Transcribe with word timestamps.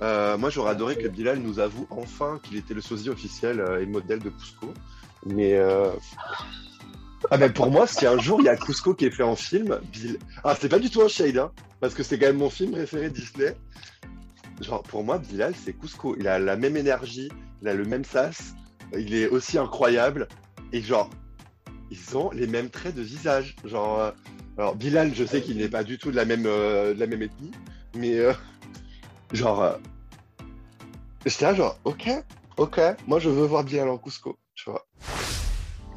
Euh, 0.00 0.38
moi, 0.38 0.50
j'aurais 0.50 0.70
adoré 0.70 0.96
que 0.96 1.08
Bilal 1.08 1.38
nous 1.38 1.58
avoue 1.58 1.86
enfin 1.90 2.38
qu'il 2.42 2.56
était 2.56 2.74
le 2.74 2.80
sosie 2.80 3.10
officiel 3.10 3.60
euh, 3.60 3.82
et 3.82 3.86
modèle 3.86 4.20
de 4.20 4.30
Cusco. 4.30 4.72
Mais 5.26 5.54
euh... 5.56 5.90
ah 7.30 7.36
ben 7.36 7.52
pour 7.52 7.70
moi, 7.70 7.86
si 7.86 8.06
un 8.06 8.18
jour 8.18 8.40
il 8.40 8.44
y 8.44 8.48
a 8.48 8.56
Cusco 8.56 8.94
qui 8.94 9.06
est 9.06 9.10
fait 9.10 9.24
en 9.24 9.34
film, 9.34 9.80
Bill... 9.92 10.18
ah 10.44 10.56
c'est 10.58 10.68
pas 10.68 10.78
du 10.78 10.90
tout 10.90 11.02
un 11.02 11.08
shade, 11.08 11.38
hein, 11.38 11.50
parce 11.80 11.94
que 11.94 12.02
c'est 12.04 12.18
quand 12.18 12.26
même 12.26 12.38
mon 12.38 12.50
film 12.50 12.72
préféré 12.72 13.10
Disney. 13.10 13.56
Genre 14.60 14.82
pour 14.84 15.02
moi, 15.02 15.18
Bilal 15.18 15.54
c'est 15.56 15.72
Cusco. 15.72 16.14
Il 16.18 16.28
a 16.28 16.38
la 16.38 16.56
même 16.56 16.76
énergie, 16.76 17.30
il 17.62 17.68
a 17.68 17.74
le 17.74 17.84
même 17.84 18.04
sas, 18.04 18.54
il 18.96 19.14
est 19.14 19.28
aussi 19.28 19.58
incroyable 19.58 20.28
et 20.72 20.80
genre 20.80 21.10
ils 21.90 22.16
ont 22.16 22.30
les 22.30 22.46
mêmes 22.46 22.70
traits 22.70 22.94
de 22.94 23.02
visage. 23.02 23.56
Genre 23.64 24.12
alors 24.56 24.76
Bilal, 24.76 25.12
je 25.14 25.24
sais 25.24 25.42
qu'il 25.42 25.56
n'est 25.56 25.68
pas 25.68 25.82
du 25.82 25.98
tout 25.98 26.12
de 26.12 26.16
la 26.16 26.24
même 26.24 26.44
de 26.44 26.94
la 26.96 27.06
même 27.08 27.22
ethnie, 27.22 27.50
mais 27.96 28.20
genre 29.32 29.62
euh, 29.62 29.72
j'étais 31.26 31.44
là 31.44 31.54
genre 31.54 31.78
ok 31.84 32.08
ok 32.56 32.80
moi 33.06 33.18
je 33.18 33.28
veux 33.28 33.46
voir 33.46 33.64
Bilal 33.64 33.88
en 33.88 33.98
Cusco 33.98 34.38
tu 34.54 34.70
vois 34.70 34.84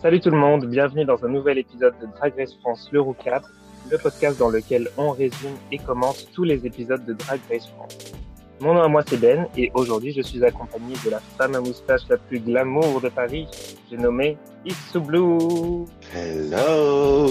Salut 0.01 0.19
tout 0.19 0.31
le 0.31 0.37
monde, 0.37 0.65
bienvenue 0.65 1.05
dans 1.05 1.23
un 1.23 1.27
nouvel 1.27 1.59
épisode 1.59 1.93
de 2.01 2.07
Drag 2.07 2.33
Race 2.35 2.55
France 2.55 2.89
le 2.91 3.01
Roucap, 3.01 3.43
le 3.91 3.99
podcast 3.99 4.39
dans 4.39 4.49
lequel 4.49 4.89
on 4.97 5.11
résume 5.11 5.55
et 5.71 5.77
commente 5.77 6.27
tous 6.33 6.43
les 6.43 6.65
épisodes 6.65 7.05
de 7.05 7.13
Drag 7.13 7.39
Race 7.51 7.67
France. 7.67 8.11
Mon 8.61 8.73
nom 8.73 8.81
à 8.81 8.87
moi 8.87 9.03
c'est 9.07 9.17
Ben 9.17 9.47
et 9.55 9.69
aujourd'hui 9.75 10.11
je 10.11 10.23
suis 10.23 10.43
accompagné 10.43 10.95
de 11.05 11.11
la 11.11 11.19
femme 11.19 11.53
à 11.53 11.59
moustache 11.59 12.01
la 12.09 12.17
plus 12.17 12.39
glamour 12.39 12.99
de 12.99 13.09
Paris, 13.09 13.47
j'ai 13.91 13.97
nommé 13.97 14.39
Blue. 14.95 15.85
hello 16.15 17.27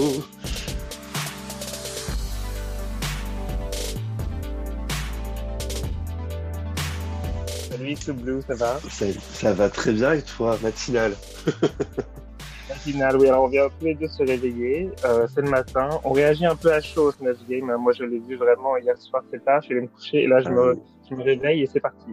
Salut 7.95 8.17
Blue, 8.19 8.41
ça 8.47 8.55
va 8.55 8.79
ça, 8.89 9.05
ça 9.33 9.53
va 9.53 9.69
très 9.69 9.91
bien 9.93 10.13
et 10.13 10.21
toi 10.21 10.57
matinale 10.61 11.13
Matinal, 12.69 13.17
oui, 13.17 13.27
alors 13.27 13.43
on 13.43 13.47
vient 13.49 13.67
tous 13.79 13.85
les 13.85 13.95
deux 13.95 14.07
se 14.07 14.23
réveiller, 14.23 14.89
euh, 15.03 15.27
c'est 15.33 15.41
le 15.41 15.49
matin, 15.49 15.89
on 16.05 16.11
réagit 16.11 16.45
un 16.45 16.55
peu 16.55 16.71
à 16.71 16.79
chaud 16.79 17.09
au 17.09 17.11
Snatch 17.11 17.39
Game, 17.49 17.73
moi 17.77 17.91
je 17.91 18.03
l'ai 18.05 18.19
vu 18.19 18.37
vraiment 18.37 18.77
hier 18.77 18.97
soir 18.97 19.23
c'est 19.29 19.43
tard, 19.43 19.61
je 19.61 19.65
suis 19.65 19.73
allé 19.75 19.81
me 19.83 19.87
coucher 19.87 20.23
et 20.23 20.27
là 20.27 20.39
je 20.41 20.49
me, 20.49 20.77
je 21.09 21.15
me 21.15 21.21
réveille 21.23 21.63
et 21.63 21.67
c'est 21.71 21.81
parti. 21.81 22.11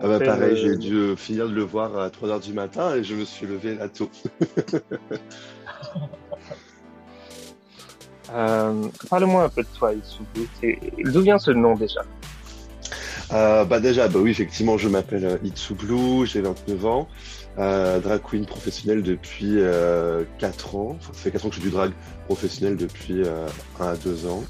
ah 0.00 0.06
bah 0.08 0.18
pareil 0.18 0.52
euh, 0.52 0.56
j'ai 0.56 0.76
dû 0.76 1.16
finir 1.16 1.48
de 1.48 1.54
le 1.54 1.62
voir 1.62 1.96
à 1.98 2.08
3h 2.10 2.40
du 2.42 2.52
matin 2.52 2.94
et 2.94 3.02
je 3.02 3.14
me 3.14 3.24
suis 3.24 3.46
levé 3.46 3.74
là 3.76 3.88
tôt. 3.88 4.10
Euh, 8.32 8.88
Parle-moi 9.10 9.44
un 9.44 9.48
peu 9.50 9.62
de 9.62 9.68
toi 9.78 9.92
Itsu 9.92 10.22
Blue, 10.34 10.48
C'est- 10.60 10.78
d'où 11.04 11.20
vient 11.20 11.38
ce 11.38 11.50
nom 11.50 11.74
déjà? 11.74 12.00
Euh, 13.32 13.64
bah 13.64 13.80
déjà, 13.80 14.08
bah 14.08 14.18
oui, 14.20 14.30
effectivement, 14.30 14.76
je 14.76 14.88
m'appelle 14.88 15.24
euh, 15.24 15.38
Itsu 15.44 15.74
Blue, 15.74 16.26
j'ai 16.26 16.40
29 16.40 16.86
ans, 16.86 17.08
euh, 17.58 17.98
drag 17.98 18.20
queen 18.22 18.46
professionnelle 18.46 19.02
depuis 19.02 19.58
euh, 19.58 20.24
4 20.38 20.76
ans. 20.76 20.96
Enfin, 20.98 21.12
ça 21.12 21.20
fait 21.20 21.30
4 21.30 21.46
ans 21.46 21.48
que 21.48 21.54
je 21.54 21.60
fais 21.60 21.66
du 21.66 21.72
drag 21.72 21.92
professionnel 22.26 22.76
depuis 22.76 23.22
euh, 23.22 23.46
1 23.80 23.86
à 23.86 23.96
2 23.96 24.26
ans. 24.26 24.44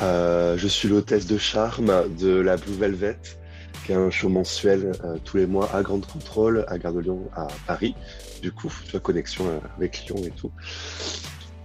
Euh, 0.00 0.56
je 0.56 0.68
suis 0.68 0.88
l'hôtesse 0.88 1.26
de 1.26 1.38
charme 1.38 1.92
de 2.20 2.30
la 2.30 2.56
Blue 2.56 2.74
Velvet, 2.74 3.18
qui 3.84 3.92
est 3.92 3.96
un 3.96 4.10
show 4.10 4.28
mensuel 4.28 4.92
euh, 5.04 5.16
tous 5.24 5.38
les 5.38 5.46
mois 5.46 5.74
à 5.74 5.82
Grande 5.82 6.06
Contrôle, 6.06 6.64
à 6.68 6.78
Gare 6.78 6.92
de 6.92 7.00
Lyon, 7.00 7.28
à 7.34 7.48
Paris. 7.66 7.94
Du 8.42 8.52
coup, 8.52 8.72
tu 8.84 8.92
vois, 8.92 9.00
connexion 9.00 9.44
avec 9.76 10.04
Lyon 10.06 10.22
et 10.24 10.30
tout. 10.30 10.52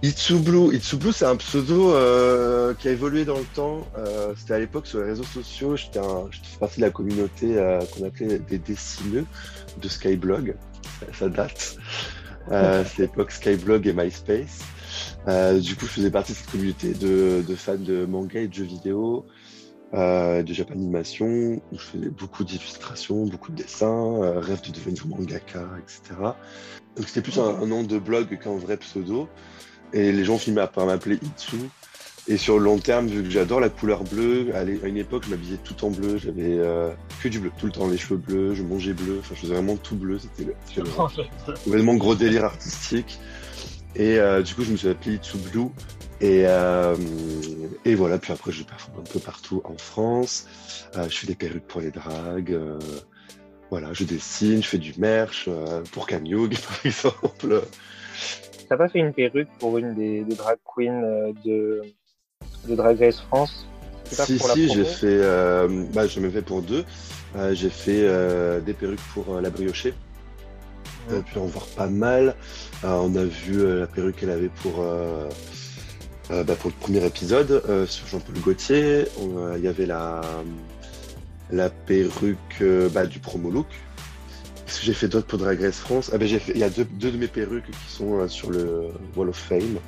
Itsu 0.04 0.38
Blue, 0.38 0.74
Itsu 0.74 0.98
Blue, 0.98 1.14
c'est 1.14 1.24
un 1.24 1.36
pseudo 1.36 1.94
euh, 1.94 2.74
qui 2.74 2.88
a 2.88 2.90
évolué 2.90 3.24
dans 3.24 3.38
le 3.38 3.46
temps. 3.54 3.88
Euh, 3.96 4.34
C'était 4.36 4.52
à 4.52 4.58
l'époque 4.58 4.86
sur 4.86 4.98
les 4.98 5.06
réseaux 5.06 5.24
sociaux. 5.24 5.76
J'étais 5.76 5.98
fait 5.98 6.58
partie 6.60 6.80
de 6.80 6.84
la 6.84 6.90
communauté 6.90 7.56
euh, 7.56 7.80
qu'on 7.86 8.04
appelait 8.04 8.38
des 8.38 8.58
dessineux 8.58 9.24
de 9.80 9.88
Skyblog. 9.88 10.56
Ça, 11.00 11.06
ça 11.20 11.28
date. 11.30 11.78
C'est 12.50 12.98
l'époque 12.98 13.30
Skyblog 13.30 13.86
et 13.86 13.94
MySpace. 13.94 14.60
Du 15.62 15.74
coup, 15.74 15.86
je 15.86 15.92
faisais 15.92 16.10
partie 16.10 16.32
de 16.32 16.36
cette 16.36 16.50
communauté 16.50 16.92
de, 16.92 17.42
de 17.48 17.54
fans 17.54 17.76
de 17.76 18.04
manga 18.04 18.40
et 18.40 18.48
de 18.48 18.52
jeux 18.52 18.64
vidéo, 18.64 19.24
de 19.94 20.52
japanimation, 20.52 21.62
où 21.72 21.78
je 21.78 21.78
faisais 21.78 22.10
beaucoup 22.10 22.44
d'illustrations, 22.44 23.24
beaucoup 23.24 23.52
de 23.52 23.56
dessins, 23.62 24.38
rêve 24.38 24.60
de 24.60 24.70
devenir 24.70 25.06
mangaka, 25.06 25.66
etc. 25.82 26.20
Donc 26.96 27.08
c'était 27.08 27.22
plus 27.22 27.38
un, 27.38 27.62
un 27.62 27.66
nom 27.66 27.84
de 27.84 27.98
blog 27.98 28.38
qu'un 28.38 28.58
vrai 28.58 28.76
pseudo. 28.76 29.30
Et 29.94 30.12
les 30.12 30.24
gens 30.24 30.36
filmaient 30.38 30.66
par 30.66 30.84
m'appeler 30.86 31.18
Itsu. 31.22 31.56
Et 32.26 32.36
sur 32.38 32.58
le 32.58 32.64
long 32.64 32.78
terme, 32.78 33.06
vu 33.06 33.22
que 33.22 33.28
j'adore 33.30 33.60
la 33.60 33.68
couleur 33.68 34.02
bleue, 34.02 34.48
à 34.54 34.62
une 34.62 34.96
époque, 34.96 35.24
je 35.26 35.30
m'habillais 35.30 35.58
tout 35.62 35.84
en 35.84 35.90
bleu. 35.90 36.16
J'avais 36.18 36.56
euh, 36.58 36.90
que 37.22 37.28
du 37.28 37.38
bleu, 37.38 37.52
tout 37.58 37.66
le 37.66 37.72
temps, 37.72 37.86
les 37.86 37.98
cheveux 37.98 38.16
bleus, 38.16 38.54
je 38.54 38.62
mangeais 38.62 38.94
bleu. 38.94 39.18
Enfin, 39.20 39.34
je 39.36 39.40
faisais 39.42 39.54
vraiment 39.54 39.76
tout 39.76 39.94
bleu. 39.94 40.18
C'était 40.18 40.44
le- 40.44 40.54
complètement 41.64 41.94
gros 41.94 42.14
délire 42.14 42.44
artistique. 42.44 43.18
Et 43.94 44.18
euh, 44.18 44.42
du 44.42 44.54
coup, 44.54 44.64
je 44.64 44.72
me 44.72 44.76
suis 44.76 44.88
appelé 44.88 45.16
Itsu 45.16 45.36
Blue. 45.36 45.68
Et, 46.20 46.44
euh, 46.46 46.96
et 47.84 47.94
voilà, 47.94 48.18
puis 48.18 48.32
après, 48.32 48.50
je 48.52 48.64
performe 48.64 49.00
un 49.00 49.12
peu 49.12 49.18
partout 49.20 49.60
en 49.64 49.76
France. 49.76 50.46
Je 50.94 51.14
fais 51.16 51.26
des 51.26 51.34
perruques 51.34 51.66
pour 51.66 51.82
les 51.82 51.90
dragues. 51.90 52.58
voilà, 53.70 53.92
je 53.92 54.04
dessine, 54.04 54.62
je 54.62 54.68
fais 54.68 54.78
du 54.78 54.94
merch 54.96 55.48
pour 55.92 56.06
Camille, 56.06 56.48
par 56.68 56.86
exemple. 56.86 57.62
T'as 58.68 58.76
pas 58.76 58.88
fait 58.88 58.98
une 58.98 59.12
perruque 59.12 59.48
pour 59.58 59.78
une 59.78 59.94
des, 59.94 60.22
des 60.22 60.34
drag 60.34 60.56
queens 60.64 61.02
euh, 61.04 61.32
de, 61.44 61.82
de 62.68 62.74
Drag 62.74 62.98
Race 62.98 63.20
France? 63.20 63.66
C'est 64.04 64.16
pas 64.16 64.24
Si, 64.24 64.38
si, 64.38 64.68
j'ai 64.72 64.84
fait, 64.84 65.06
euh, 65.06 65.84
bah, 65.92 66.06
j'en 66.06 66.22
ai 66.24 66.30
fait 66.30 66.42
pour 66.42 66.62
deux. 66.62 66.84
Euh, 67.36 67.54
j'ai 67.54 67.70
fait 67.70 68.02
euh, 68.02 68.60
des 68.60 68.72
perruques 68.72 69.00
pour 69.12 69.40
la 69.40 69.50
briochée. 69.50 69.94
On 71.10 71.18
a 71.18 71.22
pu 71.22 71.38
en 71.38 71.46
voir 71.46 71.66
pas 71.66 71.88
mal. 71.88 72.34
On 72.82 73.14
a 73.16 73.24
vu 73.24 73.78
la 73.78 73.86
perruque 73.86 74.16
qu'elle 74.16 74.30
avait 74.30 74.50
pour, 74.62 74.82
bah, 76.30 76.54
pour 76.56 76.70
le 76.70 76.76
premier 76.80 77.04
épisode 77.04 77.62
sur 77.86 78.06
Jean-Paul 78.06 78.38
Gaultier. 78.40 79.04
Il 79.56 79.62
y 79.62 79.68
avait 79.68 79.84
la, 79.84 80.22
la 81.50 81.68
perruque 81.68 82.62
bah, 82.92 83.04
du 83.06 83.18
promo 83.18 83.50
look. 83.50 83.66
Qu'est-ce 84.74 84.86
que 84.86 84.86
j'ai 84.92 84.98
fait 84.98 85.06
d'autre 85.08 85.28
pour 85.28 85.38
Drag 85.38 85.60
Race 85.60 85.78
France 85.78 86.10
ah, 86.12 86.18
ben, 86.18 86.26
j'ai 86.26 86.40
fait, 86.40 86.50
Il 86.50 86.58
y 86.58 86.64
a 86.64 86.68
deux, 86.68 86.84
deux 86.84 87.12
de 87.12 87.16
mes 87.16 87.28
perruques 87.28 87.70
qui 87.70 87.92
sont 87.92 88.18
euh, 88.18 88.26
sur 88.26 88.50
le 88.50 88.88
Wall 89.14 89.28
of 89.28 89.36
Fame. 89.36 89.78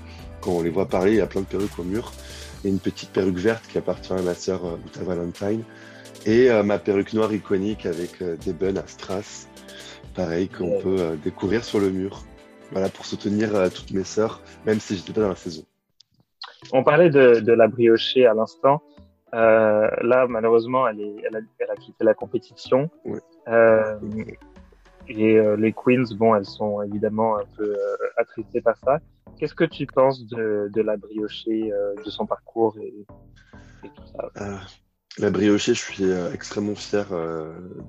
Quand 0.40 0.52
on 0.52 0.62
les 0.62 0.70
voit 0.70 0.86
parler, 0.86 1.10
il 1.10 1.16
y 1.16 1.20
a 1.20 1.26
plein 1.26 1.40
de 1.40 1.46
perruques 1.46 1.76
au 1.80 1.82
mur. 1.82 2.12
Et 2.64 2.68
une 2.68 2.78
petite 2.78 3.10
perruque 3.10 3.34
verte 3.34 3.64
qui 3.66 3.78
appartient 3.78 4.12
à 4.12 4.22
ma 4.22 4.34
sœur 4.34 4.64
euh, 4.64 4.76
Uta 4.86 5.02
Valentine. 5.02 5.64
Et 6.24 6.52
euh, 6.52 6.62
ma 6.62 6.78
perruque 6.78 7.14
noire 7.14 7.32
iconique 7.34 7.84
avec 7.84 8.22
euh, 8.22 8.36
des 8.36 8.52
buns 8.52 8.76
à 8.76 8.86
strass. 8.86 9.48
Pareil, 10.14 10.48
qu'on 10.48 10.70
Ouais. 10.70 10.82
peut 10.82 10.96
euh, 11.00 11.16
découvrir 11.16 11.64
sur 11.64 11.80
le 11.80 11.90
mur. 11.90 12.22
Voilà, 12.70 12.88
pour 12.88 13.06
soutenir 13.06 13.56
euh, 13.56 13.68
toutes 13.68 13.90
mes 13.90 14.04
sœurs, 14.04 14.40
même 14.66 14.78
si 14.78 14.94
j'étais 14.94 15.12
pas 15.12 15.22
dans 15.22 15.30
la 15.30 15.34
saison. 15.34 15.64
On 16.72 16.84
parlait 16.84 17.10
de, 17.10 17.40
de 17.40 17.52
la 17.52 17.66
briochée 17.66 18.24
à 18.24 18.34
l'instant. 18.34 18.84
Euh, 19.34 19.88
là, 20.02 20.28
malheureusement, 20.28 20.86
elle, 20.86 21.00
est, 21.00 21.16
elle, 21.26 21.34
a, 21.34 21.40
elle 21.58 21.70
a 21.70 21.74
quitté 21.74 22.04
la 22.04 22.14
compétition. 22.14 22.88
Ouais. 23.04 23.18
Et 25.08 25.38
euh, 25.38 25.56
les 25.56 25.72
queens, 25.72 26.04
bon, 26.16 26.34
elles 26.34 26.44
sont 26.44 26.82
évidemment 26.82 27.38
un 27.38 27.44
peu 27.56 27.64
euh, 27.64 27.96
attristées 28.16 28.60
par 28.60 28.76
ça. 28.78 28.98
Qu'est-ce 29.38 29.54
que 29.54 29.64
tu 29.64 29.86
penses 29.86 30.26
de, 30.26 30.80
la 30.80 30.96
briochée, 30.96 31.72
euh, 31.72 31.94
de 32.04 32.10
son 32.10 32.26
parcours 32.26 32.76
et, 32.80 33.06
tout 33.82 34.02
ça? 34.06 34.30
Euh, 34.40 34.56
la 35.18 35.30
briochée, 35.30 35.74
je 35.74 35.80
suis 35.80 36.10
extrêmement 36.32 36.74
fier 36.74 37.06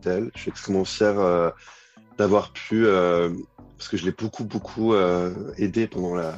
d'elle. 0.02 0.30
Je 0.36 0.42
suis 0.42 0.50
extrêmement 0.50 0.86
fier 0.86 1.54
d'avoir 2.18 2.54
pu, 2.54 2.86
parce 2.86 3.90
que 3.90 3.98
je 3.98 4.06
l'ai 4.06 4.12
beaucoup, 4.12 4.44
beaucoup 4.44 4.94
euh, 4.94 5.34
aidé 5.58 5.88
pendant 5.88 6.16
la, 6.16 6.38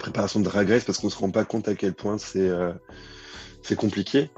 préparation 0.00 0.40
de 0.40 0.44
Drag 0.44 0.68
Race, 0.68 0.84
parce 0.84 0.98
qu'on 0.98 1.08
se 1.08 1.18
rend 1.18 1.30
pas 1.30 1.44
compte 1.44 1.68
à 1.68 1.74
quel 1.74 1.94
point 1.94 2.18
c'est 2.18 2.50
c'est 3.62 3.76
compliqué. 3.76 4.30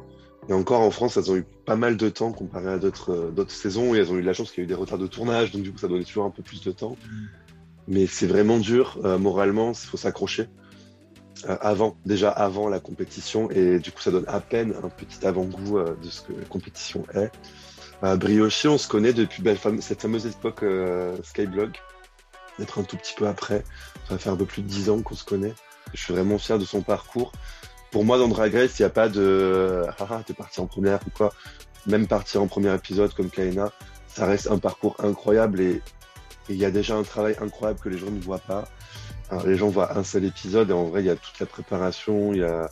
Et 0.48 0.52
encore 0.52 0.80
en 0.80 0.90
France, 0.90 1.16
elles 1.16 1.30
ont 1.30 1.36
eu 1.36 1.44
pas 1.66 1.76
mal 1.76 1.96
de 1.96 2.08
temps 2.08 2.32
comparé 2.32 2.68
à 2.68 2.78
d'autres 2.78 3.12
euh, 3.12 3.30
d'autres 3.30 3.52
saisons, 3.52 3.94
et 3.94 3.98
elles 3.98 4.10
ont 4.10 4.16
eu 4.16 4.22
de 4.22 4.26
la 4.26 4.32
chance 4.32 4.50
qu'il 4.50 4.58
y 4.58 4.62
a 4.62 4.64
eu 4.64 4.68
des 4.68 4.74
retards 4.74 4.98
de 4.98 5.06
tournage, 5.06 5.52
donc 5.52 5.62
du 5.62 5.72
coup, 5.72 5.78
ça 5.78 5.88
donnait 5.88 6.04
toujours 6.04 6.24
un 6.24 6.30
peu 6.30 6.42
plus 6.42 6.62
de 6.62 6.72
temps. 6.72 6.96
Mais 7.88 8.06
c'est 8.06 8.26
vraiment 8.26 8.58
dur, 8.58 8.98
euh, 9.04 9.18
moralement, 9.18 9.72
il 9.72 9.86
faut 9.86 9.96
s'accrocher 9.96 10.48
euh, 11.48 11.56
avant, 11.62 11.96
déjà 12.04 12.30
avant 12.30 12.68
la 12.68 12.80
compétition, 12.80 13.50
et 13.50 13.78
du 13.78 13.92
coup 13.92 14.02
ça 14.02 14.10
donne 14.10 14.26
à 14.28 14.40
peine 14.40 14.74
un 14.82 14.90
petit 14.90 15.26
avant-goût 15.26 15.78
euh, 15.78 15.96
de 16.02 16.10
ce 16.10 16.20
que 16.20 16.34
la 16.34 16.44
compétition 16.44 17.04
est. 17.14 17.30
Brioché, 18.16 18.68
on 18.68 18.78
se 18.78 18.86
connaît 18.86 19.12
depuis 19.12 19.42
ben, 19.42 19.56
cette 19.80 20.02
fameuse 20.02 20.26
époque 20.26 20.64
Skyblog, 21.24 21.72
d'être 22.58 22.78
un 22.78 22.84
tout 22.84 22.96
petit 22.96 23.14
peu 23.16 23.26
après, 23.26 23.64
ça 24.06 24.14
va 24.14 24.18
faire 24.18 24.34
un 24.34 24.36
peu 24.36 24.44
plus 24.44 24.62
de 24.62 24.68
dix 24.68 24.88
ans 24.88 25.02
qu'on 25.02 25.16
se 25.16 25.24
connaît. 25.24 25.54
Je 25.94 26.04
suis 26.04 26.12
vraiment 26.12 26.38
fier 26.38 26.60
de 26.60 26.64
son 26.64 26.82
parcours. 26.82 27.32
Pour 27.90 28.04
moi, 28.04 28.18
dans 28.18 28.28
Drag 28.28 28.54
Race, 28.54 28.78
il 28.78 28.82
n'y 28.82 28.86
a 28.86 28.90
pas 28.90 29.08
de 29.08 29.84
«ah 29.98 30.22
t'es 30.26 30.34
parti 30.34 30.60
en 30.60 30.66
première» 30.66 31.00
ou 31.06 31.10
quoi. 31.10 31.32
Même 31.86 32.06
partir 32.06 32.42
en 32.42 32.46
premier 32.46 32.74
épisode 32.74 33.14
comme 33.14 33.30
Kaina, 33.30 33.72
ça 34.08 34.26
reste 34.26 34.50
un 34.50 34.58
parcours 34.58 34.96
incroyable 34.98 35.60
et 35.60 35.80
il 36.48 36.56
y 36.56 36.64
a 36.64 36.70
déjà 36.70 36.96
un 36.96 37.02
travail 37.02 37.36
incroyable 37.40 37.80
que 37.80 37.88
les 37.88 37.98
gens 37.98 38.10
ne 38.10 38.20
voient 38.20 38.38
pas. 38.38 38.64
Alors, 39.30 39.46
les 39.46 39.56
gens 39.56 39.68
voient 39.68 39.96
un 39.96 40.04
seul 40.04 40.24
épisode 40.24 40.70
et 40.70 40.72
en 40.72 40.84
vrai, 40.84 41.02
il 41.02 41.06
y 41.06 41.10
a 41.10 41.16
toute 41.16 41.38
la 41.38 41.46
préparation, 41.46 42.32
il 42.32 42.40
y 42.40 42.44
a 42.44 42.68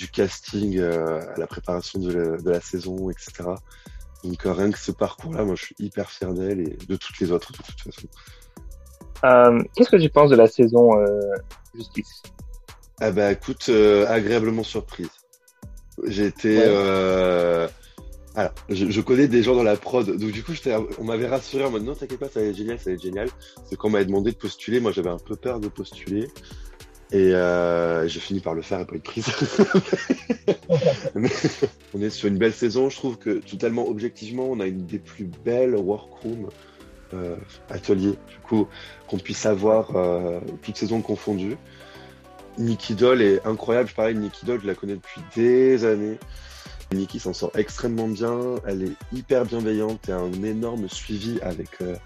du 0.00 0.08
casting 0.08 0.78
euh, 0.78 1.20
à 1.34 1.38
la 1.38 1.46
préparation 1.46 2.00
de 2.00 2.38
la, 2.42 2.60
saison, 2.60 3.10
etc. 3.10 3.50
Donc 4.24 4.42
rien 4.44 4.70
que 4.70 4.78
ce 4.78 4.92
parcours-là, 4.92 5.44
moi 5.44 5.54
je 5.56 5.66
suis 5.66 5.74
hyper 5.78 6.10
fier 6.10 6.32
d'elle 6.32 6.60
et 6.60 6.76
de 6.88 6.96
toutes 6.96 7.18
les 7.20 7.30
autres 7.30 7.52
de 7.52 7.58
toute 7.58 7.80
façon. 7.80 8.08
Euh, 9.24 9.62
Qu'est-ce 9.76 9.90
que 9.90 9.96
tu 9.96 10.08
penses 10.08 10.30
de 10.30 10.36
la 10.36 10.46
saison 10.46 10.98
euh, 10.98 11.20
Justice? 11.74 12.22
Ah 13.00 13.10
bah 13.10 13.32
écoute, 13.32 13.66
euh, 13.68 14.06
agréablement 14.06 14.62
surprise. 14.62 15.10
J'ai 16.06 16.26
été... 16.26 16.58
Ouais. 16.58 16.64
Euh... 16.66 17.68
Alors, 18.36 18.52
je, 18.68 18.90
je 18.90 19.00
connais 19.00 19.26
des 19.26 19.42
gens 19.42 19.56
dans 19.56 19.64
la 19.64 19.76
prod, 19.76 20.06
donc 20.06 20.30
du 20.30 20.44
coup, 20.44 20.52
on 20.98 21.04
m'avait 21.04 21.26
rassuré 21.26 21.64
en 21.64 21.70
mode 21.70 21.82
non, 21.84 21.94
t'inquiète 21.94 22.20
pas, 22.20 22.28
ça 22.28 22.40
va 22.40 22.46
être 22.46 22.56
génial, 22.56 22.78
ça 22.78 22.90
va 22.90 22.94
être 22.94 23.02
génial. 23.02 23.28
C'est 23.68 23.76
quand 23.76 23.88
on 23.88 23.90
m'avait 23.90 24.04
demandé 24.04 24.30
de 24.30 24.36
postuler, 24.36 24.78
moi 24.78 24.92
j'avais 24.92 25.10
un 25.10 25.18
peu 25.18 25.34
peur 25.34 25.58
de 25.58 25.68
postuler. 25.68 26.28
Et 27.12 27.34
euh, 27.34 28.06
j'ai 28.06 28.20
fini 28.20 28.38
par 28.38 28.54
le 28.54 28.62
faire 28.62 28.78
et 28.78 28.84
pas 28.84 28.94
être 28.94 29.02
prise. 29.02 29.26
Mais 31.16 31.30
on 31.92 32.00
est 32.00 32.10
sur 32.10 32.28
une 32.28 32.38
belle 32.38 32.52
saison, 32.52 32.88
je 32.88 32.96
trouve 32.96 33.18
que 33.18 33.40
totalement 33.40 33.88
objectivement, 33.88 34.46
on 34.48 34.60
a 34.60 34.66
une 34.66 34.86
des 34.86 35.00
plus 35.00 35.24
belles 35.24 35.74
workrooms 35.74 36.50
euh, 37.14 37.34
ateliers, 37.68 38.14
du 38.28 38.38
coup, 38.44 38.68
qu'on 39.08 39.18
puisse 39.18 39.44
avoir 39.44 39.96
euh, 39.96 40.38
toute 40.62 40.76
saison 40.76 41.02
confondue. 41.02 41.56
Nikki 42.58 42.94
Doll 42.94 43.22
est 43.22 43.46
incroyable, 43.46 43.90
pareil, 43.94 44.16
Nikki 44.16 44.44
Doll, 44.46 44.60
je 44.62 44.66
la 44.66 44.74
connais 44.74 44.94
depuis 44.96 45.20
des 45.34 45.84
années. 45.84 46.18
Nikki 46.92 47.20
s'en 47.20 47.32
sort 47.32 47.52
extrêmement 47.54 48.08
bien, 48.08 48.56
elle 48.66 48.82
est 48.82 49.16
hyper 49.16 49.44
bienveillante 49.44 50.08
et 50.08 50.12
a 50.12 50.18
un 50.18 50.42
énorme 50.42 50.88
suivi 50.88 51.40
avec 51.40 51.80
euh, 51.80 51.96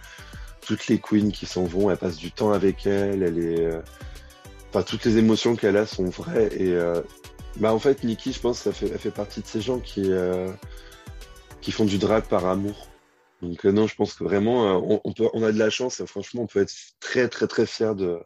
toutes 0.61 0.87
les 0.89 0.99
queens 1.01 1.31
qui 1.31 1.47
s'en 1.47 1.65
vont, 1.65 1.91
elle 1.91 1.97
passe 1.97 2.17
du 2.17 2.31
temps 2.33 2.53
avec 2.53 2.87
elle, 2.87 3.23
elle 3.23 3.39
est... 3.39 3.65
euh, 3.65 3.81
Enfin, 4.71 4.83
toutes 4.83 5.05
les 5.05 5.19
émotions 5.19 5.55
qu'elle 5.57 5.77
a 5.77 5.87
sont 5.87 6.07
vraies 6.07 6.51
et... 6.53 6.73
euh, 6.73 7.01
Bah 7.59 7.73
en 7.73 7.79
fait, 7.79 8.03
Nikki, 8.05 8.33
je 8.33 8.41
pense, 8.41 8.59
ça 8.59 8.73
fait, 8.73 8.89
elle 8.93 8.99
fait 8.99 9.13
partie 9.13 9.41
de 9.41 9.47
ces 9.47 9.61
gens 9.61 9.79
qui, 9.79 10.11
qui 11.61 11.71
font 11.73 11.85
du 11.85 11.99
drag 11.99 12.25
par 12.25 12.47
amour. 12.47 12.89
Donc 13.43 13.65
non, 13.65 13.87
je 13.87 13.95
pense 13.95 14.15
que 14.15 14.25
vraiment, 14.25 14.77
on, 14.79 15.01
on 15.05 15.13
peut, 15.13 15.29
on 15.33 15.43
a 15.45 15.53
de 15.53 15.59
la 15.59 15.71
chance 15.71 16.01
et 16.01 16.07
franchement, 16.07 16.43
on 16.43 16.47
peut 16.47 16.61
être 16.61 16.75
très 16.99 17.29
très 17.29 17.47
très 17.47 17.67
fier 17.67 17.95
de, 17.95 18.19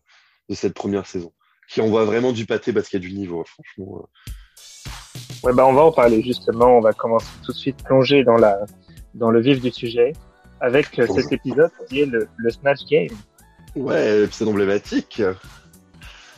de 0.49 0.55
cette 0.55 0.75
première 0.75 1.06
saison, 1.06 1.32
qui 1.69 1.81
envoie 1.81 2.05
vraiment 2.05 2.32
du 2.32 2.47
pâté 2.47 2.73
parce 2.73 2.88
qu'il 2.88 3.03
y 3.03 3.06
a 3.06 3.09
du 3.09 3.15
niveau, 3.15 3.44
franchement. 3.44 4.03
euh. 4.03 4.06
Ouais, 5.44 5.53
bah 5.53 5.67
on 5.67 5.73
va 5.73 5.82
en 5.82 5.93
parler 5.93 6.23
justement. 6.23 6.79
On 6.79 6.81
va 6.81 6.93
commencer 6.93 7.29
tout 7.44 7.53
de 7.53 7.56
suite 7.56 7.76
plonger 7.85 8.25
dans 8.25 8.37
la 8.37 8.59
dans 9.15 9.31
le 9.31 9.41
vif 9.41 9.61
du 9.61 9.70
sujet 9.70 10.12
avec 10.61 10.99
euh, 10.99 11.06
Bonjour. 11.06 11.23
cet 11.23 11.32
épisode 11.32 11.70
qui 11.88 12.00
est 12.00 12.06
le, 12.06 12.29
le 12.37 12.50
Snatch 12.50 12.81
Game. 12.91 13.09
Ouais, 13.76 14.23
épisode 14.25 14.49
emblématique. 14.49 15.23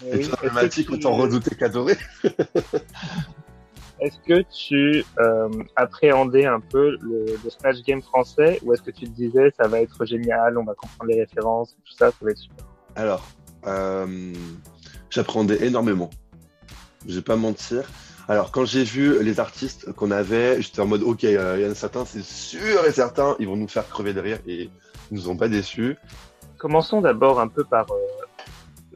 Eh 0.07 0.17
oui, 0.17 0.31
emblématique, 0.37 0.89
tu- 0.89 0.95
autant 0.95 1.13
redouter 1.15 1.55
qu'adorer. 1.55 1.97
Est-ce 4.01 4.17
que 4.27 4.43
tu 4.51 5.05
euh, 5.19 5.49
appréhendais 5.77 6.47
un 6.47 6.61
peu 6.61 6.97
le, 7.03 7.27
le 7.45 7.51
Snatch 7.51 7.83
Game 7.83 8.01
français 8.01 8.59
ou 8.63 8.73
est-ce 8.73 8.81
que 8.81 8.91
tu 8.91 9.05
te 9.05 9.11
disais 9.11 9.53
ça 9.61 9.69
va 9.69 9.81
être 9.83 10.07
génial, 10.07 10.57
on 10.57 10.65
va 10.65 10.73
comprendre 10.75 11.11
les 11.13 11.21
références, 11.21 11.77
tout 11.85 11.93
ça, 11.93 12.11
ça 12.11 12.17
va 12.23 12.31
être 12.31 12.39
super? 12.39 12.65
Alors, 12.97 13.27
euh, 13.67 14.33
j'appréhendais 15.11 15.65
énormément. 15.67 16.11
Je 17.07 17.15
vais 17.17 17.23
pas 17.23 17.37
mentir. 17.37 17.85
Alors, 18.29 18.53
quand 18.53 18.65
j'ai 18.65 18.85
vu 18.85 19.23
les 19.23 19.41
artistes 19.41 19.93
qu'on 19.93 20.11
avait, 20.11 20.63
j'étais 20.63 20.81
en 20.81 20.87
mode, 20.87 21.03
ok, 21.03 21.25
euh, 21.25 21.57
il 21.59 21.65
y 21.65 21.67
en 21.67 21.73
a 21.73 21.75
certains, 21.75 22.05
c'est 22.05 22.23
sûr 22.23 22.85
et 22.87 22.93
certain, 22.93 23.35
ils 23.41 23.49
vont 23.49 23.57
nous 23.57 23.69
faire 23.69 23.89
crever 23.89 24.15
de 24.15 24.21
rire 24.21 24.39
et 24.47 24.71
ils 25.11 25.15
nous 25.15 25.29
ont 25.29 25.37
pas 25.37 25.49
déçus. 25.49 25.97
Commençons 26.59 27.01
d'abord 27.01 27.41
un 27.41 27.49
peu 27.49 27.65
par 27.65 27.91
euh, 27.91 27.97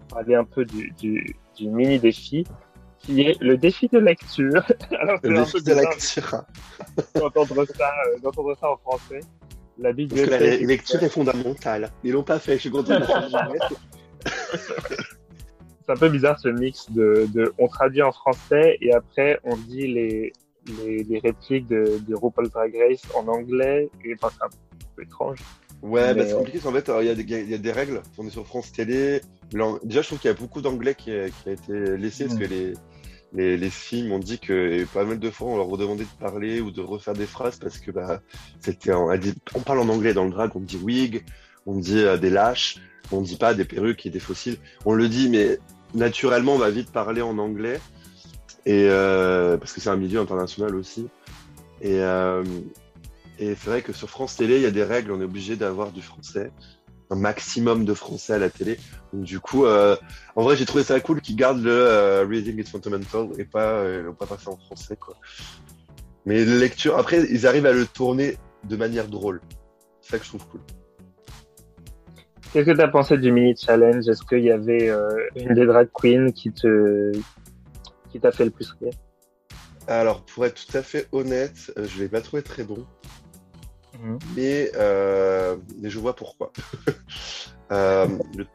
parler 0.08 0.36
un 0.36 0.44
peu 0.44 0.64
du, 0.64 0.92
du, 1.00 1.34
du 1.56 1.68
mini 1.68 1.98
défi 1.98 2.46
qui 2.98 3.22
est 3.22 3.40
le 3.40 3.56
défi 3.56 3.88
de 3.88 3.98
lecture. 3.98 4.64
Alors, 5.00 5.18
Le 5.22 5.40
défi 5.40 5.62
de 5.62 5.74
lecture. 5.74 6.44
d'entendre 7.14 7.66
ça, 7.76 7.92
euh, 8.14 8.54
ça 8.60 8.70
en 8.70 8.76
français. 8.76 9.20
La 9.76 9.88
Parce 9.88 9.90
que 9.90 9.96
bibliothèque. 9.96 10.60
la 10.60 10.66
lecture 10.66 11.02
est 11.02 11.08
fondamentale. 11.08 11.90
Ils 12.04 12.12
l'ont 12.12 12.22
pas 12.22 12.38
fait, 12.38 12.54
je 12.54 12.60
suis 12.60 12.70
content. 12.70 13.00
C'est 15.86 15.92
un 15.92 15.96
peu 15.96 16.08
bizarre 16.08 16.38
ce 16.40 16.48
mix 16.48 16.90
de, 16.90 17.26
de 17.34 17.52
on 17.58 17.68
traduit 17.68 18.02
en 18.02 18.12
français 18.12 18.78
et 18.80 18.92
après 18.94 19.38
on 19.44 19.56
dit 19.56 19.86
les, 19.86 20.32
les, 20.82 21.04
les 21.04 21.18
répliques 21.18 21.66
de, 21.68 22.00
de 22.08 22.14
RuPaul's 22.14 22.50
Drag 22.50 22.74
Race 22.74 23.02
en 23.14 23.26
anglais 23.28 23.90
et 24.04 24.14
enfin, 24.14 24.34
c'est 24.36 24.44
un 24.44 24.48
peu 24.96 25.02
étrange. 25.02 25.38
Ouais, 25.82 26.14
Mais, 26.14 26.14
bah, 26.14 26.26
c'est 26.26 26.32
euh, 26.32 26.38
compliqué 26.38 26.58
parce 26.60 26.72
qu'en 26.72 26.80
fait, 26.80 27.02
il 27.02 27.06
y, 27.06 27.10
a 27.10 27.14
des- 27.14 27.22
il 27.44 27.50
y 27.50 27.54
a 27.54 27.58
des 27.58 27.72
règles. 27.72 28.00
On 28.16 28.26
est 28.26 28.30
sur 28.30 28.46
France 28.46 28.72
Télé. 28.72 29.20
Déjà, 29.82 30.00
je 30.00 30.06
trouve 30.06 30.18
qu'il 30.18 30.30
y 30.30 30.34
a 30.34 30.36
beaucoup 30.36 30.62
d'anglais 30.62 30.94
qui, 30.94 31.10
a- 31.12 31.28
qui 31.28 31.48
a 31.50 31.52
été 31.52 31.96
laissé 31.98 32.24
parce 32.24 32.36
Mm. 32.36 32.40
que 32.40 32.44
les, 32.46 32.72
les, 33.34 33.56
les 33.58 33.70
filles 33.70 34.08
m'ont 34.08 34.18
dit 34.18 34.38
que 34.38 34.86
pas 34.94 35.04
mal 35.04 35.18
de 35.18 35.28
fois, 35.30 35.48
on 35.48 35.56
leur 35.58 35.66
redemandait 35.66 36.04
de 36.04 36.18
parler 36.18 36.62
ou 36.62 36.70
de 36.70 36.80
refaire 36.80 37.12
des 37.12 37.26
phrases 37.26 37.58
parce 37.58 37.78
que 37.78 37.90
bah, 37.90 38.22
c'était 38.60 38.92
dit- 39.18 39.34
on 39.54 39.60
parle 39.60 39.80
en 39.80 39.88
anglais 39.90 40.14
dans 40.14 40.24
le 40.24 40.30
drag, 40.30 40.52
on 40.54 40.60
dit 40.60 40.78
wig, 40.82 41.22
on 41.66 41.76
dit 41.78 41.98
euh, 41.98 42.16
des 42.16 42.30
lâches, 42.30 42.78
on 43.12 43.20
dit 43.20 43.36
pas 43.36 43.52
des 43.52 43.66
perruques 43.66 44.06
et 44.06 44.10
des 44.10 44.20
fossiles. 44.20 44.56
On 44.86 44.94
le 44.94 45.08
dit, 45.08 45.28
mais 45.28 45.58
naturellement, 45.94 46.54
on 46.54 46.58
va 46.58 46.70
vite 46.70 46.90
parler 46.90 47.22
en 47.22 47.38
anglais 47.38 47.80
et 48.66 48.88
euh, 48.88 49.56
parce 49.56 49.72
que 49.72 49.80
c'est 49.80 49.90
un 49.90 49.96
milieu 49.96 50.20
international 50.20 50.74
aussi. 50.74 51.08
Et, 51.80 52.00
euh, 52.00 52.44
et 53.38 53.54
c'est 53.54 53.70
vrai 53.70 53.82
que 53.82 53.92
sur 53.92 54.08
France 54.08 54.36
Télé, 54.36 54.56
il 54.56 54.62
y 54.62 54.66
a 54.66 54.70
des 54.70 54.84
règles, 54.84 55.12
on 55.12 55.20
est 55.20 55.24
obligé 55.24 55.56
d'avoir 55.56 55.90
du 55.90 56.02
français, 56.02 56.50
un 57.10 57.16
maximum 57.16 57.84
de 57.84 57.94
français 57.94 58.34
à 58.34 58.38
la 58.38 58.50
télé. 58.50 58.78
Donc 59.12 59.24
du 59.24 59.40
coup, 59.40 59.66
euh, 59.66 59.96
en 60.36 60.42
vrai, 60.42 60.56
j'ai 60.56 60.66
trouvé 60.66 60.84
ça 60.84 60.98
cool 61.00 61.20
qu'ils 61.20 61.36
gardent 61.36 61.62
le 61.62 61.72
euh, 61.72 62.24
reading 62.26 62.58
is 62.60 62.64
fundamental 62.64 63.28
et 63.38 63.44
pas 63.44 63.72
euh, 63.72 64.12
pas 64.12 64.26
passer 64.26 64.48
en 64.48 64.56
français 64.56 64.96
quoi. 64.96 65.16
Mais 66.26 66.44
lecture, 66.44 66.96
après, 66.96 67.22
ils 67.30 67.46
arrivent 67.46 67.66
à 67.66 67.72
le 67.72 67.86
tourner 67.86 68.38
de 68.64 68.76
manière 68.76 69.08
drôle. 69.08 69.42
C'est 70.00 70.12
ça 70.12 70.18
que 70.18 70.24
je 70.24 70.30
trouve 70.30 70.46
cool. 70.46 70.60
Qu'est-ce 72.54 72.66
que 72.66 72.70
tu 72.76 72.80
as 72.82 72.86
pensé 72.88 73.18
du 73.18 73.32
mini 73.32 73.56
challenge? 73.56 74.08
Est-ce 74.08 74.22
qu'il 74.22 74.44
y 74.44 74.52
avait 74.52 74.88
euh, 74.88 75.08
une 75.34 75.54
des 75.54 75.66
drag 75.66 75.88
queens 75.92 76.30
qui 76.30 76.52
te 76.52 77.10
qui 78.12 78.20
t'a 78.20 78.30
fait 78.30 78.44
le 78.44 78.52
plus 78.52 78.70
rire? 78.80 78.92
Alors, 79.88 80.24
pour 80.24 80.46
être 80.46 80.64
tout 80.64 80.76
à 80.78 80.82
fait 80.82 81.08
honnête, 81.10 81.72
euh, 81.76 81.84
je 81.84 81.98
l'ai 81.98 82.08
pas 82.08 82.20
trouvé 82.20 82.44
très 82.44 82.62
bon. 82.62 82.86
mais, 84.36 84.70
euh, 84.76 85.56
mais 85.80 85.90
je 85.90 85.98
vois 85.98 86.14
pourquoi. 86.14 86.52
Euh, 87.72 88.06
le- 88.36 88.46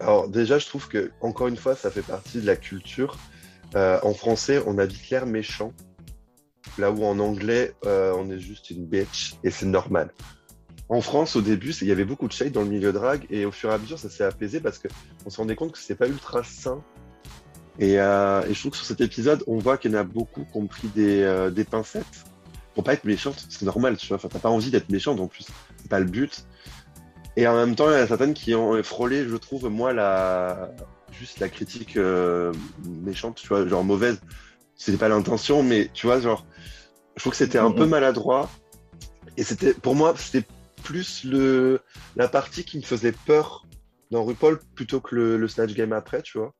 Alors 0.00 0.26
déjà, 0.26 0.58
je 0.58 0.66
trouve 0.66 0.88
que 0.88 1.10
encore 1.20 1.48
une 1.48 1.56
fois, 1.58 1.76
ça 1.76 1.90
fait 1.90 2.00
partie 2.02 2.40
de 2.40 2.46
la 2.46 2.56
culture. 2.56 3.18
En 3.74 4.14
français, 4.14 4.60
on 4.66 4.78
a 4.78 4.86
vite 4.86 5.10
l'air 5.10 5.26
méchant, 5.26 5.72
là 6.78 6.90
où 6.90 7.04
en 7.04 7.18
anglais, 7.18 7.74
on 7.84 8.30
est 8.30 8.38
juste 8.38 8.70
une 8.70 8.86
bitch 8.86 9.34
et 9.44 9.50
c'est 9.50 9.66
normal. 9.66 10.12
En 10.88 11.00
France, 11.00 11.36
au 11.36 11.40
début, 11.40 11.70
il 11.80 11.88
y 11.88 11.92
avait 11.92 12.04
beaucoup 12.04 12.28
de 12.28 12.32
shade 12.32 12.52
dans 12.52 12.62
le 12.62 12.68
milieu 12.68 12.92
drag 12.92 13.26
et 13.30 13.46
au 13.46 13.52
fur 13.52 13.70
et 13.70 13.74
à 13.74 13.78
mesure, 13.78 13.98
ça 13.98 14.10
s'est 14.10 14.24
apaisé 14.24 14.60
parce 14.60 14.78
que 14.78 14.88
on 15.24 15.30
se 15.30 15.38
rendait 15.38 15.54
compte 15.56 15.72
que 15.72 15.78
c'était 15.78 15.94
pas 15.94 16.08
ultra 16.08 16.42
sain. 16.42 16.82
Et, 17.78 17.98
euh, 17.98 18.42
et 18.42 18.52
je 18.52 18.60
trouve 18.60 18.72
que 18.72 18.76
sur 18.76 18.86
cet 18.86 19.00
épisode, 19.00 19.42
on 19.46 19.58
voit 19.58 19.78
qu'il 19.78 19.92
y 19.92 19.94
en 19.94 19.98
a 19.98 20.04
beaucoup 20.04 20.44
qui 20.44 20.58
ont 20.58 20.66
pris 20.66 20.88
des, 20.88 21.22
euh, 21.22 21.50
des 21.50 21.64
pincettes 21.64 22.24
pour 22.74 22.84
pas 22.84 22.94
être 22.94 23.04
méchante, 23.04 23.46
c'est 23.48 23.64
normal, 23.66 23.96
tu 23.96 24.08
vois. 24.08 24.16
Enfin, 24.16 24.28
t'as 24.30 24.38
pas 24.38 24.48
envie 24.48 24.70
d'être 24.70 24.90
méchante 24.90 25.20
en 25.20 25.26
plus, 25.26 25.46
c'est 25.76 25.88
pas 25.88 26.00
le 26.00 26.06
but. 26.06 26.46
Et 27.36 27.46
en 27.46 27.54
même 27.54 27.74
temps, 27.74 27.88
il 27.88 27.94
y 27.94 27.96
en 27.96 28.02
a 28.02 28.06
certaines 28.06 28.34
qui 28.34 28.54
ont 28.54 28.82
frôlé, 28.82 29.26
je 29.26 29.36
trouve, 29.36 29.68
moi, 29.68 29.92
la 29.92 30.70
juste 31.12 31.40
la 31.40 31.48
critique 31.48 31.96
euh, 31.96 32.52
méchante, 33.04 33.36
tu 33.36 33.48
vois, 33.48 33.66
genre 33.66 33.84
mauvaise. 33.84 34.20
C'était 34.76 34.98
pas 34.98 35.08
l'intention, 35.08 35.62
mais 35.62 35.90
tu 35.92 36.06
vois, 36.06 36.20
genre, 36.20 36.46
je 37.16 37.22
trouve 37.22 37.32
que 37.32 37.36
c'était 37.36 37.58
un 37.58 37.70
peu 37.70 37.86
maladroit. 37.86 38.50
Et 39.36 39.44
c'était, 39.44 39.74
pour 39.74 39.94
moi, 39.94 40.14
c'était 40.16 40.44
plus 40.82 41.24
le 41.24 41.80
la 42.16 42.28
partie 42.28 42.64
qui 42.64 42.76
me 42.78 42.82
faisait 42.82 43.12
peur 43.26 43.64
dans 44.10 44.24
RuPaul 44.24 44.60
plutôt 44.74 45.00
que 45.00 45.14
le, 45.14 45.36
le 45.36 45.48
Snatch 45.48 45.72
Game 45.74 45.92
après, 45.92 46.22
tu 46.22 46.38
vois. 46.38 46.52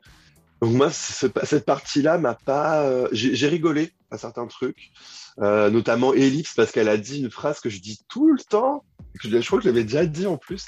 Donc 0.62 0.72
moi, 0.74 0.90
ce- 0.90 1.26
cette 1.44 1.64
partie-là 1.66 2.18
m'a 2.18 2.34
pas. 2.34 2.84
euh, 2.84 3.08
j'ai 3.12 3.48
rigolé 3.48 3.92
à 4.10 4.16
certains 4.18 4.46
trucs, 4.46 4.90
euh, 5.40 5.70
notamment 5.70 6.14
Ellipse 6.14 6.54
parce 6.54 6.70
qu'elle 6.72 6.88
a 6.88 6.96
dit 6.96 7.20
une 7.20 7.30
phrase 7.30 7.60
que 7.60 7.68
je 7.68 7.80
dis 7.80 8.00
tout 8.08 8.32
le 8.32 8.38
temps. 8.42 8.84
que 9.20 9.28
Je, 9.28 9.40
je 9.40 9.46
crois 9.46 9.58
que 9.58 9.64
je 9.64 9.68
l'avais 9.68 9.84
déjà 9.84 10.06
dit 10.06 10.26
en 10.26 10.36
plus. 10.38 10.64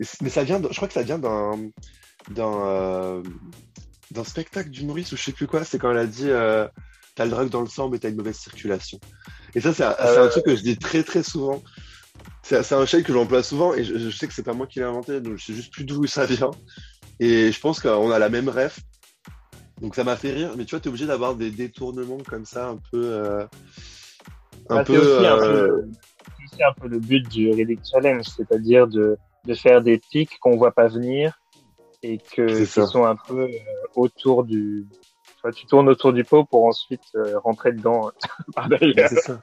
Et 0.00 0.04
mais 0.22 0.28
ça 0.30 0.44
vient, 0.44 0.60
de- 0.60 0.68
je 0.70 0.76
crois 0.76 0.88
que 0.88 0.94
ça 0.94 1.02
vient 1.02 1.18
d'un 1.18 1.52
d'un 2.30 2.66
euh, 2.66 3.22
d'un 4.12 4.24
spectacle 4.24 4.70
d'humoriste 4.70 5.12
ou 5.12 5.16
je 5.16 5.22
sais 5.22 5.32
plus 5.32 5.46
quoi. 5.46 5.64
C'est 5.64 5.78
quand 5.78 5.90
elle 5.90 5.98
a 5.98 6.06
dit 6.06 6.28
euh, 6.30 6.68
t'as 7.16 7.24
le 7.24 7.30
drug 7.30 7.48
dans 7.48 7.62
le 7.62 7.66
sang 7.68 7.88
mais 7.88 7.98
t'as 7.98 8.10
une 8.10 8.16
mauvaise 8.16 8.36
circulation. 8.36 8.98
Et 9.54 9.60
ça, 9.60 9.72
c'est 9.74 9.82
un, 9.84 9.96
c'est 9.98 10.18
un 10.18 10.28
truc 10.28 10.44
que 10.44 10.54
je 10.54 10.62
dis 10.62 10.76
très 10.78 11.02
très 11.02 11.22
souvent. 11.24 11.60
C'est 12.42 12.72
un 12.72 12.86
shade 12.86 13.04
que 13.04 13.12
j'emploie 13.12 13.42
souvent 13.42 13.74
et 13.74 13.84
je, 13.84 13.96
je 13.98 14.10
sais 14.10 14.26
que 14.26 14.32
c'est 14.34 14.42
pas 14.42 14.54
moi 14.54 14.66
qui 14.66 14.80
l'ai 14.80 14.84
inventé, 14.84 15.20
donc 15.20 15.36
je 15.36 15.44
sais 15.44 15.54
juste 15.54 15.72
plus 15.72 15.84
d'où 15.84 16.06
ça 16.06 16.26
vient. 16.26 16.50
Et 17.20 17.52
je 17.52 17.60
pense 17.60 17.80
qu'on 17.80 18.10
a 18.10 18.18
la 18.18 18.28
même 18.28 18.48
ref. 18.48 18.80
Donc 19.80 19.94
ça 19.94 20.04
m'a 20.04 20.16
fait 20.16 20.32
rire, 20.32 20.52
mais 20.56 20.64
tu 20.64 20.70
vois, 20.70 20.80
t'es 20.80 20.88
obligé 20.88 21.06
d'avoir 21.06 21.36
des 21.36 21.50
détournements 21.50 22.18
comme 22.26 22.44
ça, 22.44 22.68
un 22.68 22.78
peu. 22.90 23.12
euh, 23.12 23.46
un 24.68 24.76
Bah, 24.76 24.84
peu. 24.84 24.92
c'est 24.92 24.98
aussi, 24.98 25.26
un 25.26 25.38
peu 25.38 25.44
euh, 25.52 25.66
le- 25.66 25.90
c'est 26.56 26.64
un 26.64 26.72
peu 26.80 26.88
le 26.88 26.98
but 26.98 27.28
du 27.28 27.50
Riddick 27.52 27.80
Challenge, 27.90 28.24
c'est-à-dire 28.24 28.86
de, 28.88 29.16
de 29.44 29.54
faire 29.54 29.82
des 29.82 29.98
pics 29.98 30.38
qu'on 30.40 30.56
voit 30.56 30.72
pas 30.72 30.88
venir 30.88 31.38
et 32.02 32.18
que 32.18 32.64
qui 32.64 32.86
sont 32.86 33.04
un 33.04 33.16
peu 33.16 33.42
euh, 33.42 33.48
autour 33.94 34.44
du. 34.44 34.86
Tu, 35.36 35.42
vois, 35.42 35.52
tu 35.52 35.66
tournes 35.66 35.88
autour 35.88 36.12
du 36.12 36.24
pot 36.24 36.44
pour 36.44 36.64
ensuite 36.66 37.00
euh, 37.14 37.38
rentrer 37.40 37.72
dedans 37.72 38.10
par 38.54 38.68
mais 38.68 38.78
derrière. 38.78 39.08
c'est 39.08 39.16
ça. 39.16 39.40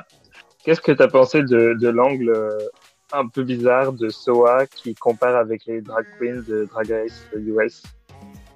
Qu'est-ce 0.67 0.81
que 0.81 0.91
tu 0.91 1.01
as 1.01 1.07
pensé 1.07 1.43
de, 1.43 1.77
de 1.79 1.87
l'angle 1.87 2.29
euh, 2.29 2.49
un 3.13 3.25
peu 3.25 3.43
bizarre 3.43 3.93
de 3.93 4.09
Soa 4.09 4.65
qui 4.67 4.93
compare 4.95 5.37
avec 5.37 5.65
les 5.65 5.79
drag 5.79 6.03
queens 6.19 6.43
de 6.45 6.67
Drag 6.69 6.91
Race 6.91 7.21
US 7.37 7.83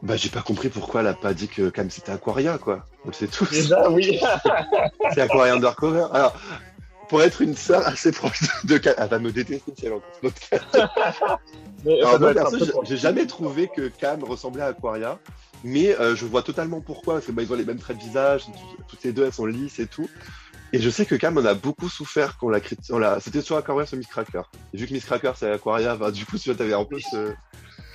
Bah, 0.01 0.17
j'ai 0.17 0.27
pas 0.27 0.41
compris 0.41 0.67
pourquoi 0.67 0.99
elle 0.99 1.07
a 1.07 1.13
pas 1.13 1.33
dit 1.33 1.47
que 1.47 1.69
Cam 1.69 1.89
c'était 1.89 2.11
Aquaria, 2.11 2.57
quoi. 2.57 2.85
On 3.05 3.07
le 3.07 3.13
sait 3.13 3.27
tous. 3.27 3.49
Déjà, 3.49 3.89
oui. 3.89 4.19
c'est 5.13 5.21
Aquaria 5.21 5.53
Undercover. 5.53 6.07
Alors, 6.11 6.35
pour 7.07 7.21
être 7.21 7.41
une 7.41 7.55
sœur 7.55 7.87
assez 7.87 8.11
proche 8.11 8.41
de 8.65 8.77
Cam, 8.77 8.93
elle 8.97 9.07
va 9.07 9.19
me 9.19 9.31
détester 9.31 9.73
si 9.73 9.85
elle 9.85 9.93
un 12.03 12.33
perso, 12.33 12.57
peu 12.57 12.65
j'ai- 12.83 12.97
jamais 12.97 13.25
trouvé 13.25 13.69
que 13.69 13.87
Cam 13.87 14.21
ressemblait 14.25 14.63
à 14.63 14.67
Aquaria, 14.67 15.17
mais 15.63 15.97
euh, 15.97 16.13
je 16.13 16.25
vois 16.25 16.43
totalement 16.43 16.81
pourquoi, 16.81 17.13
parce 17.13 17.27
que 17.27 17.31
bah, 17.31 17.41
ils 17.41 17.53
ont 17.53 17.55
les 17.55 17.63
mêmes 17.63 17.79
traits 17.79 17.97
de 17.97 18.03
visage, 18.03 18.47
tout- 18.47 18.83
toutes 18.89 19.03
les 19.03 19.13
deux 19.13 19.23
elles 19.23 19.31
sont 19.31 19.45
lisses 19.45 19.79
et 19.79 19.87
tout. 19.87 20.09
Et 20.73 20.79
je 20.79 20.89
sais 20.89 21.05
que 21.05 21.15
Cam 21.15 21.37
en 21.37 21.45
a 21.45 21.53
beaucoup 21.53 21.89
souffert 21.89 22.37
quand 22.37 22.49
l'a 22.49 22.59
criti- 22.61 22.93
on 22.93 22.97
l'a- 22.97 23.19
C'était 23.19 23.41
soit 23.41 23.59
Aquaria, 23.59 23.85
soit 23.85 23.97
Miss 23.97 24.07
Cracker. 24.07 24.43
Et 24.73 24.77
vu 24.77 24.87
que 24.87 24.93
Miss 24.93 25.03
Cracker 25.05 25.33
c'est 25.35 25.51
Aquaria, 25.51 25.95
bah, 25.95 26.11
du 26.11 26.25
coup, 26.25 26.37
tu 26.37 26.49
vois, 26.49 26.57
t'avais 26.57 26.73
un 26.73 26.85
peu 26.85 26.97
ce. 26.99 27.33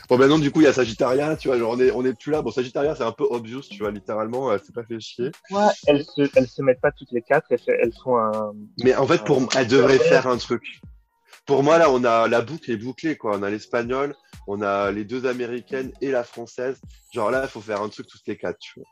Bon, 0.09 0.19
maintenant, 0.19 0.39
du 0.39 0.51
coup, 0.53 0.61
il 0.61 0.65
y 0.65 0.69
a 0.69 0.73
Sagittaria, 0.73 1.37
tu 1.37 1.49
vois, 1.49 1.59
genre, 1.59 1.73
on 1.73 1.81
est, 1.81 1.91
on 1.91 2.05
est 2.05 2.13
plus 2.15 2.31
là. 2.31 2.43
Bon, 2.43 2.51
Sagittaria, 2.51 2.95
c'est 2.95 3.03
un 3.03 3.13
peu 3.13 3.25
obvious, 3.25 3.63
tu 3.63 3.79
vois, 3.79 3.91
littéralement, 3.91 4.53
elle 4.53 4.63
s'est 4.63 4.73
pas 4.73 4.85
fait 4.85 5.01
chier. 5.01 5.33
Ouais, 5.51 5.67
elles 5.87 6.05
se, 6.05 6.31
elles 6.37 6.47
se 6.49 6.63
mettent 6.63 6.81
pas 6.81 6.93
toutes 6.93 7.11
les 7.13 7.23
quatre, 7.23 7.47
elles, 7.51 7.61
elles 7.67 7.93
font 8.05 8.19
un. 8.19 8.53
Mais 8.79 8.95
en 8.95 9.07
fait, 9.07 9.25
pour 9.25 9.49
elle 9.57 9.67
devrait 9.67 9.99
faire 9.99 10.27
un 10.27 10.37
truc. 10.37 10.81
Pour 11.47 11.63
moi, 11.63 11.79
là, 11.79 11.91
on 11.91 12.05
a 12.05 12.29
la 12.29 12.41
boucle 12.43 12.71
est 12.71 12.77
bouclée, 12.77 13.17
quoi. 13.17 13.37
On 13.37 13.43
a 13.43 13.51
l'espagnol, 13.51 14.15
on 14.47 14.63
a 14.63 14.91
les 14.91 15.05
deux 15.05 15.27
américaines 15.27 15.91
et 16.01 16.11
la 16.11 16.25
française. 16.25 16.79
Genre 17.13 17.31
là, 17.31 17.43
il 17.45 17.49
faut 17.49 17.61
faire 17.61 17.83
un 17.83 17.89
truc 17.89 18.07
toutes 18.07 18.27
les 18.27 18.37
quatre, 18.37 18.59
tu 18.59 18.79
vois. 18.81 18.89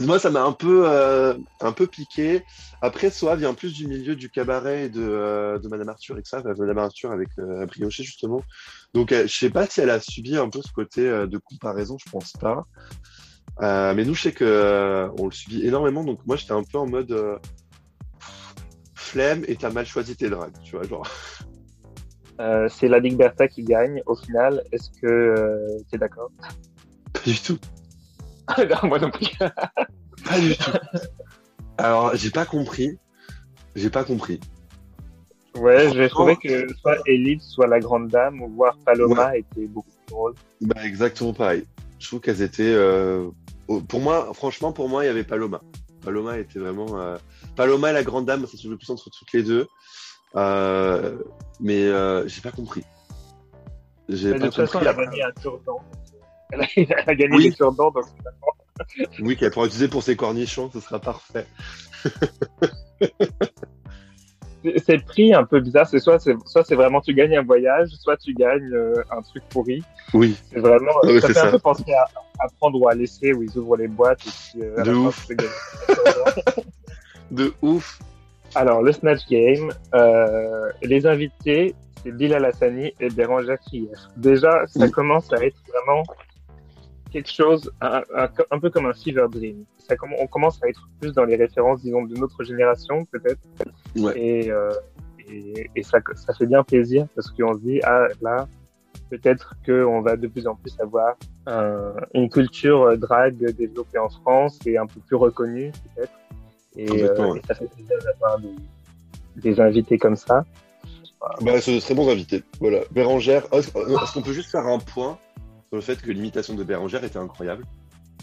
Moi, 0.00 0.18
ça 0.18 0.30
m'a 0.30 0.42
un 0.42 0.52
peu, 0.52 0.88
euh, 0.88 1.34
un 1.60 1.72
peu 1.72 1.86
piqué. 1.86 2.42
Après, 2.80 3.10
Soa 3.10 3.36
vient 3.36 3.52
plus 3.52 3.74
du 3.74 3.86
milieu 3.86 4.16
du 4.16 4.30
cabaret 4.30 4.86
et 4.86 4.88
de, 4.88 5.02
euh, 5.02 5.58
de 5.58 5.68
Madame 5.68 5.90
Arthur 5.90 6.16
et 6.16 6.22
que 6.22 6.28
ça, 6.28 6.42
Madame 6.42 6.78
Arthur 6.78 7.12
avec 7.12 7.28
euh, 7.38 7.66
Brioché, 7.66 8.02
justement. 8.02 8.42
Donc, 8.94 9.12
euh, 9.12 9.26
je 9.26 9.34
sais 9.34 9.50
pas 9.50 9.66
si 9.66 9.82
elle 9.82 9.90
a 9.90 10.00
subi 10.00 10.38
un 10.38 10.48
peu 10.48 10.62
ce 10.62 10.72
côté 10.72 11.02
de 11.02 11.38
comparaison, 11.38 11.98
je 12.02 12.10
pense 12.10 12.32
pas. 12.32 12.64
Mais 13.60 14.04
nous, 14.06 14.14
je 14.14 14.22
sais 14.22 14.32
que 14.32 15.10
on 15.18 15.26
le 15.26 15.32
subit 15.32 15.66
énormément. 15.66 16.02
Donc, 16.02 16.20
moi, 16.26 16.36
j'étais 16.36 16.52
un 16.52 16.64
peu 16.64 16.78
en 16.78 16.86
mode 16.86 17.14
flemme 18.94 19.44
et 19.48 19.56
t'as 19.56 19.70
mal 19.70 19.84
choisi 19.84 20.16
tes 20.16 20.30
drags, 20.30 20.58
tu 20.62 20.76
vois, 20.76 20.86
genre. 20.86 21.06
C'est 22.70 22.88
la 22.88 23.00
Big 23.00 23.18
Bertha 23.18 23.48
qui 23.48 23.64
gagne 23.64 24.02
au 24.06 24.16
final. 24.16 24.64
Est-ce 24.72 24.90
que 24.98 25.76
tu 25.90 25.96
es 25.96 25.98
d'accord? 25.98 26.30
Pas 27.12 27.20
du 27.26 27.38
tout. 27.38 27.58
Non, 28.58 28.76
Moi 28.88 28.98
non 28.98 29.10
plus. 29.10 29.26
Pas 29.38 30.38
du 30.40 30.56
tout. 30.56 30.70
Alors, 31.78 32.14
j'ai 32.16 32.30
pas 32.30 32.44
compris. 32.44 32.98
J'ai 33.74 33.90
pas 33.90 34.04
compris. 34.04 34.40
Ouais, 35.56 35.90
j'ai 35.92 36.08
trouvé 36.08 36.36
que 36.36 36.66
soit 36.74 36.98
Elite, 37.06 37.42
soit 37.42 37.66
la 37.66 37.80
Grande 37.80 38.08
Dame, 38.08 38.40
ou 38.42 38.48
voir 38.50 38.76
Paloma 38.84 39.36
était 39.36 39.66
beaucoup 39.66 39.88
plus 39.90 40.06
drôle. 40.14 40.34
Bah, 40.60 40.84
exactement 40.84 41.32
pareil. 41.32 41.64
Je 41.98 42.06
trouve 42.06 42.20
qu'elles 42.20 42.42
étaient. 42.42 42.62
euh, 42.64 43.28
Pour 43.88 44.00
moi, 44.00 44.30
franchement, 44.34 44.72
pour 44.72 44.88
moi, 44.88 45.04
il 45.04 45.06
y 45.08 45.10
avait 45.10 45.24
Paloma. 45.24 45.60
Paloma 46.04 46.38
était 46.38 46.58
vraiment. 46.58 46.98
euh, 47.00 47.16
Paloma 47.56 47.90
et 47.90 47.92
la 47.92 48.04
grande 48.04 48.26
dame, 48.26 48.46
ça 48.46 48.56
se 48.56 48.68
joue 48.68 48.76
plus 48.76 48.90
entre 48.90 49.10
toutes 49.10 49.32
les 49.32 49.42
deux. 49.42 49.66
Euh, 50.36 51.18
Mais 51.60 51.84
euh, 51.86 52.26
j'ai 52.28 52.40
pas 52.40 52.52
compris. 52.52 52.84
J'ai 54.08 54.28
Mais 54.32 54.34
de 54.34 54.38
pas 54.40 54.46
toute 54.46 54.54
façon, 54.56 54.78
compris. 54.78 54.88
elle 54.88 55.00
a 55.00 55.04
gagné 55.06 55.22
un 55.24 55.32
cure-dent. 55.32 55.80
Elle 56.52 56.62
a, 57.06 57.14
gagné 57.14 57.36
Oui. 57.36 57.44
les 57.44 57.50
donc 57.50 57.76
Oui, 59.20 59.36
qu'elle 59.36 59.50
pourra 59.50 59.66
utiliser 59.66 59.88
pour 59.88 60.02
ses 60.02 60.16
cornichons, 60.16 60.70
ce 60.72 60.80
sera 60.80 60.98
parfait. 60.98 61.46
c'est- 64.62 64.96
le 64.96 65.04
prix 65.04 65.32
un 65.34 65.44
peu 65.44 65.60
bizarre. 65.60 65.86
C'est 65.88 65.98
soit 66.00 66.18
c'est 66.18 66.34
soit 66.46 66.64
c'est 66.64 66.74
vraiment 66.74 67.00
tu 67.00 67.14
gagnes 67.14 67.36
un 67.36 67.42
voyage, 67.42 67.88
soit 68.00 68.16
tu 68.16 68.34
gagnes 68.34 68.72
euh, 68.74 68.94
un 69.10 69.22
truc 69.22 69.42
pourri. 69.48 69.82
Oui, 70.12 70.36
C'est 70.52 70.60
vraiment. 70.60 70.92
Ah 71.04 71.08
ça 71.20 71.28
fait 71.28 71.38
un 71.38 71.44
ça. 71.44 71.50
peu 71.50 71.58
penser 71.58 71.92
à, 71.94 72.04
à 72.40 72.46
prendre 72.58 72.80
ou 72.80 72.88
à 72.88 72.94
laisser 72.94 73.32
où 73.32 73.42
ils 73.42 73.56
ouvrent 73.58 73.76
les 73.76 73.88
boîtes 73.88 74.20
et 74.26 74.30
puis. 74.30 74.62
euh, 74.62 74.76
De 74.82 74.92
fin, 74.92 74.98
ouf. 75.00 75.28
gagner. 75.28 75.50
de 77.30 77.52
ouf. 77.62 77.98
Alors 78.54 78.82
le 78.82 78.92
Snatch 78.92 79.26
Game, 79.28 79.72
euh, 79.94 80.70
les 80.82 81.06
invités, 81.06 81.74
c'est 82.02 82.10
Bilal 82.12 82.44
Hassani 82.44 82.92
et 82.98 83.08
Bérangère 83.08 83.58
Krief. 83.60 83.88
Déjà, 84.16 84.66
ça 84.66 84.84
Oui. 84.86 84.90
commence 84.90 85.32
à 85.32 85.36
être 85.44 85.56
vraiment 85.68 86.02
quelque 87.10 87.30
chose, 87.30 87.70
un, 87.80 88.02
un- 88.16 88.28
un 88.50 88.58
peu 88.60 88.70
comme 88.70 88.86
un 88.86 88.92
fever 88.92 89.26
dream. 89.30 89.64
Ça, 89.78 89.94
on 90.20 90.26
commence 90.26 90.62
à 90.62 90.68
être 90.68 90.88
plus 91.00 91.12
dans 91.12 91.24
les 91.24 91.36
références, 91.36 91.82
disons, 91.82 92.04
de 92.04 92.16
notre 92.16 92.42
génération, 92.44 93.04
peut-être. 93.06 93.40
Ouais. 93.96 94.12
Et, 94.18 94.50
euh, 94.50 94.70
et, 95.28 95.70
et 95.76 95.82
ça, 95.82 95.98
ça 96.14 96.32
fait 96.34 96.46
bien 96.46 96.62
plaisir 96.62 97.06
parce 97.14 97.30
qu'on 97.30 97.54
se 97.54 97.60
dit, 97.60 97.80
ah 97.84 98.06
là, 98.22 98.48
peut-être 99.10 99.54
qu'on 99.66 100.00
va 100.00 100.16
de 100.16 100.26
plus 100.28 100.46
en 100.46 100.54
plus 100.54 100.78
avoir 100.80 101.16
un- 101.46 101.94
une 102.14 102.28
culture 102.30 102.96
drague 102.98 103.44
développée 103.56 103.98
en 103.98 104.08
France 104.08 104.58
et 104.66 104.78
un 104.78 104.86
peu 104.86 105.00
plus 105.00 105.16
reconnue, 105.16 105.72
peut-être. 105.94 106.12
Et, 106.76 106.88
euh, 107.04 107.32
ouais. 107.32 107.38
et 107.40 107.42
ça 107.46 107.54
fait 107.54 107.66
plaisir 107.66 107.96
d'avoir 108.04 108.38
des, 108.38 108.54
des 109.36 109.60
invités 109.60 109.98
comme 109.98 110.16
ça. 110.16 110.44
Bah, 111.42 111.60
ce 111.60 111.78
serait 111.80 111.94
bons 111.94 112.08
invités. 112.08 112.42
Voilà. 112.60 112.78
Bérangère. 112.92 113.44
Est-ce 113.52 114.12
qu'on 114.14 114.22
peut 114.22 114.32
juste 114.32 114.50
faire 114.50 114.66
un 114.66 114.78
point 114.78 115.18
sur 115.70 115.76
le 115.76 115.82
fait 115.82 116.02
que 116.02 116.10
l'imitation 116.10 116.54
de 116.54 116.64
Bérangère 116.64 117.04
était 117.04 117.18
incroyable 117.18 117.64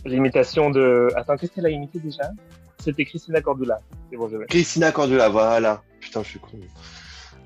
L'imitation 0.05 0.69
de... 0.69 1.07
Attends, 1.15 1.37
qu'est-ce 1.37 1.53
qu'elle 1.53 1.65
a 1.65 1.69
imité 1.69 1.99
déjà? 1.99 2.29
C'était 2.77 3.05
Christina 3.05 3.41
Cordula. 3.41 3.79
C'est 4.09 4.17
bon, 4.17 4.27
je 4.29 4.37
vais. 4.37 4.45
Christina 4.45 4.91
Cordula, 4.91 5.29
voilà. 5.29 5.81
Putain, 5.99 6.23
je 6.23 6.29
suis 6.29 6.39
con. 6.39 6.59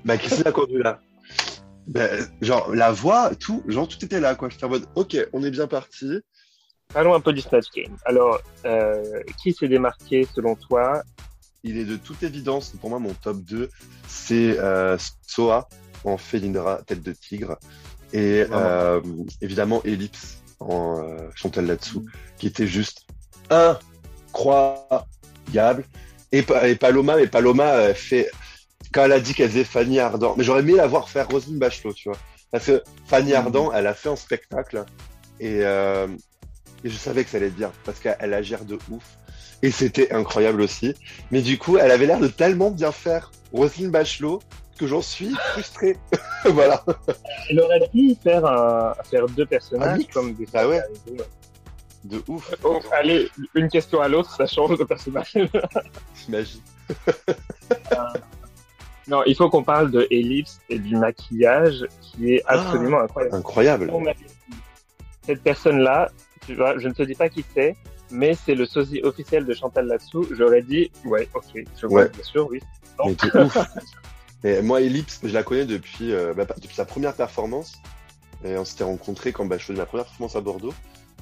Bah, 0.04 0.18
Christina 0.18 0.50
Cordula. 0.52 1.00
Bah, 1.86 2.08
genre, 2.40 2.74
la 2.74 2.92
voix, 2.92 3.34
tout, 3.36 3.62
genre, 3.68 3.88
tout 3.88 4.04
était 4.04 4.20
là, 4.20 4.34
quoi. 4.34 4.48
J'étais 4.48 4.64
en 4.64 4.68
mode, 4.68 4.86
ok, 4.96 5.16
on 5.32 5.42
est 5.44 5.50
bien 5.50 5.66
parti. 5.66 6.20
Parlons 6.92 7.14
un 7.14 7.20
peu 7.20 7.32
du 7.32 7.40
Snatch 7.40 7.66
Game. 7.74 7.96
Alors, 8.04 8.40
euh, 8.64 9.22
qui 9.42 9.52
s'est 9.52 9.68
démarqué 9.68 10.26
selon 10.34 10.56
toi? 10.56 11.02
Il 11.62 11.78
est 11.78 11.84
de 11.84 11.96
toute 11.96 12.22
évidence, 12.22 12.74
pour 12.80 12.90
moi, 12.90 12.98
mon 12.98 13.14
top 13.14 13.38
2, 13.38 13.70
c'est 14.08 14.58
euh, 14.58 14.98
Soa 15.26 15.68
en 16.04 16.18
Félindra, 16.18 16.82
tête 16.82 17.02
de 17.02 17.12
tigre. 17.12 17.56
Et 18.12 18.44
euh, 18.52 19.00
évidemment, 19.40 19.80
Ellipse 19.84 20.42
en 20.60 21.02
euh, 21.02 21.28
Chantal 21.34 21.66
là-dessous, 21.66 22.04
qui 22.38 22.46
était 22.46 22.66
juste 22.66 23.06
incroyable. 24.34 25.84
Et, 26.32 26.42
Pa- 26.42 26.68
et 26.68 26.76
Paloma, 26.76 27.16
mais 27.16 27.26
Paloma 27.26 27.72
euh, 27.74 27.94
fait 27.94 28.30
quand 28.92 29.04
elle 29.04 29.12
a 29.12 29.20
dit 29.20 29.34
qu'elle 29.34 29.48
faisait 29.50 29.64
Fanny 29.64 29.98
Ardant, 30.00 30.34
mais 30.36 30.44
j'aurais 30.44 30.60
aimé 30.60 30.74
la 30.74 30.86
voir 30.86 31.08
faire 31.08 31.28
Roselyne 31.28 31.58
Bachelot, 31.58 31.92
tu 31.94 32.08
vois, 32.08 32.18
parce 32.50 32.66
que 32.66 32.82
Fanny 33.06 33.30
Mhm. 33.30 33.36
Ardant, 33.36 33.72
elle 33.72 33.86
a 33.86 33.94
fait 33.94 34.08
un 34.10 34.16
spectacle 34.16 34.84
et, 35.40 35.58
euh, 35.62 36.06
et 36.84 36.90
je 36.90 36.96
savais 36.96 37.24
que 37.24 37.30
ça 37.30 37.36
allait 37.38 37.46
être 37.46 37.56
bien 37.56 37.72
parce 37.84 37.98
qu'elle 38.00 38.16
la 38.30 38.42
gère 38.42 38.64
de 38.64 38.78
ouf 38.90 39.04
et 39.62 39.70
c'était 39.70 40.12
incroyable 40.12 40.60
aussi. 40.60 40.94
Mais 41.30 41.40
du 41.42 41.56
coup, 41.58 41.78
elle 41.78 41.90
avait 41.90 42.06
l'air 42.06 42.18
de 42.20 42.28
tellement 42.28 42.70
bien 42.70 42.92
faire 42.92 43.30
Roselyne 43.52 43.90
Bachelot 43.90 44.40
que 44.82 44.88
j'en 44.88 45.00
suis 45.00 45.32
frustré. 45.52 45.96
voilà. 46.44 46.84
Elle 47.48 47.60
aurait 47.60 47.88
pu 47.92 48.16
faire, 48.20 48.44
un, 48.44 48.94
faire 49.04 49.26
deux 49.28 49.46
personnages 49.46 49.98
mix. 49.98 50.12
comme 50.12 50.34
des 50.34 50.46
Ah 50.54 50.66
ouais. 50.66 50.80
De 52.04 52.20
ouf, 52.26 52.52
Oh, 52.64 52.80
allez, 52.90 53.30
une 53.54 53.68
question 53.68 54.00
à 54.00 54.08
l'autre, 54.08 54.34
ça 54.34 54.44
change 54.46 54.76
de 54.76 54.82
personnage. 54.82 55.34
magie. 56.28 56.60
non, 59.06 59.22
il 59.24 59.36
faut 59.36 59.48
qu'on 59.50 59.62
parle 59.62 59.92
de 59.92 60.08
Ellipse 60.10 60.58
et 60.68 60.80
du 60.80 60.96
maquillage 60.96 61.86
qui 62.00 62.34
est 62.34 62.42
Ah. 62.46 62.54
absolument 62.60 63.00
incroyable. 63.02 63.36
Incroyable. 63.36 63.92
Cette 65.24 65.42
personne-là, 65.44 66.10
tu 66.44 66.56
vois, 66.56 66.76
je 66.78 66.88
ne 66.88 66.92
te 66.92 67.04
dis 67.04 67.14
pas 67.14 67.28
qui 67.28 67.44
c'est, 67.54 67.76
mais 68.10 68.34
c'est 68.34 68.56
le 68.56 68.66
sosie 68.66 69.00
officiel 69.04 69.44
de 69.46 69.54
Chantal 69.54 69.86
Latsou. 69.86 70.26
J'aurais 70.32 70.62
dit, 70.62 70.90
ouais, 71.04 71.28
ok, 71.34 71.44
je 71.80 71.86
vois, 71.86 72.02
Ouais. 72.02 72.08
bien 72.08 72.24
sûr, 72.24 72.48
oui. 72.50 72.60
Non. 72.98 73.14
Mais 73.34 73.40
ouf. 73.42 73.56
Et 74.44 74.60
moi, 74.60 74.80
Ellipse, 74.80 75.20
je 75.22 75.32
la 75.32 75.42
connais 75.42 75.66
depuis, 75.66 76.12
euh, 76.12 76.34
bah, 76.34 76.46
depuis 76.60 76.74
sa 76.74 76.84
première 76.84 77.14
performance. 77.14 77.80
Et 78.44 78.56
on 78.56 78.64
s'était 78.64 78.84
rencontrés 78.84 79.32
quand 79.32 79.46
bah, 79.46 79.56
je 79.58 79.64
faisais 79.64 79.78
ma 79.78 79.86
première 79.86 80.06
performance 80.06 80.36
à 80.36 80.40
Bordeaux. 80.40 80.74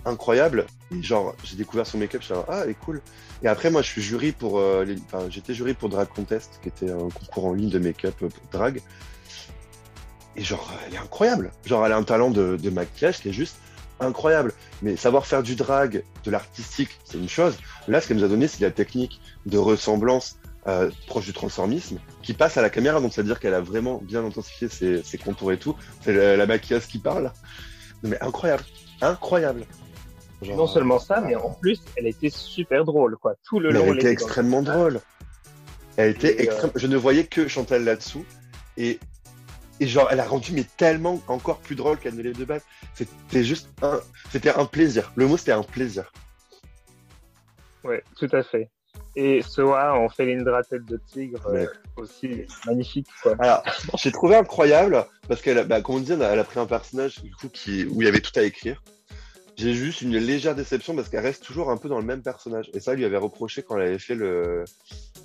Incroyable. 0.06 0.66
Et 0.90 1.02
genre, 1.02 1.34
j'ai 1.44 1.56
découvert 1.56 1.86
son 1.86 1.98
make-up, 1.98 2.22
je 2.22 2.26
suis 2.26 2.34
là, 2.34 2.44
ah, 2.48 2.60
elle 2.64 2.70
est 2.70 2.74
cool. 2.74 3.02
Et 3.42 3.48
après, 3.48 3.70
moi, 3.70 3.82
je 3.82 3.88
suis 3.88 4.00
jury 4.00 4.32
pour, 4.32 4.58
euh, 4.58 4.86
j'étais 5.28 5.52
jury 5.52 5.74
pour 5.74 5.90
Drag 5.90 6.08
Contest, 6.08 6.58
qui 6.62 6.68
était 6.68 6.90
un 6.90 7.10
concours 7.10 7.46
en 7.46 7.52
ligne 7.52 7.68
de 7.68 7.78
make-up 7.78 8.14
pour 8.16 8.30
drag. 8.50 8.80
Et 10.36 10.42
genre, 10.42 10.72
elle 10.86 10.94
est 10.94 10.98
incroyable. 10.98 11.50
Genre, 11.66 11.84
elle 11.84 11.92
a 11.92 11.96
un 11.98 12.02
talent 12.02 12.30
de, 12.30 12.56
de 12.56 12.70
maquillage 12.70 13.20
qui 13.20 13.28
est 13.28 13.32
juste 13.32 13.56
incroyable. 14.00 14.54
Mais 14.80 14.96
savoir 14.96 15.26
faire 15.26 15.42
du 15.42 15.54
drag, 15.54 16.02
de 16.24 16.30
l'artistique, 16.30 16.98
c'est 17.04 17.18
une 17.18 17.28
chose. 17.28 17.58
Là, 17.86 18.00
ce 18.00 18.08
qu'elle 18.08 18.16
nous 18.16 18.24
a 18.24 18.28
donné, 18.28 18.48
c'est 18.48 18.62
la 18.62 18.70
technique 18.70 19.20
de 19.44 19.58
ressemblance 19.58 20.38
euh, 20.66 20.90
proche 21.06 21.26
du 21.26 21.32
transformisme 21.32 21.98
qui 22.22 22.34
passe 22.34 22.56
à 22.56 22.62
la 22.62 22.70
caméra. 22.70 23.00
Donc, 23.00 23.12
c'est-à-dire 23.12 23.40
qu'elle 23.40 23.54
a 23.54 23.60
vraiment 23.60 24.00
bien 24.02 24.24
intensifié 24.24 24.68
ses, 24.68 25.02
ses 25.02 25.18
contours 25.18 25.52
et 25.52 25.58
tout. 25.58 25.76
C'est 26.02 26.12
la, 26.12 26.36
la 26.36 26.46
maquilleuse 26.46 26.86
qui 26.86 26.98
parle. 26.98 27.32
Non, 28.02 28.10
mais 28.10 28.22
incroyable. 28.22 28.64
Incroyable. 29.00 29.64
Genre, 30.42 30.56
Non 30.56 30.66
seulement 30.66 30.98
ça, 30.98 31.20
mais 31.20 31.34
en 31.34 31.50
plus, 31.50 31.80
elle 31.96 32.06
était 32.06 32.30
super 32.30 32.84
drôle, 32.84 33.16
quoi. 33.18 33.34
Tout 33.44 33.60
le 33.60 33.70
long, 33.70 33.86
elle 33.88 33.96
était 33.96 34.10
extrêmement 34.10 34.62
drôle. 34.62 35.00
Elle 35.96 36.10
était 36.10 36.42
extrême. 36.42 36.70
Je 36.74 36.86
ne 36.86 36.96
voyais 36.96 37.24
que 37.24 37.46
Chantal 37.48 37.84
là-dessous. 37.84 38.24
Et, 38.76 38.98
et 39.80 39.86
genre, 39.86 40.08
elle 40.10 40.20
a 40.20 40.24
rendu 40.24 40.52
mais 40.52 40.64
tellement 40.76 41.20
encore 41.26 41.58
plus 41.58 41.76
drôle 41.76 41.98
qu'elle 41.98 42.14
ne 42.14 42.22
l'est 42.22 42.38
de 42.38 42.44
base. 42.44 42.62
C'était 42.94 43.44
juste 43.44 43.68
un, 43.82 44.00
c'était 44.30 44.50
un 44.50 44.64
plaisir. 44.64 45.12
Le 45.16 45.26
mot, 45.26 45.36
c'était 45.36 45.52
un 45.52 45.62
plaisir. 45.62 46.10
Ouais, 47.84 48.02
tout 48.16 48.28
à 48.32 48.42
fait. 48.42 48.70
Et 49.16 49.42
Soa 49.42 49.94
en 49.94 50.08
Felindra 50.08 50.62
tête 50.62 50.84
de 50.84 51.00
tigre 51.12 51.46
euh, 51.48 51.66
aussi 51.96 52.46
magnifique. 52.66 53.08
Quoi. 53.22 53.34
Alors, 53.38 53.62
j'ai 53.96 54.12
trouvé 54.12 54.36
incroyable 54.36 55.04
parce 55.28 55.42
qu'elle, 55.42 55.66
bah, 55.66 55.80
comme 55.80 55.96
on 55.96 55.98
disait, 56.00 56.14
elle 56.14 56.38
a 56.38 56.44
pris 56.44 56.60
un 56.60 56.66
personnage 56.66 57.22
du 57.22 57.30
coup 57.32 57.48
qui, 57.48 57.84
où 57.86 58.02
il 58.02 58.04
y 58.04 58.08
avait 58.08 58.20
tout 58.20 58.38
à 58.38 58.42
écrire. 58.42 58.82
J'ai 59.60 59.74
juste 59.74 60.00
une 60.00 60.16
légère 60.16 60.54
déception 60.54 60.94
parce 60.94 61.10
qu'elle 61.10 61.20
reste 61.20 61.44
toujours 61.44 61.70
un 61.70 61.76
peu 61.76 61.90
dans 61.90 61.98
le 61.98 62.04
même 62.04 62.22
personnage. 62.22 62.70
Et 62.72 62.80
ça, 62.80 62.94
lui 62.94 63.04
avait 63.04 63.18
reproché 63.18 63.62
quand 63.62 63.76
elle 63.76 63.88
avait 63.88 63.98
fait 63.98 64.14
le, 64.14 64.64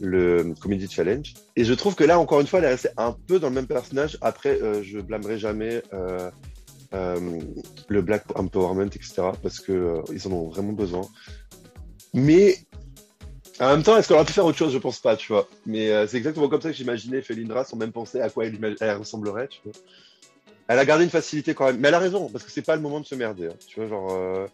le 0.01 0.53
Comedy 0.59 0.89
Challenge. 0.89 1.33
Et 1.55 1.63
je 1.63 1.73
trouve 1.73 1.95
que 1.95 2.03
là, 2.03 2.19
encore 2.19 2.41
une 2.41 2.47
fois, 2.47 2.59
elle 2.59 2.65
est 2.65 2.69
restée 2.69 2.89
un 2.97 3.13
peu 3.13 3.39
dans 3.39 3.47
le 3.47 3.55
même 3.55 3.67
personnage. 3.67 4.17
Après, 4.19 4.61
euh, 4.61 4.83
je 4.83 4.99
blâmerai 4.99 5.37
jamais 5.37 5.81
euh, 5.93 6.29
euh, 6.93 7.39
le 7.87 8.01
Black 8.01 8.25
Empowerment, 8.37 8.87
etc. 8.87 9.29
Parce 9.41 9.61
que 9.61 10.01
ils 10.11 10.27
en 10.27 10.31
ont 10.31 10.49
vraiment 10.49 10.73
besoin. 10.73 11.07
Mais 12.13 12.57
en 13.59 13.69
même 13.69 13.83
temps, 13.83 13.97
est-ce 13.97 14.09
qu'on 14.09 14.15
aurait 14.15 14.25
pu 14.25 14.33
faire 14.33 14.45
autre 14.45 14.57
chose? 14.57 14.73
Je 14.73 14.77
pense 14.77 14.99
pas, 14.99 15.15
tu 15.15 15.31
vois. 15.31 15.47
Mais 15.65 15.89
euh, 15.89 16.07
c'est 16.07 16.17
exactement 16.17 16.49
comme 16.49 16.61
ça 16.61 16.71
que 16.71 16.75
j'imaginais 16.75 17.21
Felindra 17.21 17.63
sans 17.63 17.77
même 17.77 17.91
penser 17.91 18.19
à 18.19 18.29
quoi 18.29 18.45
elle, 18.45 18.75
elle, 18.79 18.97
ressemblerait, 18.97 19.47
tu 19.47 19.59
vois. 19.63 19.73
Elle 20.67 20.79
a 20.79 20.85
gardé 20.85 21.03
une 21.03 21.09
facilité 21.09 21.53
quand 21.53 21.67
même. 21.67 21.77
Mais 21.79 21.87
elle 21.87 21.93
a 21.93 21.99
raison, 21.99 22.27
parce 22.29 22.43
que 22.43 22.51
c'est 22.51 22.65
pas 22.65 22.75
le 22.75 22.81
moment 22.81 22.99
de 22.99 23.05
se 23.05 23.15
merder. 23.15 23.47
Hein. 23.47 23.57
Tu 23.67 23.79
vois, 23.79 23.87
genre. 23.87 24.11
Euh... 24.11 24.47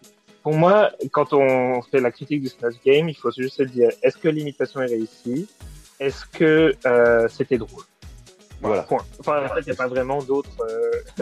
Pour 0.44 0.54
moi, 0.54 0.92
quand 1.12 1.34
on 1.34 1.82
fait 1.84 2.00
la 2.00 2.12
critique 2.12 2.42
du 2.42 2.50
Smash 2.50 2.74
Game, 2.84 3.10
il 3.10 3.16
faut 3.16 3.32
juste 3.32 3.58
se 3.58 3.64
dire 3.64 3.90
est-ce 4.02 4.18
que 4.18 4.28
l'imitation 4.28 4.82
est 4.82 4.88
réussie? 4.88 5.48
Est-ce 6.00 6.26
que 6.26 6.74
euh, 6.86 7.28
c'était 7.30 7.60
drôle? 7.60 7.84
Voilà. 8.60 8.84
Point. 8.84 9.06
Enfin, 9.20 9.46
en 9.46 9.50
fait, 9.50 9.62
il 9.62 9.66
n'y 9.66 9.72
a 9.72 9.76
pas 9.76 9.88
vraiment 9.88 10.22
d'autres. 10.24 10.50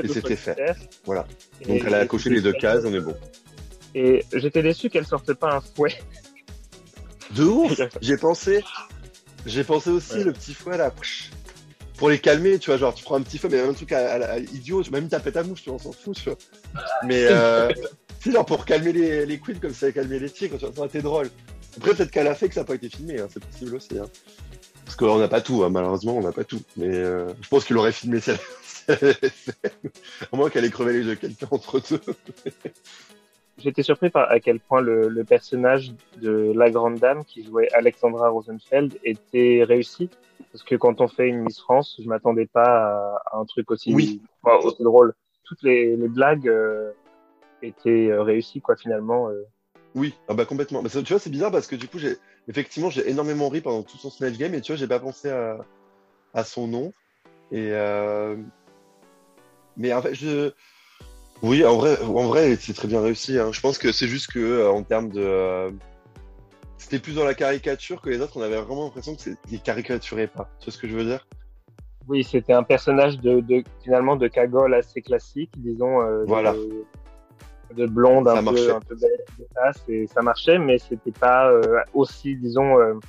Et 0.01 0.07
c'était 0.07 0.35
fait. 0.37 0.57
Voilà. 1.05 1.25
Donc, 1.65 1.69
et, 1.69 1.83
elle 1.85 1.93
a 1.95 2.05
coché 2.05 2.29
les 2.29 2.41
deux 2.41 2.53
cases, 2.53 2.83
on 2.85 2.93
est 2.93 2.99
bon. 3.01 3.15
Et 3.93 4.23
j'étais 4.33 4.61
déçu 4.61 4.89
qu'elle 4.89 5.05
sorte 5.05 5.33
pas 5.33 5.55
un 5.55 5.61
fouet. 5.61 5.97
De 7.31 7.43
ouf 7.43 7.79
J'ai 8.01 8.17
pensé. 8.17 8.63
J'ai 9.45 9.63
pensé 9.63 9.89
aussi 9.89 10.15
ouais. 10.15 10.23
le 10.23 10.33
petit 10.33 10.53
fouet 10.53 10.77
là. 10.77 10.93
Pour 11.97 12.09
les 12.09 12.19
calmer, 12.19 12.59
tu 12.59 12.69
vois, 12.69 12.77
genre 12.77 12.93
tu 12.93 13.03
prends 13.03 13.15
un 13.15 13.21
petit 13.21 13.37
fouet, 13.37 13.49
mais 13.49 13.57
même 13.57 13.71
un 13.71 13.73
truc 13.73 13.91
à, 13.91 14.13
à, 14.13 14.33
à 14.33 14.37
idiot, 14.39 14.83
tu 14.83 14.91
même 14.91 15.09
taper 15.09 15.31
ta 15.31 15.43
mouche, 15.43 15.63
tu 15.63 15.69
vois, 15.69 15.75
on 15.75 15.83
s'en 15.83 15.91
fout, 15.91 16.15
tu 16.15 16.29
vois. 16.29 16.37
Mais 17.03 17.25
euh, 17.29 17.71
c'est 18.19 18.31
genre 18.31 18.45
pour 18.45 18.65
calmer 18.65 18.93
les, 18.93 19.25
les 19.25 19.39
queens 19.39 19.59
comme 19.59 19.73
ça 19.73 19.87
a 19.87 19.91
calmé 19.91 20.19
les 20.19 20.29
tigres, 20.29 20.57
tu 20.57 20.65
vois, 20.65 20.73
ça 20.73 20.79
aurait 20.79 20.89
été 20.89 21.01
drôle. 21.01 21.29
Après, 21.77 21.93
peut-être 21.93 22.11
qu'elle 22.11 22.27
a 22.27 22.35
fait 22.35 22.47
que 22.47 22.55
ça 22.55 22.61
n'a 22.61 22.65
pas 22.65 22.75
été 22.75 22.89
filmé, 22.89 23.19
hein, 23.19 23.27
c'est 23.31 23.43
possible 23.43 23.75
aussi. 23.75 23.97
Hein. 23.97 24.07
Parce 24.85 24.97
qu'on 24.97 25.19
n'a 25.19 25.27
pas 25.27 25.41
tout, 25.41 25.63
hein, 25.63 25.69
malheureusement, 25.69 26.17
on 26.17 26.21
n'a 26.21 26.31
pas 26.31 26.43
tout. 26.43 26.61
Mais 26.77 26.87
euh, 26.87 27.31
je 27.41 27.47
pense 27.47 27.63
qu'il 27.63 27.77
aurait 27.77 27.91
filmé 27.91 28.19
ça. 28.19 28.33
Au 30.31 30.37
moins 30.37 30.49
qu'elle 30.49 30.65
ait 30.65 30.71
crevé 30.71 30.93
les 30.93 31.05
yeux 31.05 31.15
quelqu'un 31.15 31.47
entre 31.51 31.79
deux. 31.79 32.01
J'étais 33.59 33.83
surpris 33.83 34.09
par 34.09 34.29
à 34.31 34.39
quel 34.39 34.59
point 34.59 34.81
le, 34.81 35.09
le, 35.09 35.23
personnage 35.23 35.93
de 36.21 36.51
la 36.55 36.69
grande 36.69 36.95
dame 36.95 37.25
qui 37.25 37.43
jouait 37.43 37.67
Alexandra 37.73 38.29
Rosenfeld 38.29 38.97
était 39.03 39.63
réussi. 39.67 40.09
Parce 40.51 40.63
que 40.63 40.75
quand 40.75 41.01
on 41.01 41.07
fait 41.07 41.27
une 41.27 41.41
Miss 41.41 41.59
France, 41.59 41.99
je 42.01 42.07
m'attendais 42.07 42.47
pas 42.47 43.19
à, 43.31 43.37
un 43.37 43.45
truc 43.45 43.69
aussi, 43.71 43.93
oui. 43.93 44.21
enfin, 44.41 44.65
aussi 44.65 44.81
drôle. 44.83 45.13
Toutes 45.43 45.61
les, 45.63 45.95
les 45.95 46.07
blagues 46.07 46.47
euh, 46.47 46.91
étaient 47.61 48.09
euh, 48.09 48.23
réussies, 48.23 48.61
quoi, 48.61 48.75
finalement. 48.75 49.29
Euh. 49.29 49.43
Oui, 49.95 50.15
ah 50.27 50.33
bah 50.33 50.45
complètement. 50.45 50.87
Ça, 50.87 51.01
tu 51.03 51.13
vois, 51.13 51.19
c'est 51.19 51.29
bizarre 51.29 51.51
parce 51.51 51.67
que 51.67 51.75
du 51.75 51.87
coup, 51.87 51.99
j'ai 51.99 52.17
effectivement, 52.47 52.89
j'ai 52.89 53.09
énormément 53.09 53.49
ri 53.49 53.61
pendant 53.61 53.83
tout 53.83 53.97
son 53.97 54.09
Snatch 54.09 54.37
Game 54.37 54.53
et 54.53 54.61
tu 54.61 54.71
vois, 54.71 54.77
j'ai 54.77 54.87
pas 54.87 54.99
pensé 54.99 55.29
à, 55.29 55.57
à 56.33 56.43
son 56.43 56.67
nom. 56.67 56.93
Et 57.51 57.71
euh... 57.73 58.37
mais 59.77 59.91
en 59.93 60.01
fait, 60.01 60.13
je 60.13 60.51
oui, 61.41 61.65
en 61.65 61.77
vrai, 61.77 62.01
en 62.01 62.27
vrai, 62.27 62.55
c'est 62.59 62.73
très 62.73 62.87
bien 62.87 63.01
réussi. 63.01 63.37
Hein. 63.37 63.51
Je 63.51 63.61
pense 63.61 63.77
que 63.77 63.91
c'est 63.91 64.07
juste 64.07 64.31
que 64.31 64.39
euh, 64.39 64.71
en 64.71 64.83
termes 64.83 65.09
de, 65.09 65.21
euh... 65.21 65.71
c'était 66.77 66.99
plus 66.99 67.15
dans 67.15 67.25
la 67.25 67.33
caricature 67.33 68.01
que 68.01 68.09
les 68.09 68.19
autres. 68.19 68.37
On 68.37 68.41
avait 68.41 68.59
vraiment 68.59 68.85
l'impression 68.85 69.15
que 69.15 69.21
c'était 69.21 69.57
caricaturé 69.57 70.27
pas. 70.27 70.49
Tu 70.59 70.65
vois 70.65 70.73
ce 70.73 70.77
que 70.77 70.87
je 70.87 70.95
veux 70.95 71.05
dire? 71.05 71.27
Oui, 72.07 72.23
c'était 72.23 72.53
un 72.53 72.63
personnage 72.63 73.19
de, 73.19 73.39
de, 73.39 73.63
finalement 73.83 74.15
de 74.15 74.27
cagole 74.27 74.73
assez 74.73 75.01
classique, 75.01 75.51
disons. 75.57 76.01
Euh, 76.01 76.23
voilà. 76.27 76.53
De, 76.53 76.85
de 77.75 77.85
blonde 77.85 78.27
un 78.27 78.37
ça 78.37 78.51
peu, 78.51 78.73
un 78.73 78.79
peu 78.79 78.95
belle, 78.95 79.73
et 79.89 80.07
ça 80.07 80.23
marchait, 80.23 80.57
mais 80.57 80.79
c'était 80.79 81.11
pas 81.11 81.51
aussi, 81.93 82.35
disons, 82.35 82.99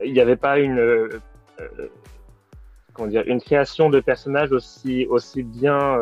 il 0.00 0.12
n'y 0.12 0.20
avait 0.20 0.36
pas 0.36 0.60
une 0.60 1.10
comment 2.92 3.08
dire, 3.08 3.24
une 3.26 3.40
création 3.40 3.90
de 3.90 3.98
personnage 3.98 4.52
aussi 4.52 5.06
aussi 5.06 5.42
bien 5.42 5.98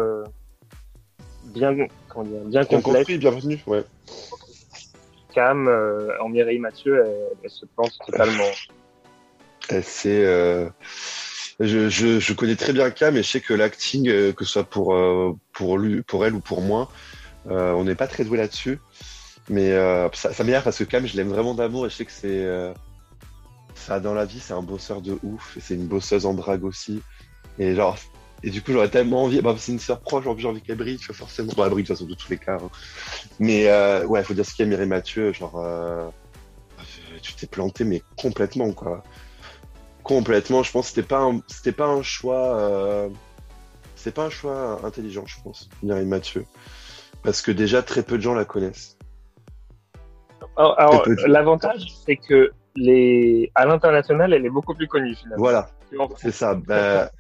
bien, 1.49 1.77
comment 2.09 2.25
dire, 2.25 2.41
bien, 2.41 2.63
bien 2.63 2.65
complète. 2.65 3.03
Compris, 3.03 3.19
bienvenue, 3.19 3.63
ouais. 3.67 3.85
Cam, 5.35 5.69
euh, 5.69 6.11
Mireille 6.29 6.59
Mathieu, 6.59 7.05
elle, 7.05 7.39
elle, 7.45 7.51
se 7.51 7.67
pense 7.77 7.99
totalement. 7.99 8.51
C'est, 9.83 10.25
euh, 10.25 10.69
je, 11.61 11.89
je, 11.89 12.19
je, 12.21 12.33
connais 12.33 12.57
très 12.57 12.73
bien 12.73 12.91
Cam 12.91 13.17
et 13.17 13.23
je 13.23 13.29
sais 13.29 13.41
que 13.41 13.53
l'acting, 13.53 14.09
euh, 14.09 14.33
que 14.33 14.45
ce 14.45 14.53
soit 14.53 14.65
pour, 14.65 14.95
euh, 14.95 15.37
pour 15.53 15.77
lui, 15.79 16.03
pour 16.03 16.25
elle 16.25 16.35
ou 16.35 16.41
pour 16.41 16.63
moi, 16.63 16.91
euh, 17.51 17.73
on 17.73 17.85
n'est 17.85 17.95
pas 17.95 18.07
très 18.07 18.25
doué 18.25 18.39
là-dessus. 18.39 18.79
Mais 19.51 19.73
euh, 19.73 20.09
ça, 20.13 20.33
ça 20.33 20.45
m'énerve 20.45 20.65
parce 20.65 20.79
que 20.79 20.85
Cam, 20.85 21.07
je 21.07 21.17
l'aime 21.17 21.29
vraiment 21.29 21.55
d'amour 21.55 21.87
et 21.87 21.91
je 21.91 21.97
sais 21.97 22.05
que 22.05 22.13
c'est, 22.13 22.73
ça 23.75 24.01
dans 24.01 24.15
la 24.15 24.25
vie, 24.25 24.41
c'est 24.41 24.55
un 24.55 24.63
bosseur 24.63 25.01
de 25.01 25.19
ouf 25.23 25.57
et 25.57 25.61
c'est 25.61 25.75
une 25.75 25.87
bosseuse 25.87 26.27
en 26.27 26.35
drague 26.35 26.65
aussi. 26.65 27.03
Et 27.59 27.75
genre, 27.75 27.97
et 28.43 28.51
du 28.51 28.63
coup, 28.63 28.73
j'aurais 28.73 28.89
tellement 28.89 29.25
envie. 29.25 29.41
Bah, 29.41 29.55
c'est 29.59 29.73
une 29.73 29.79
sœur 29.79 30.01
proche, 30.01 30.25
j'ai 30.37 30.49
envie 30.49 30.63
qu'elle 30.63 30.77
brille, 30.77 30.99
tu 30.99 31.07
vois, 31.07 31.17
forcément. 31.17 31.53
Bon, 31.57 31.65
elle 31.65 31.71
brille 31.71 31.83
de 31.83 31.89
toute 31.89 31.97
façon, 31.97 32.09
de 32.09 32.15
tous 32.15 32.31
les 32.31 32.39
cas. 32.39 32.59
Hein. 32.63 32.71
Mais 33.41 33.69
euh, 33.69 34.05
ouais, 34.07 34.21
il 34.21 34.25
faut 34.25 34.35
dire 34.35 34.45
ce 34.45 34.55
qu'il 34.55 34.65
y 34.65 34.69
a 34.69 34.71
Mireille 34.71 34.89
Mathieu, 34.89 35.33
genre, 35.33 35.59
euh, 35.59 36.09
tu 37.21 37.35
t'es 37.35 37.47
planté, 37.47 37.85
mais 37.85 38.03
complètement, 38.17 38.73
quoi. 38.73 39.03
Complètement. 40.05 40.63
Je 40.63 40.71
pense 40.71 40.87
que 40.87 40.95
c'était 40.95 41.09
pas 41.09 41.21
un, 41.21 41.41
c'était 41.49 41.73
pas 41.73 41.87
un 41.87 42.03
choix, 42.03 42.57
euh, 42.59 43.09
c'est 43.97 44.15
pas 44.15 44.27
un 44.27 44.31
choix 44.31 44.81
intelligent, 44.85 45.27
je 45.27 45.37
pense, 45.43 45.69
Mireille 45.83 46.07
Mathieu, 46.07 46.47
parce 47.23 47.43
que 47.43 47.51
déjà 47.51 47.83
très 47.83 48.03
peu 48.03 48.17
de 48.17 48.23
gens 48.23 48.35
la 48.35 48.45
connaissent. 48.45 48.97
Alors, 50.57 50.79
alors 50.79 51.09
l'avantage, 51.27 51.87
c'est 52.07 52.17
que 52.17 52.53
les, 52.77 53.51
à 53.55 53.67
l'international, 53.67 54.33
elle 54.33 54.47
est 54.47 54.51
beaucoup 54.51 54.75
plus 54.75 54.87
connue 54.87 55.15
finalement. 55.15 55.43
Voilà, 55.43 55.71
c'est 56.17 56.31
ça. 56.31 56.55
Bah, 56.55 57.11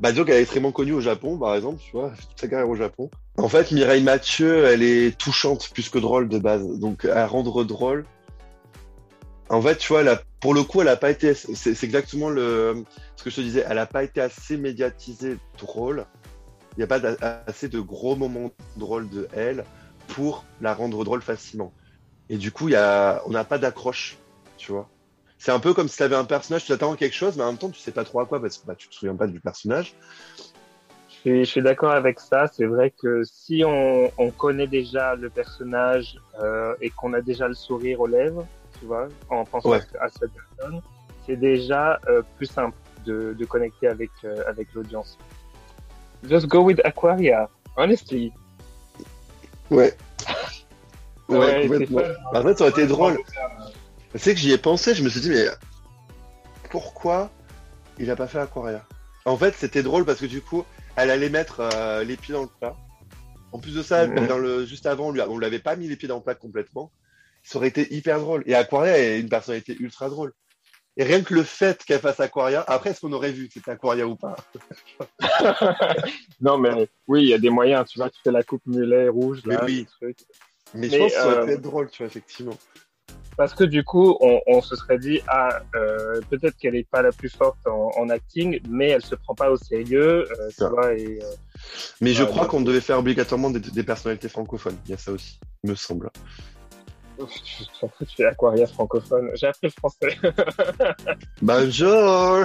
bah, 0.00 0.12
disons 0.12 0.24
qu'elle 0.24 0.36
est 0.36 0.42
extrêmement 0.42 0.72
connue 0.72 0.92
au 0.92 1.00
Japon, 1.00 1.38
par 1.38 1.54
exemple, 1.54 1.80
tu 1.82 1.92
vois, 1.92 2.10
toute 2.10 2.40
sa 2.40 2.48
carrière 2.48 2.68
au 2.68 2.76
Japon. 2.76 3.10
En 3.36 3.48
fait, 3.48 3.72
Mireille 3.72 4.02
Mathieu, 4.02 4.64
elle 4.64 4.82
est 4.82 5.16
touchante 5.18 5.70
plus 5.72 5.88
que 5.88 5.98
drôle 5.98 6.28
de 6.28 6.38
base. 6.38 6.66
Donc, 6.78 7.04
à 7.04 7.26
rendre 7.26 7.64
drôle, 7.64 8.04
en 9.48 9.62
fait, 9.62 9.76
tu 9.76 9.88
vois, 9.88 10.02
elle 10.02 10.18
pour 10.40 10.54
le 10.54 10.62
coup, 10.62 10.80
elle 10.80 10.88
a 10.88 10.96
pas 10.96 11.10
été, 11.10 11.34
c'est 11.34 11.82
exactement 11.82 12.28
le, 12.28 12.84
ce 13.16 13.24
que 13.24 13.30
je 13.30 13.36
te 13.36 13.40
disais, 13.40 13.64
elle 13.68 13.78
a 13.78 13.86
pas 13.86 14.04
été 14.04 14.20
assez 14.20 14.56
médiatisée 14.56 15.36
drôle. 15.58 16.06
Il 16.76 16.78
n'y 16.78 16.84
a 16.84 16.86
pas 16.86 17.00
assez 17.46 17.68
de 17.68 17.80
gros 17.80 18.14
moments 18.14 18.52
drôles 18.76 19.08
de 19.08 19.28
elle 19.34 19.64
pour 20.06 20.44
la 20.60 20.74
rendre 20.74 21.02
drôle 21.04 21.22
facilement. 21.22 21.72
Et 22.28 22.36
du 22.36 22.52
coup, 22.52 22.68
y 22.68 22.76
a, 22.76 23.20
on 23.26 23.30
n'a 23.30 23.42
pas 23.42 23.58
d'accroche, 23.58 24.16
tu 24.58 24.70
vois 24.70 24.88
c'est 25.38 25.52
un 25.52 25.60
peu 25.60 25.72
comme 25.72 25.88
si 25.88 25.96
tu 25.96 26.02
avais 26.02 26.16
un 26.16 26.24
personnage, 26.24 26.62
tu 26.62 26.68
t'attends 26.68 26.92
à 26.92 26.96
quelque 26.96 27.14
chose, 27.14 27.36
mais 27.36 27.44
en 27.44 27.48
même 27.48 27.58
temps, 27.58 27.70
tu 27.70 27.78
sais 27.78 27.92
pas 27.92 28.04
trop 28.04 28.20
à 28.20 28.26
quoi 28.26 28.40
parce 28.40 28.58
que 28.58 28.66
bah, 28.66 28.74
tu 28.76 28.88
te 28.88 28.94
souviens 28.94 29.14
pas 29.14 29.28
du 29.28 29.40
personnage. 29.40 29.94
Je 31.08 31.14
suis, 31.14 31.44
je 31.44 31.50
suis 31.50 31.62
d'accord 31.62 31.92
avec 31.92 32.18
ça. 32.18 32.46
C'est 32.48 32.66
vrai 32.66 32.90
que 32.90 33.22
si 33.24 33.62
on, 33.64 34.10
on, 34.18 34.30
connaît 34.30 34.66
déjà 34.66 35.14
le 35.14 35.30
personnage 35.30 36.18
euh, 36.40 36.74
et 36.80 36.90
qu'on 36.90 37.12
a 37.12 37.20
déjà 37.20 37.46
le 37.46 37.54
sourire 37.54 38.00
aux 38.00 38.06
lèvres, 38.06 38.46
tu 38.78 38.86
vois, 38.86 39.08
en 39.30 39.44
pensant 39.44 39.70
ouais. 39.70 39.80
à 40.00 40.08
cette 40.08 40.32
personne, 40.32 40.80
c'est 41.26 41.36
déjà 41.36 42.00
euh, 42.08 42.22
plus 42.36 42.46
simple 42.46 42.76
de, 43.06 43.34
de 43.38 43.44
connecter 43.44 43.86
avec, 43.88 44.10
euh, 44.24 44.42
avec 44.48 44.68
l'audience. 44.74 45.18
Just 46.28 46.46
go 46.46 46.62
with 46.62 46.80
Aquaria, 46.84 47.48
honestly. 47.76 48.32
Ouais. 49.70 49.94
Ouais, 51.28 51.36
ouais 51.36 51.68
complètement. 51.68 52.00
En 52.32 52.42
fait, 52.42 52.56
ça 52.56 52.64
aurait 52.64 52.70
été 52.70 52.86
drôle. 52.86 53.18
Sais 54.14 54.34
que 54.34 54.40
j'y 54.40 54.52
ai 54.52 54.58
pensé, 54.58 54.94
je 54.94 55.02
me 55.02 55.08
suis 55.08 55.20
dit, 55.20 55.30
mais 55.30 55.46
pourquoi 56.70 57.30
il 57.98 58.10
a 58.10 58.16
pas 58.16 58.26
fait 58.26 58.38
Aquaria? 58.38 58.86
En 59.24 59.36
fait, 59.36 59.54
c'était 59.54 59.82
drôle 59.82 60.04
parce 60.04 60.20
que 60.20 60.26
du 60.26 60.40
coup, 60.40 60.64
elle 60.96 61.10
allait 61.10 61.28
mettre 61.28 61.60
euh, 61.60 62.04
les 62.04 62.16
pieds 62.16 62.32
dans 62.32 62.42
le 62.42 62.48
plat. 62.48 62.74
En 63.52 63.58
plus 63.58 63.74
de 63.74 63.82
ça, 63.82 64.06
mmh. 64.06 64.26
dans 64.26 64.38
le, 64.38 64.64
juste 64.64 64.86
avant, 64.86 65.08
on 65.08 65.12
lui, 65.12 65.20
on 65.20 65.38
l'avait 65.38 65.58
pas 65.58 65.76
mis 65.76 65.88
les 65.88 65.96
pieds 65.96 66.08
dans 66.08 66.16
le 66.16 66.22
plat 66.22 66.34
complètement. 66.34 66.90
Ça 67.42 67.58
aurait 67.58 67.68
été 67.68 67.94
hyper 67.94 68.20
drôle. 68.20 68.42
Et 68.46 68.54
Aquaria 68.54 68.98
est 68.98 69.20
une 69.20 69.28
personnalité 69.28 69.76
ultra 69.78 70.08
drôle. 70.08 70.32
Et 70.96 71.04
rien 71.04 71.22
que 71.22 71.32
le 71.32 71.44
fait 71.44 71.84
qu'elle 71.84 72.00
fasse 72.00 72.18
Aquaria, 72.18 72.64
après, 72.66 72.90
est-ce 72.90 73.00
qu'on 73.00 73.12
aurait 73.12 73.30
vu 73.30 73.46
que 73.46 73.54
c'était 73.54 73.70
Aquaria 73.70 74.06
ou 74.06 74.16
pas? 74.16 74.36
Non, 76.40 76.58
mais 76.58 76.88
oui, 77.06 77.22
il 77.22 77.28
y 77.28 77.34
a 77.34 77.38
des 77.38 77.50
moyens. 77.50 77.88
Tu 77.88 77.98
vois, 77.98 78.10
tu 78.10 78.20
fais 78.22 78.32
la 78.32 78.42
coupe 78.42 78.66
mulet 78.66 79.08
rouge. 79.08 79.42
Là, 79.44 79.60
mais 79.60 79.66
oui. 79.66 79.86
Mais, 80.02 80.14
mais, 80.74 80.90
je 80.90 80.98
pense 80.98 81.12
que 81.12 81.18
ça 81.18 81.26
aurait 81.26 81.46
pu 81.46 81.52
être 81.52 81.62
drôle, 81.62 81.90
tu 81.90 82.02
vois, 82.02 82.06
effectivement. 82.06 82.58
Parce 83.38 83.54
que 83.54 83.62
du 83.62 83.84
coup, 83.84 84.16
on, 84.20 84.40
on 84.48 84.60
se 84.60 84.74
serait 84.74 84.98
dit, 84.98 85.20
ah, 85.28 85.60
euh, 85.76 86.20
peut-être 86.28 86.56
qu'elle 86.56 86.74
est 86.74 86.88
pas 86.90 87.02
la 87.02 87.12
plus 87.12 87.28
forte 87.28 87.64
en, 87.68 87.92
en, 87.96 88.08
acting, 88.08 88.58
mais 88.68 88.88
elle 88.88 89.04
se 89.04 89.14
prend 89.14 89.36
pas 89.36 89.48
au 89.48 89.56
sérieux, 89.56 90.26
euh, 90.28 90.50
tu 90.58 90.64
vois. 90.64 90.92
Et, 90.94 91.20
euh, 91.22 91.26
mais 92.00 92.14
je 92.14 92.24
crois 92.24 92.46
qu'on 92.46 92.62
devait 92.62 92.80
faire 92.80 92.98
obligatoirement 92.98 93.50
des, 93.50 93.60
des, 93.60 93.84
personnalités 93.84 94.28
francophones. 94.28 94.76
Il 94.86 94.90
y 94.90 94.94
a 94.94 94.96
ça 94.96 95.12
aussi, 95.12 95.38
me 95.62 95.76
semble. 95.76 96.10
Fous, 97.16 97.26
tu 98.00 98.16
fais 98.16 98.24
Aquaria 98.24 98.66
francophone. 98.66 99.30
J'ai 99.36 99.46
appris 99.46 99.68
le 99.68 99.70
français. 99.70 100.18
Bonjour 101.40 102.44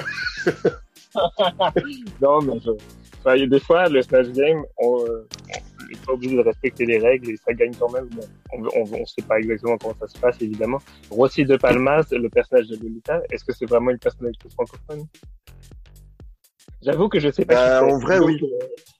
Non, 2.21 2.39
mais 2.43 2.59
je... 2.59 2.69
enfin, 3.19 3.35
il 3.35 3.41
y 3.41 3.43
a 3.45 3.47
des 3.47 3.59
fois, 3.59 3.89
le 3.89 4.03
Snatch 4.03 4.27
Game, 4.29 4.63
on, 4.77 5.05
n'est 5.93 6.05
pas 6.05 6.13
obligé 6.13 6.35
de 6.35 6.41
respecter 6.41 6.85
les 6.85 6.99
règles 6.99 7.31
et 7.31 7.37
ça 7.37 7.53
gagne 7.53 7.73
quand 7.79 7.91
même. 7.91 8.07
Bon, 8.09 8.69
on 8.75 8.99
ne 8.99 9.05
sait 9.05 9.21
pas 9.27 9.39
exactement 9.39 9.77
comment 9.77 9.95
ça 9.99 10.07
se 10.07 10.17
passe, 10.19 10.41
évidemment. 10.41 10.79
Rossi 11.09 11.45
de 11.45 11.57
Palmas, 11.57 12.05
le 12.11 12.29
personnage 12.29 12.67
de 12.67 12.75
Lolita, 12.77 13.21
est-ce 13.31 13.43
que 13.43 13.53
c'est 13.53 13.65
vraiment 13.65 13.91
une 13.91 13.99
personnalité 13.99 14.49
francophone? 14.49 15.05
J'avoue 16.81 17.07
que 17.09 17.19
je 17.19 17.31
sais 17.31 17.45
pas. 17.45 17.81
Bah, 17.81 17.87
en 17.87 17.97
vrai, 17.99 18.19
oui. 18.19 18.39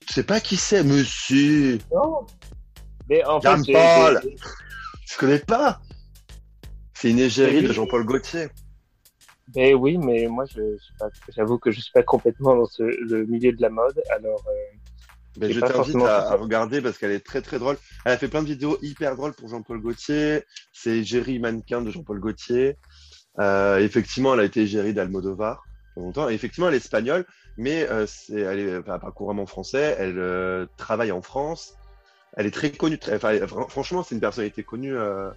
Je 0.08 0.14
sais 0.14 0.24
pas 0.24 0.40
qui 0.40 0.56
c'est, 0.56 0.84
monsieur. 0.84 1.80
Non. 1.94 2.26
Mais 3.10 3.24
en 3.26 3.42
fait, 3.42 3.72
Paul. 3.72 4.22
Je 5.06 5.18
connais 5.18 5.40
pas. 5.40 5.82
C'est 6.94 7.10
une 7.12 7.20
égérie 7.20 7.62
de 7.62 7.74
Jean-Paul 7.74 8.06
Gaultier. 8.06 8.48
Ben 9.54 9.76
oui, 9.76 9.98
mais 9.98 10.28
moi, 10.28 10.46
je, 10.46 10.78
j'avoue 11.36 11.60
que 11.60 11.70
je 11.70 11.82
suis 11.82 11.92
pas 11.92 12.02
complètement 12.02 12.56
dans 12.56 12.66
ce, 12.66 12.84
le 12.84 13.26
milieu 13.26 13.52
de 13.52 13.62
la 13.62 13.70
mode, 13.70 14.02
alors. 14.10 14.44
Euh, 14.48 14.78
ben, 15.38 15.52
je 15.52 15.60
t'invite 15.60 15.96
à, 15.98 16.32
à, 16.32 16.36
regarder 16.36 16.82
parce 16.82 16.98
qu'elle 16.98 17.12
est 17.12 17.26
très 17.26 17.42
très 17.42 17.60
drôle. 17.60 17.78
Elle 18.06 18.14
a 18.14 18.18
fait 18.18 18.28
plein 18.28 18.42
de 18.42 18.48
vidéos 18.48 18.78
hyper 18.82 19.16
drôles 19.16 19.34
pour 19.34 19.50
Jean-Paul 19.50 19.82
Gaultier. 19.82 20.44
C'est 20.72 20.98
égérie 20.98 21.40
mannequin 21.40 21.82
de 21.82 21.92
Jean-Paul 21.92 22.20
Gaultier. 22.20 22.78
Euh, 23.40 23.80
effectivement, 23.80 24.34
elle 24.34 24.42
a 24.42 24.46
été 24.46 24.62
égérie 24.62 24.94
d'Almodovar 24.94 25.64
longtemps. 25.96 26.30
Et 26.30 26.34
effectivement, 26.34 26.70
elle 26.70 26.76
est 26.76 26.78
espagnole, 26.78 27.26
mais 27.58 27.88
euh, 27.90 28.06
elle 28.30 28.60
est 28.60 28.78
enfin, 28.78 29.00
pas 29.00 29.12
couramment 29.12 29.46
français. 29.46 29.96
Elle 30.00 30.18
euh, 30.18 30.66
travaille 30.78 31.12
en 31.12 31.22
France. 31.22 31.76
Elle 32.36 32.46
est 32.46 32.52
très 32.52 32.72
connue. 32.72 32.98
Très, 32.98 33.16
enfin, 33.16 33.38
franchement, 33.70 34.04
c'est 34.04 34.16
une 34.16 34.22
personnalité 34.22 34.64
connue. 34.64 34.96
Euh... 34.96 35.30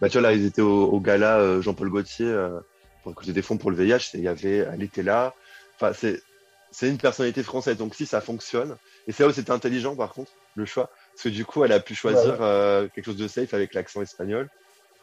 Bah, 0.00 0.08
tu 0.08 0.18
vois, 0.18 0.28
là, 0.28 0.34
ils 0.34 0.44
étaient 0.44 0.62
au, 0.62 0.84
au 0.84 1.00
gala 1.00 1.38
euh, 1.38 1.62
Jean-Paul 1.62 1.88
Gaultier 1.88 2.26
euh, 2.26 2.60
pour 3.02 3.12
écouter 3.12 3.32
des 3.32 3.42
fonds 3.42 3.56
pour 3.56 3.70
le 3.70 3.76
VIH. 3.76 4.10
Il 4.14 4.20
y 4.20 4.28
avait, 4.28 4.58
elle 4.58 4.82
était 4.82 5.02
là. 5.02 5.34
Enfin, 5.76 5.92
c'est, 5.94 6.22
c'est 6.70 6.88
une 6.88 6.98
personnalité 6.98 7.42
française. 7.42 7.76
Donc, 7.76 7.94
si 7.94 8.06
ça 8.06 8.20
fonctionne, 8.20 8.76
et 9.06 9.12
c'est 9.12 9.22
là 9.22 9.28
où 9.28 9.32
c'était 9.32 9.52
intelligent, 9.52 9.96
par 9.96 10.12
contre, 10.12 10.32
le 10.54 10.64
choix, 10.64 10.90
parce 11.12 11.24
que 11.24 11.28
du 11.28 11.44
coup, 11.44 11.64
elle 11.64 11.72
a 11.72 11.80
pu 11.80 11.94
choisir 11.94 12.40
ouais. 12.40 12.90
quelque 12.94 13.04
chose 13.04 13.16
de 13.16 13.28
safe 13.28 13.54
avec 13.54 13.74
l'accent 13.74 14.02
espagnol, 14.02 14.48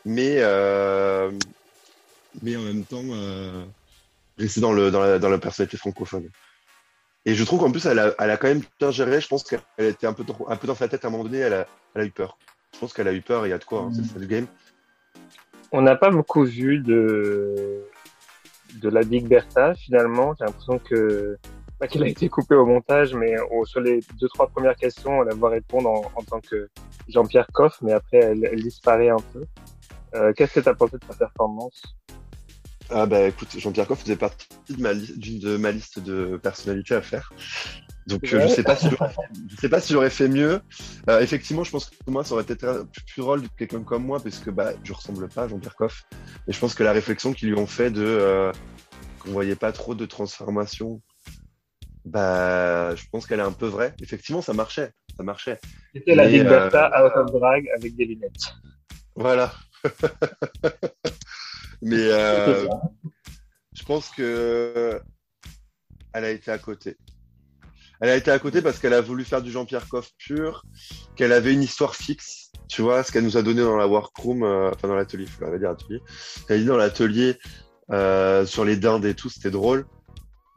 mais 0.06 0.38
mais 2.42 2.56
en 2.56 2.62
même 2.62 2.84
temps 2.84 3.04
rester 4.38 4.62
dans 4.62 4.74
le 4.74 4.90
dans 4.92 5.02
la, 5.02 5.20
dans 5.20 5.30
la 5.30 5.38
personnalité 5.38 5.78
francophone. 5.78 6.30
Et 7.26 7.36
je 7.36 7.44
trouve 7.44 7.60
qu'en 7.60 7.72
plus, 7.72 7.86
elle 7.86 8.00
a, 8.00 8.14
elle 8.20 8.32
a 8.32 8.38
quand 8.38 8.48
même 8.48 8.64
bien 8.80 8.92
géré. 8.92 9.22
Je 9.22 9.28
pense 9.28 9.44
qu'elle 9.44 9.62
était 9.78 10.08
un 10.08 10.14
peu, 10.14 10.26
un 10.50 10.56
peu 10.58 10.68
dans 10.68 10.76
sa 10.76 10.88
tête 10.90 11.06
à 11.06 11.08
un 11.08 11.12
moment 11.12 11.24
donné. 11.24 11.40
Elle 11.40 11.54
a, 11.54 11.68
elle 11.96 12.02
a 12.02 12.06
eu 12.06 12.12
peur. 12.12 12.38
Je 12.74 12.80
pense 12.80 12.92
qu'elle 12.92 13.08
a 13.08 13.14
eu 13.14 13.22
peur. 13.22 13.48
Il 13.48 13.50
y 13.50 13.54
a 13.54 13.58
de 13.58 13.64
quoi. 13.64 13.82
Hein, 13.82 13.92
mmh. 13.92 14.04
C'est 14.12 14.20
le 14.20 14.26
game. 14.26 14.48
On 15.72 15.82
n'a 15.82 15.96
pas 15.96 16.10
beaucoup 16.10 16.44
vu 16.44 16.80
de 16.80 17.86
de 18.82 18.90
la 18.90 19.04
Big 19.04 19.28
Bertha 19.28 19.74
finalement. 19.76 20.36
J'ai 20.38 20.46
l'impression 20.46 20.80
que 20.80 21.38
pas 21.84 21.88
qu'elle 21.90 22.04
a 22.04 22.08
été 22.08 22.30
coupée 22.30 22.56
au 22.56 22.66
montage, 22.66 23.14
mais 23.14 23.36
sur 23.66 23.82
les 23.82 24.00
deux 24.20 24.30
trois 24.30 24.48
premières 24.48 24.76
questions, 24.78 25.22
elle 25.24 25.38
va 25.38 25.50
répondre 25.50 25.90
en, 25.90 26.12
en 26.16 26.24
tant 26.24 26.40
que 26.40 26.70
Jean-Pierre 27.10 27.48
Coff, 27.52 27.80
mais 27.82 27.92
après 27.92 28.20
elle, 28.20 28.48
elle 28.50 28.64
disparaît 28.64 29.10
un 29.10 29.24
peu. 29.34 29.44
Euh, 30.16 30.32
Qu'est-ce 30.34 30.54
que 30.54 30.60
tu 30.62 30.70
as 30.70 30.76
pensé 30.76 30.98
de 30.98 31.04
sa 31.06 31.18
performance? 31.18 31.82
Ah 32.90 33.06
bah 33.06 33.24
écoute, 33.24 33.50
Jean-Pierre 33.58 33.88
Coff 33.88 34.00
faisait 34.00 34.16
partie 34.16 34.48
de 34.70 34.82
ma, 34.82 34.94
d'une 34.94 35.40
de 35.40 35.58
ma 35.58 35.72
liste 35.72 36.00
de 36.00 36.38
personnalités 36.38 36.96
à 36.96 37.02
faire. 37.02 37.34
Donc 38.08 38.22
ouais. 38.24 38.36
euh, 38.36 38.42
je 38.44 38.48
sais 38.48 38.64
pas 38.64 38.78
si 38.78 38.88
je 38.90 39.56
sais 39.58 39.70
pas 39.70 39.82
si 39.82 39.92
j'aurais 39.92 40.10
fait 40.10 40.30
mieux. 40.30 40.62
Euh, 41.10 41.20
effectivement, 41.20 41.66
je 41.66 41.72
pense 41.72 41.90
que 41.90 41.96
moi 42.08 42.24
ça 42.24 42.34
aurait 42.34 42.44
été 42.44 42.56
plus, 42.56 43.04
plus 43.08 43.22
drôle 43.22 43.42
de 43.42 43.48
quelqu'un 43.58 43.82
comme 43.82 44.06
moi 44.06 44.22
parce 44.22 44.40
que 44.40 44.52
bah 44.52 44.72
je 44.84 44.94
ressemble 44.94 45.28
pas 45.28 45.44
à 45.44 45.48
Jean-Pierre 45.50 45.76
Coff. 45.76 46.04
Et 46.48 46.54
je 46.54 46.60
pense 46.60 46.76
que 46.76 46.84
la 46.84 46.94
réflexion 46.94 47.34
qu'ils 47.34 47.50
lui 47.50 47.60
ont 47.60 47.68
fait 47.68 47.92
de 47.92 48.06
euh, 48.06 48.52
qu'on 49.20 49.32
voyait 49.32 49.56
pas 49.56 49.74
trop 49.74 49.96
de 49.96 50.06
transformation, 50.06 51.02
bah 52.06 52.96
je 52.96 53.04
pense 53.12 53.26
qu'elle 53.26 53.40
est 53.40 53.44
un 53.44 53.52
peu 53.52 53.68
vraie. 53.68 53.94
Effectivement, 54.02 54.42
ça 54.42 54.54
marchait, 54.54 54.92
ça 55.16 55.24
marchait. 55.24 55.60
C'était 55.94 56.16
la 56.16 56.28
Big 56.28 56.44
Bertha 56.44 57.06
out 57.06 57.14
of 57.16 57.32
drag 57.32 57.68
avec 57.78 57.96
des 57.96 58.06
lunettes. 58.06 58.54
Voilà. 59.16 59.54
Mais 61.82 62.08
euh, 62.12 62.68
je 63.74 63.84
pense 63.84 64.10
que 64.10 65.02
elle 66.14 66.26
a 66.26 66.30
été 66.30 66.52
à 66.52 66.58
côté. 66.58 66.98
Elle 68.02 68.10
a 68.10 68.16
été 68.16 68.32
à 68.32 68.40
côté 68.40 68.62
parce 68.62 68.80
qu'elle 68.80 68.94
a 68.94 69.02
voulu 69.02 69.24
faire 69.24 69.42
du 69.42 69.52
Jean-Pierre 69.52 69.88
Coff 69.88 70.10
pur, 70.18 70.66
qu'elle 71.16 71.32
avait 71.32 71.54
une 71.54 71.64
histoire 71.64 71.96
fixe, 71.96 72.52
tu 72.68 72.82
vois, 72.82 73.04
ce 73.04 73.12
qu'elle 73.12 73.24
nous 73.24 73.38
a 73.38 73.42
donné 73.42 73.62
dans 73.62 73.78
la 73.78 73.88
workroom, 73.88 74.44
euh, 74.44 74.72
enfin 74.74 74.88
dans 74.88 74.96
l'atelier, 74.96 75.24
il 75.24 75.30
faut 75.30 75.58
dire 75.58 75.70
atelier. 75.70 76.02
Elle 76.50 76.56
a 76.56 76.60
dit 76.60 76.66
dans 76.66 76.78
l'atelier 76.78 77.38
euh, 77.92 78.46
sur 78.46 78.66
les 78.66 78.76
dindes 78.76 79.06
et 79.06 79.14
tout, 79.16 79.30
c'était 79.30 79.52
drôle. 79.52 79.86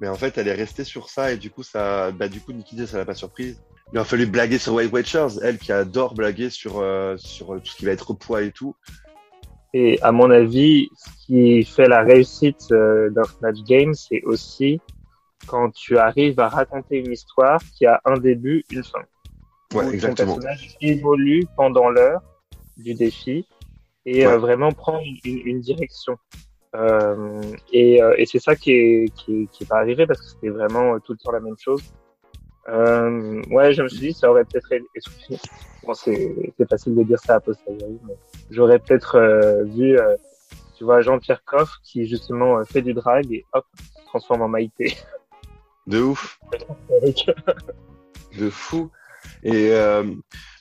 Mais 0.00 0.08
en 0.08 0.14
fait, 0.14 0.36
elle 0.36 0.48
est 0.48 0.54
restée 0.54 0.84
sur 0.84 1.08
ça 1.08 1.32
et 1.32 1.36
du 1.36 1.50
coup, 1.50 1.62
ça, 1.62 2.10
bah, 2.12 2.28
du 2.28 2.40
coup, 2.40 2.52
Nikki 2.52 2.86
ça 2.86 2.98
l'a 2.98 3.04
pas 3.04 3.14
surprise. 3.14 3.60
Il 3.92 3.98
a 3.98 4.04
fallu 4.04 4.26
blaguer 4.26 4.58
sur 4.58 4.74
White 4.74 4.92
Watchers, 4.92 5.38
elle 5.42 5.58
qui 5.58 5.72
adore 5.72 6.14
blaguer 6.14 6.50
sur, 6.50 6.80
euh, 6.80 7.16
sur 7.16 7.46
tout 7.60 7.66
ce 7.66 7.76
qui 7.76 7.84
va 7.84 7.92
être 7.92 8.12
poids 8.14 8.42
et 8.42 8.50
tout. 8.50 8.74
Et 9.72 10.00
à 10.02 10.12
mon 10.12 10.30
avis, 10.30 10.88
ce 10.96 11.26
qui 11.26 11.64
fait 11.64 11.88
la 11.88 12.02
réussite 12.02 12.72
euh, 12.72 13.10
d'un 13.10 13.24
Snatch 13.24 13.62
Game, 13.66 13.94
c'est 13.94 14.22
aussi 14.24 14.80
quand 15.46 15.70
tu 15.70 15.98
arrives 15.98 16.40
à 16.40 16.48
raconter 16.48 16.98
une 16.98 17.12
histoire 17.12 17.60
qui 17.76 17.86
a 17.86 18.00
un 18.04 18.16
début, 18.18 18.64
une 18.70 18.82
fin. 18.82 19.00
Ouais, 19.74 19.88
exactement. 19.92 20.34
Ton 20.34 20.40
personnage 20.40 20.76
évolue 20.80 21.46
pendant 21.56 21.90
l'heure 21.90 22.22
du 22.76 22.94
défi 22.94 23.46
et 24.04 24.26
ouais. 24.26 24.32
euh, 24.32 24.38
vraiment 24.38 24.72
prend 24.72 25.00
une, 25.24 25.40
une 25.44 25.60
direction. 25.60 26.16
Euh, 26.76 27.42
et, 27.72 28.02
euh, 28.02 28.14
et 28.18 28.26
c'est 28.26 28.38
ça 28.38 28.54
qui 28.54 28.72
est, 28.72 29.14
qui 29.14 29.42
est, 29.42 29.46
qui 29.50 29.64
est 29.64 29.66
pas 29.66 29.78
arrivé 29.78 30.06
parce 30.06 30.20
que 30.20 30.26
c'était 30.26 30.50
vraiment 30.50 30.98
tout 31.00 31.12
le 31.12 31.18
temps 31.18 31.32
la 31.32 31.40
même 31.40 31.56
chose. 31.58 31.82
Euh, 32.68 33.42
ouais, 33.50 33.72
je 33.72 33.82
me 33.82 33.88
suis 33.88 34.00
dit, 34.00 34.12
ça 34.12 34.30
aurait 34.30 34.44
peut-être 34.44 34.68
essoufflé. 34.94 35.38
Bon, 35.84 35.94
c'est 35.94 36.34
facile 36.68 36.96
de 36.96 37.02
dire 37.04 37.20
ça 37.20 37.36
à 37.36 37.40
posteriori, 37.40 37.98
mais 38.06 38.16
j'aurais 38.50 38.80
peut-être 38.80 39.16
euh, 39.16 39.62
vu, 39.64 39.98
euh, 39.98 40.16
tu 40.76 40.84
vois, 40.84 41.00
Jean-Pierre 41.00 41.44
Coff 41.44 41.70
qui 41.84 42.06
justement 42.06 42.58
euh, 42.58 42.64
fait 42.64 42.82
du 42.82 42.92
drag 42.92 43.32
et 43.32 43.44
hop, 43.52 43.64
se 43.78 44.04
transforme 44.06 44.42
en 44.42 44.48
Maïté. 44.48 44.96
De 45.86 46.00
ouf. 46.00 46.40
de 48.36 48.50
fou. 48.50 48.90
Et 49.44 49.70
euh, 49.70 50.02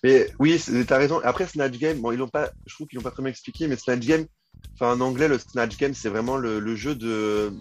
mais 0.03 0.27
oui, 0.37 0.63
t'as 0.87 0.99
raison. 0.99 1.19
Après 1.23 1.47
Snatch 1.47 1.79
Game, 1.79 1.99
bon, 1.99 2.11
ils 2.11 2.19
l'ont 2.19 2.27
pas, 2.27 2.51
je 2.67 2.75
trouve 2.75 2.85
qu'ils 2.85 2.97
l'ont 2.97 3.03
pas 3.03 3.09
très 3.09 3.23
bien 3.23 3.31
expliqué, 3.31 3.67
mais 3.67 3.75
Snatch 3.75 4.05
Game, 4.05 4.27
enfin 4.73 4.93
en 4.93 5.01
anglais, 5.01 5.27
le 5.27 5.37
Snatch 5.37 5.77
Game, 5.77 5.93
c'est 5.93 6.09
vraiment 6.09 6.37
le, 6.37 6.59
le, 6.59 6.75
jeu 6.75 6.95
de, 6.95 7.53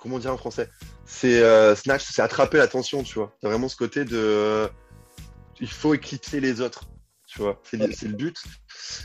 comment 0.00 0.18
dire 0.18 0.32
en 0.32 0.36
français, 0.36 0.68
c'est 1.04 1.42
euh, 1.42 1.74
Snatch, 1.76 2.04
c'est 2.04 2.22
attraper 2.22 2.58
l'attention, 2.58 3.02
tu 3.02 3.14
vois. 3.14 3.32
T'as 3.40 3.48
vraiment 3.48 3.68
ce 3.68 3.76
côté 3.76 4.04
de, 4.04 4.68
il 5.60 5.70
faut 5.70 5.94
éclipser 5.94 6.40
les 6.40 6.60
autres, 6.60 6.84
tu 7.26 7.40
vois. 7.40 7.60
C'est 7.62 7.76
le, 7.76 7.86
le 7.86 8.14
but. 8.14 8.36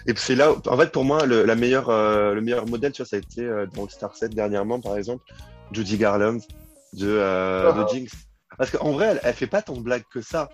Et 0.08 0.13
c'est 0.15 0.36
là, 0.36 0.54
en 0.65 0.78
fait, 0.78 0.91
pour 0.91 1.06
moi, 1.06 1.26
le, 1.26 1.45
la 1.45 1.56
meilleure, 1.56 1.89
euh, 1.89 2.34
le 2.34 2.41
meilleur 2.41 2.65
modèle, 2.67 2.91
tu 2.91 3.02
vois, 3.02 3.08
ça 3.08 3.15
a 3.15 3.19
été 3.19 3.41
euh, 3.41 3.67
dans 3.67 3.84
le 3.84 3.89
Star 3.89 4.15
7 4.15 4.34
dernièrement, 4.34 4.82
par 4.82 4.97
exemple, 4.97 5.23
Judy 5.71 5.97
Garland 5.97 6.39
de, 6.93 7.08
euh, 7.08 7.71
oh. 7.71 7.84
de 7.84 7.89
Jinx. 7.89 8.12
Parce 8.58 8.71
qu'en 8.71 8.91
vrai, 8.91 9.08
elle, 9.12 9.19
elle 9.23 9.34
fait 9.34 9.47
pas 9.47 9.62
tant 9.62 9.73
de 9.73 9.82
blagues 9.82 10.06
que 10.12 10.21
ça. 10.21 10.50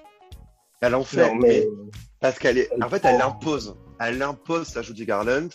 Elle 0.81 0.95
en 0.95 1.03
fait, 1.05 1.29
non, 1.29 1.35
mais... 1.35 1.65
mais... 1.65 1.91
parce 2.19 2.37
qu'elle 2.37 2.57
est, 2.57 2.69
en 2.83 2.89
fait, 2.89 3.05
elle 3.05 3.21
impose. 3.21 3.77
Elle 3.99 4.21
impose 4.21 4.67
sa 4.67 4.81
Judy 4.81 5.05
Garland. 5.05 5.47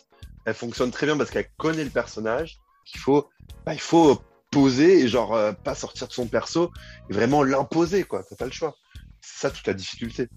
Elle 0.49 0.55
fonctionne 0.55 0.91
très 0.91 1.05
bien 1.05 1.19
parce 1.19 1.31
qu'elle 1.31 1.51
connaît 1.59 1.85
le 1.85 1.91
personnage. 1.91 2.59
Il 2.95 2.99
faut, 2.99 3.29
bah, 3.67 3.75
il 3.75 3.81
faut 3.81 4.19
poser 4.51 5.03
et 5.03 5.09
genre 5.09 5.35
euh, 5.35 5.53
pas 5.53 5.75
sortir 5.75 6.09
de 6.09 6.13
son 6.15 6.27
perso 6.27 6.73
et 7.11 7.13
vraiment 7.13 7.43
l'imposer, 7.43 8.05
quoi. 8.05 8.23
T'as 8.23 8.35
pas 8.35 8.47
le 8.47 8.51
choix. 8.51 8.75
C'est 9.21 9.41
ça 9.43 9.51
toute 9.51 9.67
la 9.67 9.75
difficulté. 9.75 10.29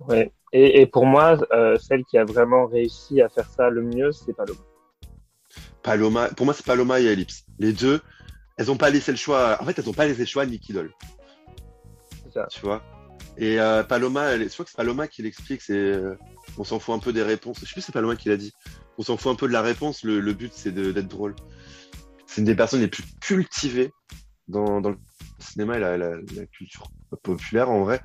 Ouais. 0.00 0.30
Et, 0.52 0.82
et 0.82 0.86
pour 0.86 1.06
moi, 1.06 1.38
euh, 1.52 1.78
celle 1.78 2.04
qui 2.04 2.18
a 2.18 2.24
vraiment 2.26 2.66
réussi 2.66 3.22
à 3.22 3.30
faire 3.30 3.48
ça 3.48 3.70
le 3.70 3.80
mieux, 3.80 4.12
c'est 4.12 4.34
Paloma. 4.34 4.60
Paloma, 5.82 6.28
pour 6.28 6.44
moi, 6.44 6.54
c'est 6.54 6.66
Paloma 6.66 7.00
et 7.00 7.06
Ellipse. 7.06 7.46
Les 7.58 7.72
deux, 7.72 8.02
elles 8.58 8.70
ont 8.70 8.76
pas 8.76 8.90
laissé 8.90 9.10
le 9.10 9.16
choix. 9.16 9.56
En 9.58 9.64
fait, 9.64 9.78
elles 9.78 9.88
ont 9.88 9.94
pas 9.94 10.04
laissé 10.04 10.20
le 10.20 10.26
choix 10.26 10.42
à 10.42 10.46
Nicky 10.46 10.74
Doll. 10.74 10.92
C'est 12.24 12.34
ça. 12.34 12.46
Tu 12.50 12.60
vois. 12.60 12.82
Et 13.38 13.58
euh, 13.58 13.82
Paloma, 13.84 14.32
elle, 14.32 14.42
je 14.42 14.52
crois 14.52 14.66
que 14.66 14.70
c'est 14.70 14.76
Paloma 14.76 15.08
qui 15.08 15.22
l'explique. 15.22 15.62
C'est, 15.62 15.98
on 16.58 16.64
s'en 16.64 16.78
fout 16.78 16.94
un 16.94 16.98
peu 16.98 17.14
des 17.14 17.22
réponses. 17.22 17.56
Je 17.60 17.64
sais 17.64 17.72
plus 17.72 17.80
si 17.80 17.86
c'est 17.86 17.92
Paloma 17.92 18.16
qui 18.16 18.28
l'a 18.28 18.36
dit. 18.36 18.52
On 18.98 19.02
s'en 19.02 19.16
fout 19.16 19.32
un 19.32 19.34
peu 19.34 19.48
de 19.48 19.52
la 19.52 19.62
réponse. 19.62 20.02
Le, 20.04 20.32
but, 20.32 20.52
c'est 20.54 20.72
d'être 20.72 21.08
drôle. 21.08 21.34
C'est 22.26 22.40
une 22.40 22.46
des 22.46 22.54
personnes 22.54 22.80
les 22.80 22.88
plus 22.88 23.04
cultivées 23.20 23.92
dans, 24.48 24.80
le 24.80 24.96
cinéma 25.38 25.76
et 25.76 25.80
la, 25.80 25.96
la, 25.96 26.46
culture 26.52 26.90
populaire 27.22 27.70
en 27.70 27.82
vrai. 27.82 28.00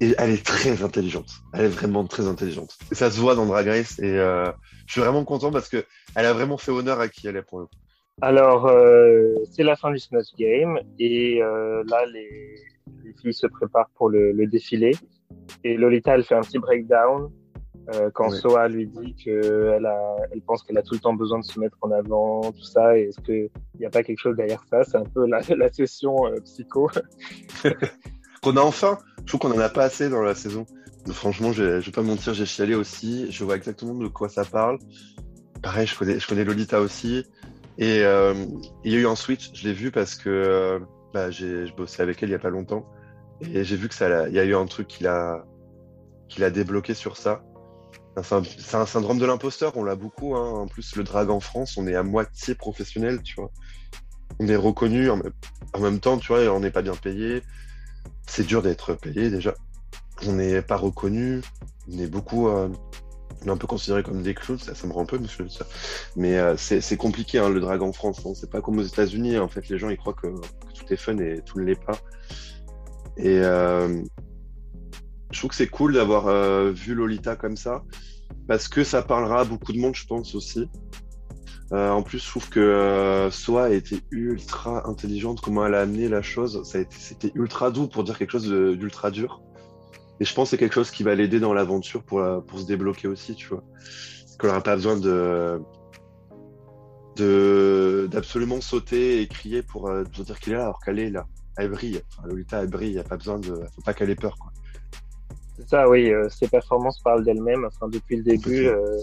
Et 0.00 0.14
elle 0.18 0.30
est 0.30 0.46
très 0.46 0.82
intelligente. 0.82 1.30
Elle 1.52 1.66
est 1.66 1.68
vraiment 1.68 2.04
très 2.04 2.28
intelligente. 2.28 2.76
Ça 2.92 3.10
se 3.10 3.20
voit 3.20 3.34
dans 3.34 3.46
Drag 3.46 3.66
Race. 3.66 3.98
Et 3.98 4.18
euh, 4.18 4.50
je 4.86 4.92
suis 4.92 5.00
vraiment 5.00 5.24
content 5.24 5.50
parce 5.50 5.68
que 5.68 5.84
elle 6.14 6.26
a 6.26 6.32
vraiment 6.32 6.56
fait 6.56 6.70
honneur 6.70 7.00
à 7.00 7.08
qui 7.08 7.26
elle 7.26 7.36
est 7.36 7.42
pour 7.42 7.60
le 7.60 7.66
coup. 7.66 7.76
Alors, 8.20 8.66
euh, 8.66 9.34
c'est 9.50 9.62
la 9.64 9.76
fin 9.76 9.90
du 9.90 9.98
Snatch 9.98 10.34
Game. 10.36 10.78
Et 10.98 11.42
euh, 11.42 11.82
là, 11.88 12.04
les, 12.06 12.56
les, 13.04 13.12
filles 13.20 13.34
se 13.34 13.46
préparent 13.46 13.90
pour 13.96 14.08
le, 14.08 14.32
le, 14.32 14.46
défilé. 14.46 14.92
Et 15.64 15.76
Lolita, 15.76 16.14
elle 16.14 16.24
fait 16.24 16.34
un 16.34 16.42
petit 16.42 16.58
breakdown. 16.58 17.30
Euh, 17.94 18.10
quand 18.12 18.30
oui. 18.30 18.38
Soa 18.38 18.68
lui 18.68 18.86
dit 18.86 19.14
qu'elle 19.14 19.86
a, 19.86 20.16
elle 20.30 20.42
pense 20.42 20.62
qu'elle 20.62 20.76
a 20.76 20.82
tout 20.82 20.94
le 20.94 21.00
temps 21.00 21.14
besoin 21.14 21.38
de 21.38 21.44
se 21.44 21.58
mettre 21.58 21.78
en 21.80 21.90
avant, 21.90 22.42
tout 22.52 22.64
ça, 22.64 22.98
et 22.98 23.04
est-ce 23.04 23.20
qu'il 23.20 23.48
n'y 23.80 23.86
a 23.86 23.90
pas 23.90 24.02
quelque 24.02 24.18
chose 24.18 24.36
derrière 24.36 24.62
ça? 24.70 24.84
C'est 24.84 24.98
un 24.98 25.04
peu 25.04 25.26
la, 25.26 25.40
la 25.56 25.72
session 25.72 26.26
euh, 26.26 26.40
psycho. 26.44 26.90
qu'on 28.42 28.56
a 28.56 28.60
enfin, 28.60 28.98
je 29.20 29.26
trouve 29.26 29.40
qu'on 29.40 29.56
en 29.56 29.60
a 29.60 29.70
pas 29.70 29.84
assez 29.84 30.10
dans 30.10 30.22
la 30.22 30.34
saison. 30.34 30.66
Franchement, 31.10 31.52
je, 31.52 31.80
je 31.80 31.86
vais 31.86 31.92
pas 31.92 32.02
mentir, 32.02 32.34
j'ai 32.34 32.44
chialé 32.44 32.74
aussi. 32.74 33.30
Je 33.32 33.44
vois 33.44 33.56
exactement 33.56 33.94
de 33.94 34.08
quoi 34.08 34.28
ça 34.28 34.44
parle. 34.44 34.78
Pareil, 35.62 35.86
je 35.86 35.96
connais, 35.96 36.20
je 36.20 36.26
connais 36.26 36.44
Lolita 36.44 36.80
aussi. 36.80 37.24
Et 37.78 38.02
euh, 38.02 38.34
il 38.84 38.92
y 38.92 38.96
a 38.96 38.98
eu 38.98 39.06
un 39.06 39.14
switch, 39.14 39.50
je 39.54 39.66
l'ai 39.66 39.72
vu 39.72 39.90
parce 39.90 40.16
que 40.16 40.28
euh, 40.28 40.78
bah, 41.14 41.30
j'ai 41.30 41.66
je 41.66 41.74
bossais 41.74 42.02
avec 42.02 42.22
elle 42.22 42.28
il 42.28 42.32
y 42.32 42.34
a 42.34 42.40
pas 42.40 42.50
longtemps. 42.50 42.84
Et 43.40 43.62
j'ai 43.64 43.76
vu 43.76 43.88
que 43.88 43.94
ça, 43.94 44.28
il 44.28 44.34
y 44.34 44.40
a 44.40 44.44
eu 44.44 44.54
un 44.54 44.66
truc 44.66 44.88
qui 44.88 45.04
l'a, 45.04 45.44
qui 46.28 46.40
l'a 46.40 46.50
débloqué 46.50 46.92
sur 46.94 47.16
ça. 47.16 47.44
C'est 48.22 48.74
un, 48.74 48.86
syndrome 48.86 49.18
de 49.18 49.26
l'imposteur, 49.26 49.76
on 49.76 49.84
l'a 49.84 49.94
beaucoup. 49.94 50.36
Hein. 50.36 50.50
En 50.50 50.66
plus, 50.66 50.96
le 50.96 51.04
drag 51.04 51.30
en 51.30 51.40
France, 51.40 51.76
on 51.76 51.86
est 51.86 51.94
à 51.94 52.02
moitié 52.02 52.54
professionnel, 52.54 53.22
tu 53.22 53.36
vois. 53.36 53.50
On 54.40 54.48
est 54.48 54.56
reconnu 54.56 55.10
en, 55.10 55.20
même 55.80 56.00
temps, 56.00 56.18
tu 56.18 56.28
vois, 56.28 56.40
on 56.52 56.60
n'est 56.60 56.70
pas 56.70 56.82
bien 56.82 56.94
payé. 56.94 57.42
C'est 58.26 58.46
dur 58.46 58.62
d'être 58.62 58.94
payé 58.94 59.30
déjà. 59.30 59.54
On 60.26 60.32
n'est 60.32 60.62
pas 60.62 60.76
reconnu. 60.76 61.40
On 61.90 61.98
est 61.98 62.06
beaucoup, 62.06 62.48
euh, 62.48 62.68
on 63.42 63.46
est 63.46 63.50
un 63.50 63.56
peu 63.56 63.66
considéré 63.66 64.02
comme 64.02 64.22
des 64.22 64.34
clowns. 64.34 64.58
Ça, 64.58 64.86
me 64.86 64.92
rend 64.92 65.02
un 65.02 65.06
peu 65.06 65.18
monsieur. 65.18 65.46
Mais 66.16 66.38
euh, 66.38 66.56
c'est 66.56 66.96
compliqué 66.96 67.38
hein, 67.38 67.48
le 67.48 67.60
drag 67.60 67.82
en 67.82 67.92
France. 67.92 68.20
Hein. 68.26 68.32
C'est 68.34 68.50
pas 68.50 68.60
comme 68.60 68.78
aux 68.78 68.82
États-Unis. 68.82 69.38
En 69.38 69.48
fait, 69.48 69.68
les 69.68 69.78
gens 69.78 69.88
ils 69.88 69.96
croient 69.96 70.14
que, 70.14 70.28
que, 70.28 70.72
tout 70.74 70.92
est 70.92 70.96
fun 70.96 71.18
et 71.18 71.40
tout 71.44 71.58
ne 71.58 71.64
l'est 71.64 71.82
pas. 71.82 71.98
Et 73.16 73.40
euh, 73.42 74.02
je 75.30 75.38
trouve 75.38 75.50
que 75.50 75.56
c'est 75.56 75.68
cool 75.68 75.94
d'avoir 75.94 76.28
euh, 76.28 76.70
vu 76.70 76.94
Lolita 76.94 77.36
comme 77.36 77.56
ça, 77.56 77.82
parce 78.46 78.68
que 78.68 78.84
ça 78.84 79.02
parlera 79.02 79.40
à 79.40 79.44
beaucoup 79.44 79.72
de 79.72 79.78
monde, 79.78 79.94
je 79.94 80.06
pense 80.06 80.34
aussi. 80.34 80.68
Euh, 81.72 81.90
en 81.90 82.02
plus, 82.02 82.18
je 82.18 82.28
trouve 82.28 82.48
que 82.48 82.60
euh, 82.60 83.30
Soa 83.30 83.64
a 83.64 83.70
été 83.70 84.00
ultra 84.10 84.88
intelligente, 84.88 85.40
comment 85.42 85.66
elle 85.66 85.74
a 85.74 85.80
amené 85.82 86.08
la 86.08 86.22
chose. 86.22 86.62
C'était 86.64 87.32
ultra 87.34 87.70
doux 87.70 87.88
pour 87.88 88.04
dire 88.04 88.16
quelque 88.16 88.30
chose 88.30 88.48
d'ultra 88.48 89.10
dur. 89.10 89.42
Et 90.20 90.24
je 90.24 90.34
pense 90.34 90.48
que 90.48 90.50
c'est 90.50 90.58
quelque 90.58 90.74
chose 90.74 90.90
qui 90.90 91.02
va 91.02 91.14
l'aider 91.14 91.40
dans 91.40 91.52
l'aventure 91.52 92.02
pour, 92.02 92.20
la, 92.20 92.40
pour 92.40 92.58
se 92.58 92.66
débloquer 92.66 93.06
aussi, 93.06 93.34
tu 93.34 93.48
vois. 93.48 93.62
Qu'elle 94.38 94.50
n'aura 94.50 94.62
pas 94.62 94.76
besoin 94.76 94.96
de, 94.96 95.60
d'absolument 98.06 98.60
sauter 98.60 99.20
et 99.20 99.26
crier 99.26 99.62
pour, 99.62 99.88
euh, 99.88 100.04
pour 100.04 100.24
dire 100.24 100.40
qu'il 100.40 100.54
est 100.54 100.56
là, 100.56 100.62
alors 100.62 100.80
qu'elle 100.80 100.98
est 100.98 101.10
là. 101.10 101.26
Elle 101.56 101.70
brille. 101.70 102.00
Lolita, 102.24 102.62
elle 102.62 102.70
brille. 102.70 102.90
Il 102.90 102.94
n'y 102.94 103.00
a 103.00 103.04
pas 103.04 103.16
besoin 103.16 103.38
de, 103.38 103.54
faut 103.74 103.82
pas 103.84 103.92
qu'elle 103.92 104.10
ait 104.10 104.16
peur, 104.16 104.36
quoi. 104.38 104.52
C'est 105.58 105.68
ça, 105.68 105.88
oui. 105.88 106.10
Euh, 106.12 106.28
ses 106.28 106.48
performances 106.48 107.00
parlent 107.00 107.24
d'elles-mêmes. 107.24 107.64
Enfin, 107.64 107.88
depuis 107.88 108.16
le 108.16 108.22
début, 108.22 108.66
euh, 108.66 108.96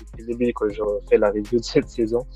depuis 0.00 0.22
le 0.22 0.26
début 0.26 0.52
que 0.52 0.68
je 0.68 0.82
fais 1.08 1.18
la 1.18 1.28
review 1.28 1.58
de 1.58 1.64
cette 1.64 1.88
saison, 1.88 2.26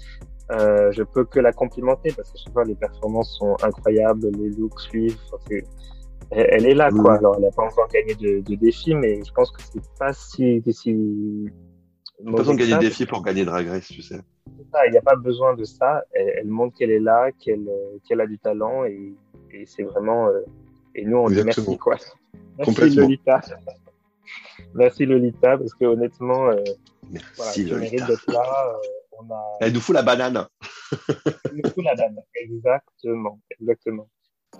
euh, 0.53 0.93
je 0.93 1.03
peux 1.03 1.25
que 1.25 1.41
la 1.41 1.53
complimenter 1.53 2.13
parce 2.15 2.31
que 2.31 2.39
chaque 2.39 2.53
fois 2.53 2.65
les 2.65 2.75
performances 2.75 3.37
sont 3.39 3.57
incroyables, 3.63 4.31
les 4.39 4.51
looks 4.51 4.81
suivent. 4.81 5.19
Enfin, 5.33 5.57
elle, 6.31 6.47
elle, 6.51 6.67
est 6.67 6.75
là, 6.75 6.91
quoi. 6.91 7.15
Alors, 7.15 7.35
elle 7.37 7.43
n'a 7.43 7.51
pas 7.51 7.65
encore 7.65 7.89
gagné 7.89 8.15
de, 8.15 8.41
de, 8.41 8.55
défi, 8.55 8.95
mais 8.95 9.23
je 9.25 9.33
pense 9.33 9.51
que 9.51 9.63
c'est 9.63 9.83
pas 9.99 10.13
si, 10.13 10.63
si 10.71 11.51
pas 12.25 12.31
besoin 12.31 12.55
de 12.55 12.61
gagner 12.61 12.75
des 12.79 12.89
défis 12.89 13.07
pour 13.07 13.23
gagner 13.23 13.45
Drag 13.45 13.67
Race, 13.69 13.89
tu 13.89 14.03
sais. 14.03 14.21
Ça, 14.73 14.87
il 14.87 14.93
n'y 14.93 14.99
a 14.99 15.03
pas 15.03 15.17
besoin 15.17 15.55
de 15.55 15.65
ça. 15.65 16.03
Elle, 16.13 16.33
elle 16.39 16.49
montre 16.49 16.77
qu'elle 16.77 16.91
est 16.91 17.01
là, 17.01 17.31
qu'elle 17.33 17.69
qu'elle 18.07 18.21
a 18.21 18.27
du 18.27 18.39
talent 18.39 18.85
et, 18.85 19.15
et 19.53 19.67
c'est 19.67 19.83
vraiment. 19.83 20.29
Euh, 20.29 20.41
et 20.95 21.05
nous, 21.05 21.17
on 21.19 21.29
Exactement. 21.29 21.65
dit 21.65 21.71
merci, 21.71 21.79
quoi. 21.79 21.97
Merci 22.59 22.91
Lolita. 22.97 23.41
Merci 24.75 25.07
Lolita, 25.07 25.59
parce 25.59 25.75
que 25.75 25.85
honnêtement, 25.85 26.49
euh, 26.49 26.57
merci 27.11 27.27
voilà, 27.37 27.53
tu 27.53 27.65
Lolita. 27.65 27.81
mérites 27.97 28.07
d'être 28.07 28.33
là. 28.33 28.69
Euh, 28.69 28.73
on 29.19 29.33
a... 29.33 29.43
Elle 29.61 29.73
nous 29.73 29.81
fout 29.81 29.95
la 29.95 30.03
banane. 30.03 30.47
Elle 31.51 31.57
nous 31.63 31.71
fout 31.71 31.85
la 31.85 31.95
banane, 31.95 32.23
exactement, 32.35 33.41
exactement. 33.61 34.09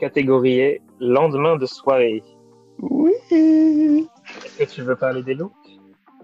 Catégorie 0.01 0.81
lendemain 1.01 1.57
de 1.57 1.67
soirée. 1.67 2.23
Oui. 2.79 3.13
Est-ce 3.31 4.59
que 4.59 4.65
tu 4.75 4.83
veux 4.83 4.97
parler 4.97 5.23
des 5.23 5.35
looks? 5.35 5.53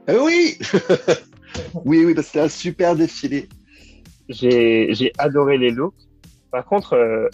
Euh, 0.08 0.20
Oui. 0.24 0.58
oui, 1.84 2.04
oui, 2.04 2.14
parce 2.14 2.26
que 2.26 2.32
c'était 2.32 2.44
un 2.44 2.48
super 2.48 2.96
défilé. 2.96 3.48
J'ai 4.28 5.12
adoré 5.18 5.58
les 5.58 5.70
looks. 5.70 5.94
Par 6.50 6.64
contre, 6.64 6.94
euh, 6.94 7.28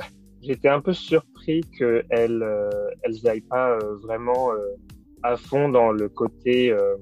j'étais 0.47 0.69
un 0.69 0.81
peu 0.81 0.93
surpris 0.93 1.63
qu'elles 1.77 2.43
euh, 2.43 2.71
elles 3.03 3.17
n'aillent 3.25 3.41
pas 3.41 3.71
euh, 3.71 3.97
vraiment 3.97 4.53
euh, 4.53 4.59
à 5.23 5.37
fond 5.37 5.69
dans 5.69 5.91
le 5.91 6.09
côté 6.09 6.71
euh, 6.71 6.97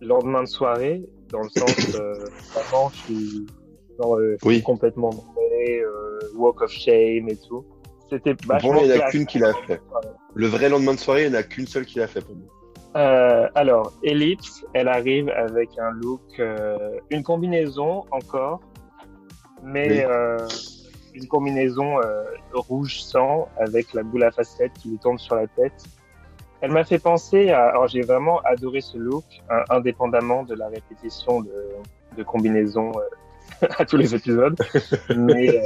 lendemain 0.00 0.42
de 0.42 0.48
soirée, 0.48 1.02
dans 1.30 1.42
le 1.42 1.48
sens 1.48 1.74
vraiment 2.54 2.90
je 2.90 2.98
suis, 2.98 3.46
genre, 3.98 4.18
je 4.20 4.36
suis 4.36 4.48
Oui. 4.48 4.62
complètement 4.62 5.10
mauvais, 5.10 5.82
walk 6.34 6.62
of 6.62 6.70
shame 6.70 7.28
et 7.28 7.38
tout. 7.48 7.64
C'était 8.08 8.34
Pour 8.34 8.72
moi, 8.72 8.82
il 8.82 8.90
n'y 8.90 8.98
en 8.98 9.06
a 9.06 9.10
qu'une 9.10 9.26
qui 9.26 9.38
l'a 9.38 9.54
fait. 9.54 9.80
Le 10.34 10.46
vrai 10.48 10.68
lendemain 10.68 10.94
de 10.94 10.98
soirée, 10.98 11.24
il 11.26 11.30
n'y 11.30 11.36
en 11.36 11.40
a 11.40 11.42
qu'une 11.44 11.66
seule 11.66 11.84
qui 11.84 11.98
l'a 12.00 12.08
fait 12.08 12.20
pour 12.20 12.34
moi. 12.34 12.48
Euh, 12.96 13.48
alors, 13.54 13.92
Ellipse, 14.02 14.64
elle 14.74 14.88
arrive 14.88 15.28
avec 15.28 15.70
un 15.78 15.92
look, 15.92 16.20
euh, 16.40 16.76
une 17.10 17.22
combinaison 17.22 18.04
encore, 18.10 18.60
mais 19.62 20.04
Oui. 20.04 20.10
euh, 20.10 20.48
une 21.20 21.28
combinaison 21.28 22.00
euh, 22.00 22.24
rouge 22.52 23.00
sang 23.02 23.48
avec 23.58 23.92
la 23.94 24.02
boule 24.02 24.24
à 24.24 24.30
facettes 24.30 24.72
qui 24.80 24.88
lui 24.90 24.98
tombe 24.98 25.18
sur 25.18 25.34
la 25.36 25.46
tête. 25.46 25.84
Elle 26.62 26.72
m'a 26.72 26.84
fait 26.84 26.98
penser 26.98 27.50
à. 27.50 27.68
Alors, 27.68 27.88
j'ai 27.88 28.02
vraiment 28.02 28.40
adoré 28.40 28.80
ce 28.80 28.98
look, 28.98 29.24
hein, 29.48 29.62
indépendamment 29.70 30.42
de 30.42 30.54
la 30.54 30.68
répétition 30.68 31.40
de, 31.40 31.52
de 32.16 32.22
combinaisons 32.22 32.92
euh, 33.62 33.66
à 33.78 33.84
tous 33.84 33.96
les 33.96 34.14
épisodes. 34.14 34.58
mais 35.16 35.56
euh, 35.56 35.62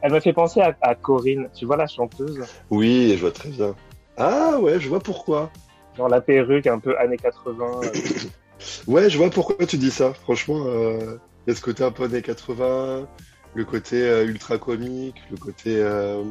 elle 0.00 0.12
m'a 0.12 0.20
fait 0.20 0.32
penser 0.32 0.60
à, 0.60 0.76
à 0.80 0.94
Corinne, 0.94 1.48
tu 1.54 1.64
vois 1.64 1.76
la 1.76 1.86
chanteuse, 1.86 2.40
Oui, 2.70 3.14
je 3.16 3.20
vois 3.20 3.30
très 3.32 3.48
bien. 3.50 3.74
Ah 4.16 4.58
ouais, 4.60 4.78
je 4.80 4.88
vois 4.88 5.00
pourquoi. 5.00 5.50
genre 5.96 6.08
la 6.08 6.20
perruque 6.20 6.66
un 6.66 6.78
peu 6.78 6.96
années 6.98 7.16
80. 7.16 7.80
euh, 7.84 7.88
Ouais, 8.86 9.10
je 9.10 9.18
vois 9.18 9.30
pourquoi 9.30 9.66
tu 9.66 9.76
dis 9.76 9.90
ça. 9.90 10.12
Franchement, 10.14 10.64
il 10.66 11.18
y 11.48 11.50
a 11.50 11.54
ce 11.54 11.60
côté 11.60 11.84
un 11.84 11.90
peu 11.90 12.04
années 12.04 12.22
80, 12.22 13.06
le 13.54 13.64
côté 13.64 14.02
euh, 14.02 14.26
ultra 14.26 14.58
comique, 14.58 15.16
le 15.30 15.36
côté 15.36 15.76
euh, 15.78 16.22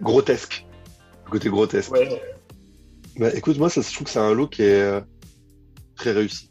grotesque. 0.00 0.66
Le 1.26 1.30
côté 1.30 1.48
grotesque. 1.50 1.92
ouais, 1.92 2.08
Bah, 3.18 3.30
écoute, 3.34 3.58
moi, 3.58 3.68
ça, 3.70 3.80
je 3.82 3.92
trouve 3.92 4.04
que 4.06 4.10
c'est 4.10 4.18
un 4.18 4.32
look 4.34 4.50
qui 4.54 4.62
est 4.62 4.80
euh, 4.82 5.00
très 5.96 6.12
réussi. 6.12 6.50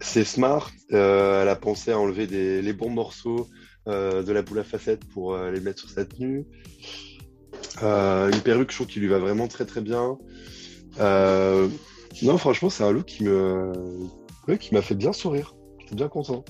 C'est 0.00 0.24
smart. 0.24 0.70
euh, 0.92 1.42
elle 1.42 1.48
a 1.48 1.56
pensé 1.56 1.90
à 1.90 1.98
enlever 1.98 2.28
des, 2.28 2.62
les 2.62 2.72
bons 2.72 2.90
morceaux 2.90 3.48
euh, 3.88 4.22
de 4.22 4.32
la 4.32 4.42
boule 4.42 4.60
à 4.60 4.64
facettes 4.64 5.04
pour 5.06 5.34
euh, 5.34 5.50
les 5.50 5.60
mettre 5.60 5.80
sur 5.80 5.90
sa 5.90 6.04
tenue. 6.04 6.44
Une 7.82 8.40
perruque, 8.44 8.70
je 8.70 8.76
trouve 8.76 8.86
qu'il 8.86 9.02
lui 9.02 9.08
va 9.08 9.18
vraiment 9.18 9.48
très 9.48 9.66
très 9.66 9.80
bien. 9.80 10.16
Non, 10.98 12.38
franchement, 12.38 12.70
c'est 12.70 12.84
un 12.84 12.92
look 12.92 13.04
qui 13.06 13.24
me, 13.24 13.72
ouais, 14.48 14.56
qui 14.58 14.72
m'a 14.72 14.82
fait 14.82 14.94
bien 14.94 15.12
sourire. 15.12 15.54
J'étais 15.80 15.96
bien 15.96 16.08
content. 16.08 16.44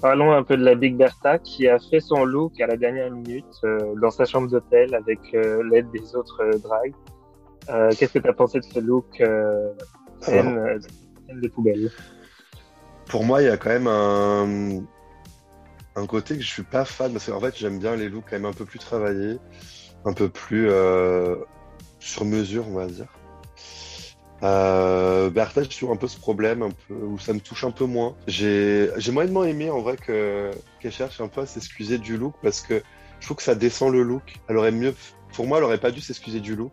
Parlons 0.00 0.32
un 0.32 0.44
peu 0.44 0.56
de 0.56 0.64
la 0.64 0.76
Big 0.76 0.96
Bertha 0.96 1.38
qui 1.38 1.66
a 1.66 1.78
fait 1.80 1.98
son 1.98 2.24
look 2.24 2.60
à 2.60 2.68
la 2.68 2.76
dernière 2.76 3.10
minute 3.10 3.44
euh, 3.64 3.94
dans 4.00 4.10
sa 4.10 4.24
chambre 4.24 4.48
d'hôtel 4.48 4.94
avec 4.94 5.18
euh, 5.34 5.62
l'aide 5.68 5.90
des 5.90 6.14
autres 6.14 6.40
euh, 6.42 6.58
drags. 6.58 6.94
Euh, 7.70 7.90
Qu'est-ce 7.98 8.12
que 8.12 8.20
tu 8.20 8.28
as 8.28 8.32
pensé 8.32 8.60
de 8.60 8.64
ce 8.64 8.78
look 8.78 9.20
scène, 10.20 10.80
des 11.42 11.48
poubelles? 11.48 11.90
Pour 13.06 13.24
moi, 13.24 13.42
il 13.42 13.46
y 13.46 13.50
a 13.50 13.56
quand 13.56 13.70
même 13.70 13.88
un, 13.88 14.84
un 15.96 16.06
côté 16.06 16.36
que 16.36 16.42
je 16.42 16.48
suis 16.48 16.62
pas 16.62 16.84
fan 16.84 17.12
parce 17.12 17.28
qu'en 17.28 17.40
fait, 17.40 17.56
j'aime 17.56 17.80
bien 17.80 17.96
les 17.96 18.08
looks 18.08 18.24
quand 18.30 18.36
même 18.36 18.46
un 18.46 18.52
peu 18.52 18.64
plus 18.64 18.78
travaillés, 18.78 19.38
un 20.04 20.12
peu 20.12 20.28
plus 20.28 20.70
sur 21.98 22.24
mesure, 22.24 22.68
on 22.68 22.74
va 22.74 22.86
dire. 22.86 23.08
Euh, 24.42 25.30
Bertha, 25.30 25.62
j'ai 25.62 25.68
toujours 25.68 25.90
un 25.92 25.96
peu 25.96 26.06
ce 26.06 26.18
problème, 26.18 26.62
un 26.62 26.70
peu 26.70 26.94
où 26.94 27.18
ça 27.18 27.32
me 27.32 27.40
touche 27.40 27.64
un 27.64 27.70
peu 27.70 27.84
moins. 27.84 28.14
J'ai 28.26 28.90
j'ai 28.96 29.12
moyennement 29.12 29.44
aimé 29.44 29.70
en 29.70 29.80
vrai 29.80 29.96
que 29.96 30.50
qu'elle 30.80 30.92
cherche 30.92 31.20
un 31.20 31.28
peu 31.28 31.40
à 31.40 31.46
s'excuser 31.46 31.98
du 31.98 32.16
look 32.16 32.34
parce 32.42 32.60
que 32.60 32.82
je 33.20 33.26
trouve 33.26 33.38
que 33.38 33.42
ça 33.42 33.54
descend 33.54 33.92
le 33.92 34.02
look. 34.02 34.36
Elle 34.48 34.56
aurait 34.56 34.72
mieux, 34.72 34.94
pour 35.32 35.46
moi, 35.46 35.58
elle 35.58 35.64
aurait 35.64 35.78
pas 35.78 35.90
dû 35.90 36.00
s'excuser 36.00 36.40
du 36.40 36.54
look 36.54 36.72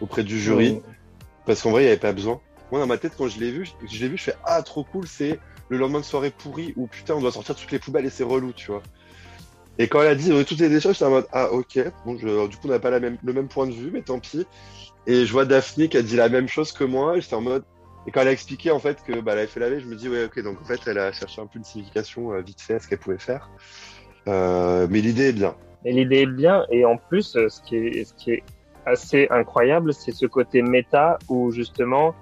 auprès 0.00 0.22
du 0.22 0.40
jury 0.40 0.80
parce 1.44 1.62
qu'en 1.62 1.70
vrai, 1.70 1.82
il 1.82 1.86
n'y 1.86 1.90
avait 1.90 2.00
pas 2.00 2.12
besoin. 2.12 2.40
Moi, 2.70 2.80
dans 2.80 2.86
ma 2.86 2.98
tête, 2.98 3.12
quand 3.16 3.28
je 3.28 3.38
l'ai 3.38 3.50
vu, 3.50 3.66
je, 3.66 3.86
je 3.86 4.00
l'ai 4.00 4.08
vu, 4.08 4.16
je 4.16 4.24
fais 4.24 4.36
ah 4.44 4.62
trop 4.62 4.84
cool, 4.84 5.06
c'est 5.06 5.38
le 5.68 5.76
lendemain 5.76 6.00
de 6.00 6.04
soirée 6.04 6.30
pourri 6.30 6.72
où 6.76 6.86
putain, 6.86 7.14
on 7.14 7.20
doit 7.20 7.32
sortir 7.32 7.54
toutes 7.54 7.70
les 7.70 7.78
poubelles 7.78 8.06
et 8.06 8.10
c'est 8.10 8.24
relou, 8.24 8.52
tu 8.52 8.70
vois. 8.70 8.82
Et 9.78 9.88
quand 9.88 10.02
elle 10.02 10.08
a 10.08 10.14
dit 10.14 10.32
euh, 10.32 10.44
tout 10.44 10.60
est 10.62 10.68
déjà, 10.68 10.92
j'étais 10.92 11.04
en 11.04 11.10
mode 11.10 11.26
ah 11.32 11.52
ok. 11.52 11.78
Bon, 12.04 12.14
du 12.14 12.56
coup 12.56 12.66
on 12.66 12.68
n'a 12.68 12.78
pas 12.78 12.90
le 12.98 13.32
même 13.32 13.48
point 13.48 13.66
de 13.66 13.72
vue, 13.72 13.90
mais 13.92 14.02
tant 14.02 14.18
pis. 14.18 14.46
Et 15.06 15.24
je 15.24 15.32
vois 15.32 15.44
Daphné 15.44 15.88
qui 15.88 15.96
a 15.96 16.02
dit 16.02 16.16
la 16.16 16.28
même 16.28 16.48
chose 16.48 16.72
que 16.72 16.84
moi. 16.84 17.16
Et 17.16 17.20
j'étais 17.20 17.34
en 17.34 17.40
mode 17.40 17.64
et 18.08 18.10
quand 18.10 18.22
elle 18.22 18.28
a 18.28 18.32
expliqué 18.32 18.70
en 18.70 18.78
fait 18.78 19.02
que 19.02 19.20
bah, 19.20 19.32
elle 19.32 19.40
avait 19.40 19.46
fait 19.46 19.60
laver, 19.60 19.80
je 19.80 19.86
me 19.86 19.94
dis 19.94 20.08
ouais 20.08 20.24
ok 20.24 20.42
donc 20.42 20.58
en 20.62 20.64
fait 20.64 20.80
elle 20.86 20.96
a 20.96 21.12
cherché 21.12 21.42
un 21.42 21.46
peu 21.46 21.58
une 21.58 21.64
signification 21.64 22.32
euh, 22.32 22.40
vite 22.40 22.58
fait 22.62 22.74
à 22.74 22.80
ce 22.80 22.88
qu'elle 22.88 22.98
pouvait 22.98 23.18
faire. 23.18 23.50
Euh, 24.28 24.86
mais 24.88 25.02
l'idée 25.02 25.28
est 25.28 25.32
bien. 25.34 25.54
Mais 25.84 25.92
l'idée 25.92 26.22
est 26.22 26.26
bien 26.26 26.64
et 26.70 26.86
en 26.86 26.96
plus 26.96 27.36
euh, 27.36 27.50
ce 27.50 27.60
qui 27.60 27.76
est, 27.76 28.04
ce 28.04 28.14
qui 28.14 28.30
est 28.30 28.42
assez 28.86 29.28
incroyable 29.30 29.92
c'est 29.92 30.12
ce 30.12 30.24
côté 30.24 30.62
méta 30.62 31.18
où 31.28 31.50
justement 31.50 32.14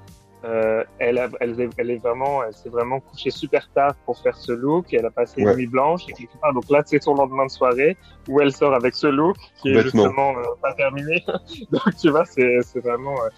euh, 0.47 0.85
elle, 0.99 1.19
a, 1.19 1.29
elle, 1.41 1.71
elle, 1.77 1.91
est 1.91 1.97
vraiment, 1.97 2.45
elle 2.45 2.55
s'est 2.55 2.69
vraiment 2.69 3.01
couchée 3.01 3.31
super 3.31 3.69
tard 3.73 3.95
pour 4.05 4.19
faire 4.19 4.37
ce 4.37 4.53
look. 4.53 4.93
Elle 4.93 5.07
a 5.07 5.11
passé 5.11 5.41
une 5.41 5.53
nuit 5.55 5.67
blanche 5.67 6.03
et 6.09 6.29
part. 6.41 6.53
Donc 6.53 6.69
là, 6.71 6.83
c'est 6.87 7.03
son 7.03 7.15
lendemain 7.15 7.47
de 7.47 7.51
soirée 7.51 7.97
où 8.29 8.41
elle 8.41 8.53
sort 8.53 8.75
avec 8.75 8.95
ce 8.95 9.07
look 9.07 9.37
qui 9.61 9.71
est 9.71 9.83
justement 9.83 10.37
euh, 10.39 10.43
pas 10.63 10.73
terminé. 10.75 11.25
donc 11.71 11.97
tu 12.01 12.11
vois, 12.11 12.25
c'est 12.25 12.61
vraiment, 12.77 13.15
euh, 13.25 13.29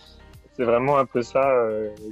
c'est 0.57 0.65
vraiment 0.65 0.99
un 0.99 1.07
peu 1.07 1.23
ça 1.23 1.51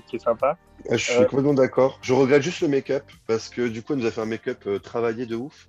qui 0.08 0.16
est 0.16 0.20
sympa. 0.20 0.56
Je 0.90 0.96
suis 0.96 1.26
complètement 1.26 1.54
d'accord. 1.54 1.98
Je 2.00 2.14
regrette 2.14 2.42
juste 2.42 2.60
le 2.60 2.68
make-up 2.68 3.04
parce 3.26 3.48
que 3.48 3.68
du 3.68 3.82
coup, 3.82 3.92
elle 3.92 3.98
nous 3.98 4.06
a 4.06 4.10
fait 4.10 4.20
un 4.20 4.26
make-up 4.26 4.66
travaillé 4.82 5.26
de 5.26 5.36
ouf. 5.36 5.68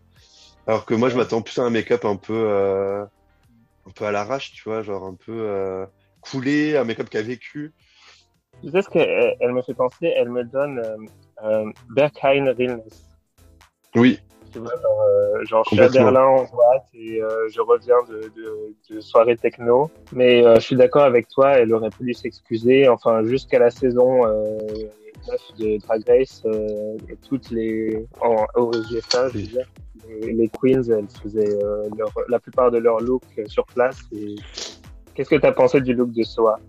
Alors 0.67 0.85
que 0.85 0.93
moi, 0.93 1.09
je 1.09 1.17
m'attends 1.17 1.41
plus 1.41 1.57
à 1.59 1.63
un 1.63 1.69
make-up 1.69 2.05
un 2.05 2.17
peu, 2.17 2.49
un 2.51 3.91
peu 3.93 4.05
à 4.05 4.11
l'arrache, 4.11 4.53
tu 4.53 4.63
vois, 4.63 4.83
genre 4.83 5.05
un 5.05 5.15
peu 5.15 5.85
coulé, 6.21 6.77
un 6.77 6.85
make-up 6.85 7.09
qui 7.09 7.17
a 7.17 7.21
vécu. 7.21 7.73
Tu 8.61 8.71
sais 8.71 8.81
ce 8.81 8.89
qu'elle 8.89 9.51
me 9.51 9.61
fait 9.61 9.73
penser? 9.73 10.13
Elle 10.15 10.29
me 10.29 10.43
donne 10.43 10.79
euh, 10.79 10.97
euh, 11.43 11.71
Berghain 11.95 12.53
Realness. 12.57 13.07
Oui. 13.95 14.19
Tu 14.51 14.59
vois, 14.59 14.71
genre, 14.81 15.01
euh, 15.01 15.45
genre 15.45 15.63
je 15.69 15.75
suis 15.75 15.83
à 15.83 15.89
Berlin 15.89 16.25
en 16.25 16.43
boîte 16.45 16.85
et 16.93 17.21
euh, 17.21 17.49
je 17.49 17.59
reviens 17.61 17.97
de, 18.09 18.31
de, 18.35 18.95
de, 18.95 19.01
soirée 19.01 19.35
techno. 19.35 19.91
Mais 20.13 20.45
euh, 20.45 20.55
je 20.55 20.61
suis 20.61 20.75
d'accord 20.75 21.03
avec 21.03 21.27
toi, 21.27 21.57
elle 21.57 21.73
aurait 21.73 21.89
pu 21.89 22.13
s'excuser. 22.13 22.87
Enfin, 22.87 23.23
jusqu'à 23.23 23.59
la 23.59 23.69
saison 23.69 24.25
9 24.25 24.87
de 25.59 25.77
Drag 25.79 26.03
Race, 26.07 26.43
toutes 27.27 27.51
les. 27.51 28.05
En, 28.21 28.45
au 28.55 28.71
GFA, 28.71 29.29
je 29.29 29.37
veux 29.37 29.43
dire, 29.43 29.67
les, 30.21 30.33
les, 30.33 30.49
queens, 30.49 30.83
elles 30.83 31.07
faisaient 31.21 31.59
leur, 31.97 32.11
la 32.29 32.39
plupart 32.39 32.71
de 32.71 32.77
leur 32.77 32.99
look 33.01 33.23
sur 33.47 33.65
place. 33.65 33.99
Et... 34.13 34.35
Qu'est-ce 35.13 35.31
que 35.31 35.35
tu 35.35 35.45
as 35.45 35.51
pensé 35.51 35.81
du 35.81 35.93
look 35.93 36.11
de 36.11 36.23
Soa? 36.23 36.59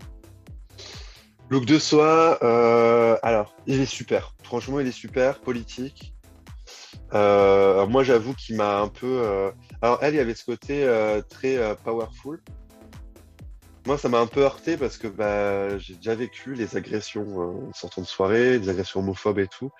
Look 1.49 1.65
de 1.65 1.79
soi, 1.79 2.37
euh, 2.43 3.17
alors, 3.23 3.55
il 3.65 3.81
est 3.81 3.87
super. 3.87 4.35
Franchement, 4.43 4.79
il 4.79 4.87
est 4.87 4.91
super, 4.91 5.39
politique. 5.39 6.13
Euh, 7.15 7.87
moi, 7.87 8.03
j'avoue 8.03 8.35
qu'il 8.35 8.55
m'a 8.55 8.79
un 8.79 8.87
peu. 8.87 9.21
Euh... 9.23 9.49
Alors, 9.81 9.97
elle, 10.03 10.13
il 10.13 10.17
y 10.17 10.19
avait 10.19 10.35
ce 10.35 10.45
côté 10.45 10.83
euh, 10.83 11.21
très 11.27 11.57
powerful. 11.83 12.39
Moi, 13.87 13.97
ça 13.97 14.09
m'a 14.09 14.19
un 14.19 14.27
peu 14.27 14.41
heurté 14.41 14.77
parce 14.77 14.97
que 14.97 15.07
bah, 15.07 15.75
j'ai 15.79 15.95
déjà 15.95 16.13
vécu 16.13 16.53
les 16.53 16.77
agressions 16.77 17.69
en 17.69 17.73
sortant 17.73 18.01
de 18.01 18.07
soirée, 18.07 18.59
des 18.59 18.69
agressions 18.69 18.99
homophobes 18.99 19.39
et 19.39 19.47
tout. 19.47 19.71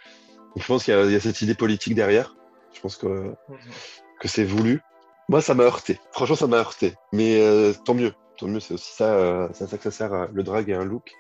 Donc, 0.56 0.64
je 0.64 0.66
pense 0.66 0.84
qu'il 0.84 0.96
y, 0.96 1.12
y, 1.12 1.16
a 1.16 1.20
cette 1.20 1.42
idée 1.44 1.54
politique 1.54 1.94
derrière. 1.94 2.36
Je 2.74 2.82
pense 2.82 2.98
que, 2.98 3.06
-hmm. 3.06 3.36
que 4.20 4.28
c'est 4.28 4.46
voulu. 4.46 4.82
Moi, 5.28 5.42
ça 5.42 5.54
m'a 5.54 5.66
heurté. 5.66 6.00
Franchement, 6.14 6.36
ça 6.36 6.48
m'a 6.48 6.58
heurté. 6.58 6.96
Mais 7.14 7.40
tant 7.86 7.94
mieux 7.94 8.14
tant 8.40 8.48
mieux, 8.48 8.60
c'est 8.60 8.74
aussi 8.74 8.94
ça, 8.94 9.14
euh, 9.14 9.48
c'est 9.54 9.66
à 9.66 9.68
ça 9.68 9.78
que 9.78 9.84
ça 9.84 9.92
sert, 9.92 10.14
euh, 10.14 10.26
le 10.34 10.44
drag 10.44 10.70
et 10.70 10.74
un 10.74 10.86
look. 10.86 11.12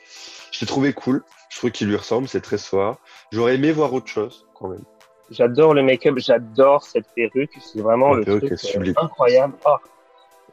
Je 0.51 0.61
l'ai 0.61 0.67
trouvé 0.67 0.93
cool, 0.93 1.23
je 1.49 1.57
trouve 1.57 1.71
qu'il 1.71 1.87
lui 1.87 1.95
ressemble, 1.95 2.27
c'est 2.27 2.41
très 2.41 2.57
soir. 2.57 2.97
J'aurais 3.31 3.55
aimé 3.55 3.71
voir 3.71 3.93
autre 3.93 4.07
chose, 4.07 4.45
quand 4.55 4.69
même. 4.69 4.83
J'adore 5.29 5.73
le 5.73 5.83
make-up, 5.83 6.15
j'adore 6.17 6.83
cette 6.83 7.07
perruque, 7.13 7.51
c'est 7.61 7.81
vraiment 7.81 8.13
le 8.13 8.25
truc 8.25 8.51
euh, 8.51 8.93
incroyable. 8.97 9.53
Oh, 9.65 9.75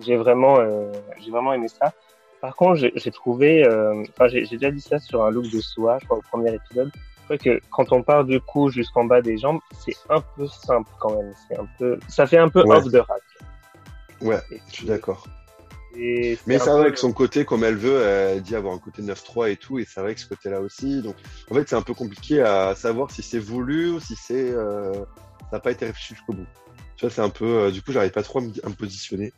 j'ai 0.00 0.16
vraiment, 0.16 0.58
j'ai 1.18 1.30
vraiment 1.30 1.54
aimé 1.54 1.68
ça. 1.68 1.92
Par 2.42 2.54
contre, 2.54 2.90
j'ai 2.94 3.10
trouvé, 3.10 3.66
enfin, 3.66 4.28
j'ai 4.28 4.46
déjà 4.46 4.70
dit 4.70 4.82
ça 4.82 4.98
sur 4.98 5.24
un 5.24 5.30
look 5.30 5.50
de 5.50 5.60
soie, 5.60 5.98
je 6.00 6.04
crois, 6.04 6.18
au 6.18 6.22
premier 6.22 6.54
épisode. 6.54 6.90
Je 6.94 7.24
crois 7.24 7.38
que 7.38 7.60
quand 7.70 7.92
on 7.92 8.02
part 8.02 8.24
du 8.24 8.38
cou 8.40 8.68
jusqu'en 8.68 9.04
bas 9.04 9.22
des 9.22 9.38
jambes, 9.38 9.60
c'est 9.72 9.96
un 10.10 10.20
peu 10.36 10.46
simple 10.46 10.90
quand 11.00 11.16
même. 11.16 11.32
C'est 11.48 11.58
un 11.58 11.66
peu, 11.78 11.98
ça 12.08 12.26
fait 12.26 12.38
un 12.38 12.50
peu 12.50 12.62
ouais. 12.62 12.76
off 12.76 12.84
the 12.84 12.96
rack. 12.96 13.22
Ouais, 14.20 14.40
je 14.68 14.74
suis 14.74 14.86
d'accord. 14.86 15.26
Mais 15.96 16.58
c'est 16.58 16.70
vrai 16.70 16.92
que 16.92 16.98
son 16.98 17.12
côté, 17.12 17.44
comme 17.44 17.64
elle 17.64 17.76
veut, 17.76 18.02
elle 18.02 18.42
dit 18.42 18.54
avoir 18.54 18.74
un 18.74 18.78
côté 18.78 19.02
9-3 19.02 19.50
et 19.50 19.56
tout, 19.56 19.78
et 19.78 19.86
c'est 19.88 20.00
vrai 20.00 20.14
que 20.14 20.20
ce 20.20 20.26
côté-là 20.26 20.60
aussi. 20.60 21.02
Donc, 21.02 21.16
en 21.50 21.54
fait, 21.54 21.68
c'est 21.68 21.76
un 21.76 21.82
peu 21.82 21.94
compliqué 21.94 22.42
à 22.42 22.74
savoir 22.74 23.10
si 23.10 23.22
c'est 23.22 23.38
voulu 23.38 23.90
ou 23.90 24.00
si 24.00 24.14
c'est, 24.16 24.50
euh, 24.50 24.92
ça 24.92 25.52
n'a 25.52 25.60
pas 25.60 25.70
été 25.70 25.86
réfléchi 25.86 26.14
jusqu'au 26.14 26.32
bout. 26.32 26.46
Tu 26.96 27.02
vois, 27.02 27.10
c'est 27.10 27.20
un 27.20 27.28
peu, 27.28 27.44
euh, 27.44 27.70
du 27.70 27.82
coup, 27.82 27.92
j'arrive 27.92 28.10
pas 28.10 28.22
trop 28.22 28.38
à 28.38 28.42
me, 28.42 28.50
à 28.64 28.68
me, 28.68 28.74
positionner. 28.74 29.32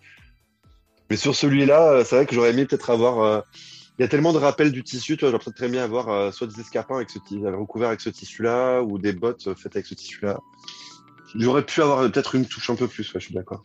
Mais 1.11 1.17
sur 1.17 1.35
celui-là, 1.35 1.93
euh, 1.93 2.05
c'est 2.05 2.17
vrai 2.17 2.27
que 2.27 2.35
j'aurais 2.35 2.51
aimé 2.51 2.67
peut-être 2.67 2.91
avoir. 2.91 3.21
Euh, 3.21 3.41
il 3.99 4.03
y 4.03 4.05
a 4.05 4.09
tellement 4.09 4.33
de 4.33 4.39
rappels 4.39 4.71
du 4.71 4.85
tissu, 4.85 5.17
tu 5.17 5.25
vois, 5.25 5.31
j'aurais 5.31 5.43
peut-être 5.43 5.57
très 5.57 5.69
bien 5.69 5.83
avoir 5.83 6.33
soit 6.33 6.47
des 6.47 6.61
escarpins 6.61 6.95
avec 6.95 7.11
ce 7.11 7.19
recouvert 7.19 7.89
avec 7.89 8.01
ce 8.01 8.11
tissu-là, 8.11 8.81
ou 8.81 8.97
des 8.97 9.13
bottes 9.13 9.53
faites 9.57 9.75
avec 9.75 9.87
ce 9.87 9.95
tissu-là. 9.95 10.39
J'aurais 11.35 11.67
pu 11.67 11.83
avoir 11.83 12.09
peut-être 12.09 12.37
une 12.37 12.47
touche 12.47 12.71
un 12.71 12.77
peu 12.77 12.87
plus, 12.87 13.13
ouais, 13.13 13.19
je 13.19 13.25
suis 13.25 13.35
d'accord. 13.35 13.61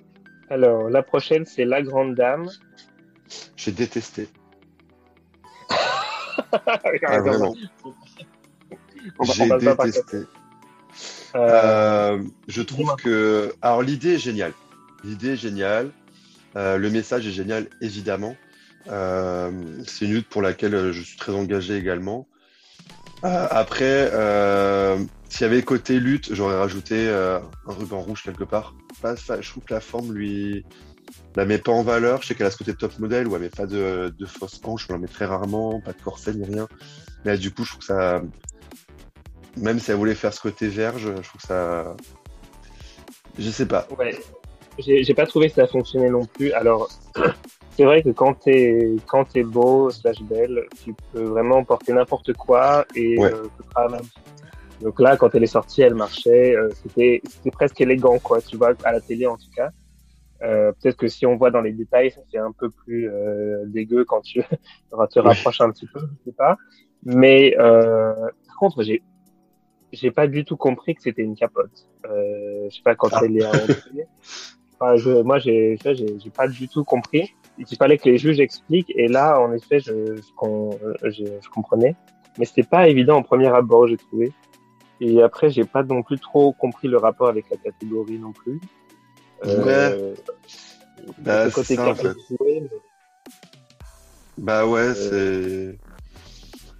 Alors, 0.53 0.87
la 0.87 1.01
prochaine, 1.01 1.45
c'est 1.47 1.65
La 1.65 1.81
Grande 1.81 2.13
Dame. 2.13 2.47
J'ai 3.57 3.71
détesté. 3.71 4.27
ah, 5.71 7.19
vraiment. 7.21 7.55
J'ai 9.23 9.49
détesté. 9.57 10.17
Euh... 10.17 10.27
Euh, 11.35 12.23
je 12.47 12.61
trouve 12.61 12.95
que. 12.97 13.51
Alors, 13.63 13.81
l'idée 13.81 14.13
est 14.13 14.19
géniale. 14.19 14.53
L'idée 15.03 15.31
est 15.31 15.37
géniale. 15.37 15.89
Euh, 16.55 16.77
le 16.77 16.91
message 16.91 17.25
est 17.25 17.31
génial, 17.31 17.67
évidemment. 17.81 18.35
C'est 18.85 20.05
une 20.05 20.13
lutte 20.13 20.29
pour 20.29 20.43
laquelle 20.43 20.91
je 20.91 21.01
suis 21.01 21.17
très 21.17 21.31
engagé 21.31 21.77
également. 21.77 22.27
Euh, 23.23 23.47
après, 23.49 24.11
s'il 25.29 25.41
y 25.41 25.49
avait 25.49 25.61
côté 25.63 25.99
lutte, 25.99 26.33
j'aurais 26.33 26.57
rajouté 26.57 27.09
un 27.09 27.41
ruban 27.65 28.01
rouge 28.01 28.23
quelque 28.23 28.43
part. 28.43 28.75
Pas, 29.01 29.15
ça, 29.15 29.41
je 29.41 29.49
trouve 29.49 29.63
que 29.63 29.73
la 29.73 29.81
forme 29.81 30.13
lui 30.13 30.65
la 31.35 31.45
met 31.45 31.57
pas 31.57 31.71
en 31.71 31.83
valeur. 31.83 32.21
Je 32.21 32.27
sais 32.27 32.35
qu'elle 32.35 32.47
a 32.47 32.51
ce 32.51 32.57
côté 32.57 32.73
top 32.73 32.97
modèle 32.99 33.27
où 33.27 33.35
elle 33.35 33.41
met 33.41 33.49
pas 33.49 33.65
de, 33.65 34.13
de 34.17 34.25
fausses 34.25 34.61
hanches, 34.63 34.87
on 34.89 34.93
la 34.93 34.99
met 34.99 35.07
très 35.07 35.25
rarement, 35.25 35.81
pas 35.81 35.93
de 35.93 36.01
corset 36.01 36.33
ni 36.33 36.45
rien. 36.45 36.67
Mais 37.25 37.37
du 37.37 37.51
coup, 37.51 37.63
je 37.63 37.71
trouve 37.71 37.79
que 37.79 37.85
ça, 37.85 38.21
même 39.57 39.79
si 39.79 39.91
elle 39.91 39.97
voulait 39.97 40.15
faire 40.15 40.33
ce 40.33 40.41
côté 40.41 40.67
verge, 40.67 41.03
je 41.03 41.27
trouve 41.27 41.41
que 41.41 41.47
ça, 41.47 41.95
je 43.37 43.49
sais 43.49 43.65
pas. 43.65 43.87
Ouais. 43.97 44.17
J'ai 44.79 45.13
pas 45.13 45.27
trouvé 45.27 45.49
que 45.49 45.55
ça 45.55 45.67
fonctionnait 45.67 46.09
non 46.09 46.25
plus. 46.25 46.51
Alors, 46.53 46.89
c'est 47.75 47.85
vrai 47.85 48.03
que 48.03 48.09
quand 48.09 48.35
t'es 48.35 48.95
quand 49.07 49.25
t'es 49.25 49.43
beau 49.43 49.89
slash 49.89 50.21
belle, 50.21 50.65
tu 50.83 50.93
peux 51.11 51.23
vraiment 51.23 51.63
porter 51.63 51.93
n'importe 51.93 52.33
quoi 52.33 52.85
et 52.95 53.17
ouais. 53.19 53.33
euh. 53.33 53.97
Donc 54.81 54.99
là, 54.99 55.15
quand 55.15 55.33
elle 55.33 55.43
est 55.43 55.47
sortie, 55.47 55.81
elle 55.81 55.95
marchait. 55.95 56.55
Euh, 56.55 56.69
c'était 56.83 57.21
c'était 57.29 57.51
presque 57.51 57.79
élégant, 57.81 58.19
quoi. 58.19 58.41
Tu 58.41 58.57
vois, 58.57 58.73
à 58.83 58.91
la 58.91 59.01
télé 59.01 59.25
en 59.25 59.37
tout 59.37 59.49
cas. 59.55 59.69
Euh, 60.43 60.73
peut-être 60.73 60.97
que 60.97 61.07
si 61.07 61.25
on 61.25 61.37
voit 61.37 61.51
dans 61.51 61.61
les 61.61 61.71
détails, 61.71 62.11
ça 62.11 62.21
fait 62.29 62.37
un 62.37 62.51
peu 62.51 62.69
plus 62.69 63.09
euh, 63.09 63.63
dégueu 63.67 64.03
quand 64.03 64.21
tu 64.21 64.41
te 65.11 65.19
rapproches 65.19 65.61
un 65.61 65.71
petit 65.71 65.87
peu, 65.87 65.99
je 65.99 66.31
sais 66.31 66.35
pas. 66.35 66.57
Mais 67.03 67.55
euh, 67.59 68.13
par 68.47 68.57
contre, 68.57 68.83
j'ai 68.83 69.01
j'ai 69.93 70.11
pas 70.11 70.27
du 70.27 70.43
tout 70.43 70.57
compris 70.57 70.95
que 70.95 71.01
c'était 71.01 71.21
une 71.21 71.35
capote. 71.35 71.87
Euh, 72.05 72.67
je 72.69 72.75
sais 72.75 72.81
pas 72.83 72.95
quand 72.95 73.09
ah. 73.13 73.21
elle 73.23 73.37
est 73.37 73.45
enfin, 74.73 74.95
je, 74.97 75.21
moi, 75.21 75.39
j'ai 75.39 75.77
j'ai 75.83 76.29
pas 76.29 76.47
du 76.47 76.67
tout 76.67 76.83
compris. 76.83 77.33
Il 77.57 77.77
fallait 77.77 77.97
que 77.97 78.09
les 78.09 78.17
juges 78.17 78.39
expliquent. 78.39 78.91
Et 78.95 79.07
là, 79.07 79.39
en 79.39 79.53
effet, 79.53 79.79
je, 79.79 80.15
je, 80.15 81.09
je, 81.09 81.25
je 81.41 81.49
comprenais. 81.49 81.95
Mais 82.37 82.45
c'était 82.45 82.63
pas 82.63 82.87
évident 82.87 83.17
en 83.17 83.23
premier 83.23 83.47
abord, 83.47 83.87
j'ai 83.87 83.97
trouvé. 83.97 84.31
Et 84.99 85.21
après, 85.21 85.49
j'ai 85.49 85.65
pas 85.65 85.83
non 85.83 86.01
plus 86.01 86.19
trop 86.19 86.53
compris 86.53 86.87
le 86.87 86.97
rapport 86.97 87.27
avec 87.27 87.45
la 87.49 87.57
catégorie 87.57 88.17
non 88.17 88.31
plus. 88.31 88.59
Euh, 89.45 90.15
bah, 91.19 91.49
côté 91.51 91.75
ça, 91.75 91.89
en 91.89 91.95
fait. 91.95 92.15
mais... 92.39 92.63
Bah 94.37 94.65
ouais, 94.65 94.79
euh... 94.81 95.73
c'est. 95.75 95.79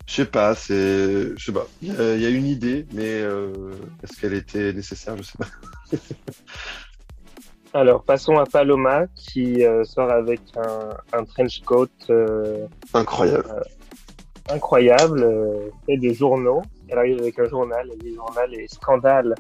Je 0.08 0.14
sais 0.14 0.26
pas, 0.26 0.56
c'est. 0.56 1.38
Je 1.38 1.46
sais 1.46 1.52
pas. 1.52 1.68
Il 1.82 1.90
y, 1.90 2.22
y, 2.22 2.26
a 2.26 2.30
une 2.30 2.46
idée, 2.46 2.86
mais 2.94 3.22
euh... 3.22 3.74
est-ce 4.02 4.20
qu'elle 4.20 4.34
était 4.34 4.74
nécessaire 4.74 5.18
Je 5.18 5.24
sais 5.24 5.38
pas. 5.38 5.48
Alors, 7.76 8.04
passons 8.04 8.38
à 8.38 8.46
Paloma 8.46 9.08
qui 9.16 9.66
euh, 9.66 9.84
sort 9.84 10.12
avec 10.12 10.42
un, 10.56 11.18
un 11.18 11.26
trench 11.26 11.62
coat. 11.62 11.88
Euh, 12.12 12.68
incroyable. 12.94 13.46
Euh, 13.50 14.54
incroyable, 14.54 15.28
fait 15.88 15.98
des 15.98 16.14
journaux. 16.14 16.62
Elle 16.88 17.00
arrive 17.00 17.20
avec 17.20 17.40
un 17.40 17.50
journal, 17.50 17.90
elle 17.92 17.98
dit 17.98 18.14
journal 18.14 18.54
et 18.54 18.68
scandale. 18.68 19.34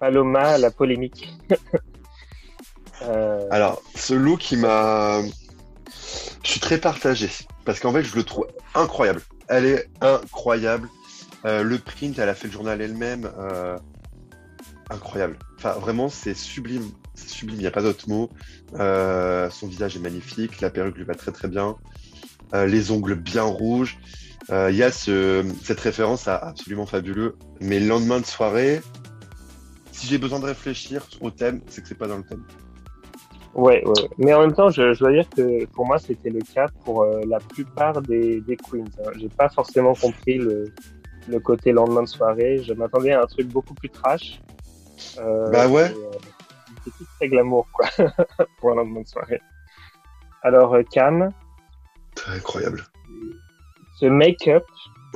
Paloma, 0.00 0.56
la 0.56 0.70
polémique. 0.70 1.36
Alors, 3.50 3.82
ce 3.94 4.14
look, 4.14 4.50
il 4.50 4.60
m'a. 4.60 5.20
Je 6.42 6.50
suis 6.50 6.60
très 6.60 6.78
partagé 6.78 7.28
parce 7.66 7.80
qu'en 7.80 7.92
fait, 7.92 8.02
je 8.02 8.16
le 8.16 8.24
trouve 8.24 8.46
incroyable. 8.74 9.20
Elle 9.48 9.66
est 9.66 9.90
incroyable. 10.00 10.88
Le 11.44 11.76
print, 11.76 12.18
elle 12.18 12.28
a 12.28 12.34
fait 12.34 12.46
le 12.46 12.52
journal 12.52 12.80
elle-même. 12.80 13.30
Incroyable. 14.88 15.38
Enfin, 15.58 15.72
vraiment, 15.72 16.08
c'est 16.08 16.34
sublime. 16.34 16.90
C'est 17.18 17.28
sublime, 17.28 17.56
il 17.58 17.62
n'y 17.62 17.66
a 17.66 17.70
pas 17.70 17.82
d'autre 17.82 18.08
mot. 18.08 18.30
Euh, 18.78 19.50
son 19.50 19.66
visage 19.66 19.96
est 19.96 20.00
magnifique, 20.00 20.60
la 20.60 20.70
perruque 20.70 20.96
lui 20.96 21.04
va 21.04 21.14
très 21.14 21.32
très 21.32 21.48
bien, 21.48 21.76
euh, 22.54 22.66
les 22.66 22.90
ongles 22.90 23.14
bien 23.16 23.42
rouges. 23.42 23.98
Euh, 24.50 24.70
Il 24.70 24.76
y 24.76 24.82
a 24.82 24.90
ce, 24.90 25.44
cette 25.62 25.80
référence 25.80 26.28
à 26.28 26.36
absolument 26.36 26.86
fabuleux. 26.86 27.36
Mais 27.60 27.80
le 27.80 27.86
lendemain 27.86 28.20
de 28.20 28.24
soirée, 28.24 28.80
si 29.92 30.06
j'ai 30.06 30.16
besoin 30.18 30.38
de 30.40 30.46
réfléchir 30.46 31.06
au 31.20 31.30
thème, 31.30 31.60
c'est 31.68 31.82
que 31.82 31.88
c'est 31.88 31.98
pas 31.98 32.06
dans 32.06 32.16
le 32.18 32.22
thème. 32.22 32.44
Ouais, 33.54 33.82
ouais. 33.84 34.08
Mais 34.18 34.32
en 34.32 34.40
même 34.40 34.54
temps, 34.54 34.70
je, 34.70 34.94
je 34.94 34.98
dois 35.00 35.12
dire 35.12 35.28
que 35.28 35.66
pour 35.66 35.84
moi, 35.86 35.98
c'était 35.98 36.30
le 36.30 36.40
cas 36.40 36.66
pour 36.84 37.04
la 37.04 37.38
plupart 37.40 38.00
des, 38.02 38.40
des 38.40 38.56
queens. 38.56 38.84
hein. 39.04 39.10
J'ai 39.18 39.28
pas 39.28 39.48
forcément 39.48 39.94
compris 39.94 40.38
le, 40.38 40.72
le 41.26 41.40
côté 41.40 41.72
lendemain 41.72 42.02
de 42.04 42.08
soirée. 42.08 42.62
Je 42.62 42.72
m'attendais 42.72 43.12
à 43.12 43.22
un 43.22 43.26
truc 43.26 43.48
beaucoup 43.48 43.74
plus 43.74 43.90
trash. 43.90 44.40
Bah 45.16 45.66
ouais. 45.68 45.90
et, 45.90 46.37
C'est 46.90 47.04
tout 47.04 47.10
très 47.18 47.28
glamour, 47.28 47.66
quoi, 47.72 47.88
pour 48.58 48.72
un 48.72 48.76
lendemain 48.76 49.02
de 49.02 49.06
soirée. 49.08 49.40
Alors, 50.42 50.74
euh, 50.74 50.82
Cam, 50.90 51.30
C'est 52.16 52.30
incroyable. 52.30 52.84
ce 53.98 54.06
make-up 54.06 54.64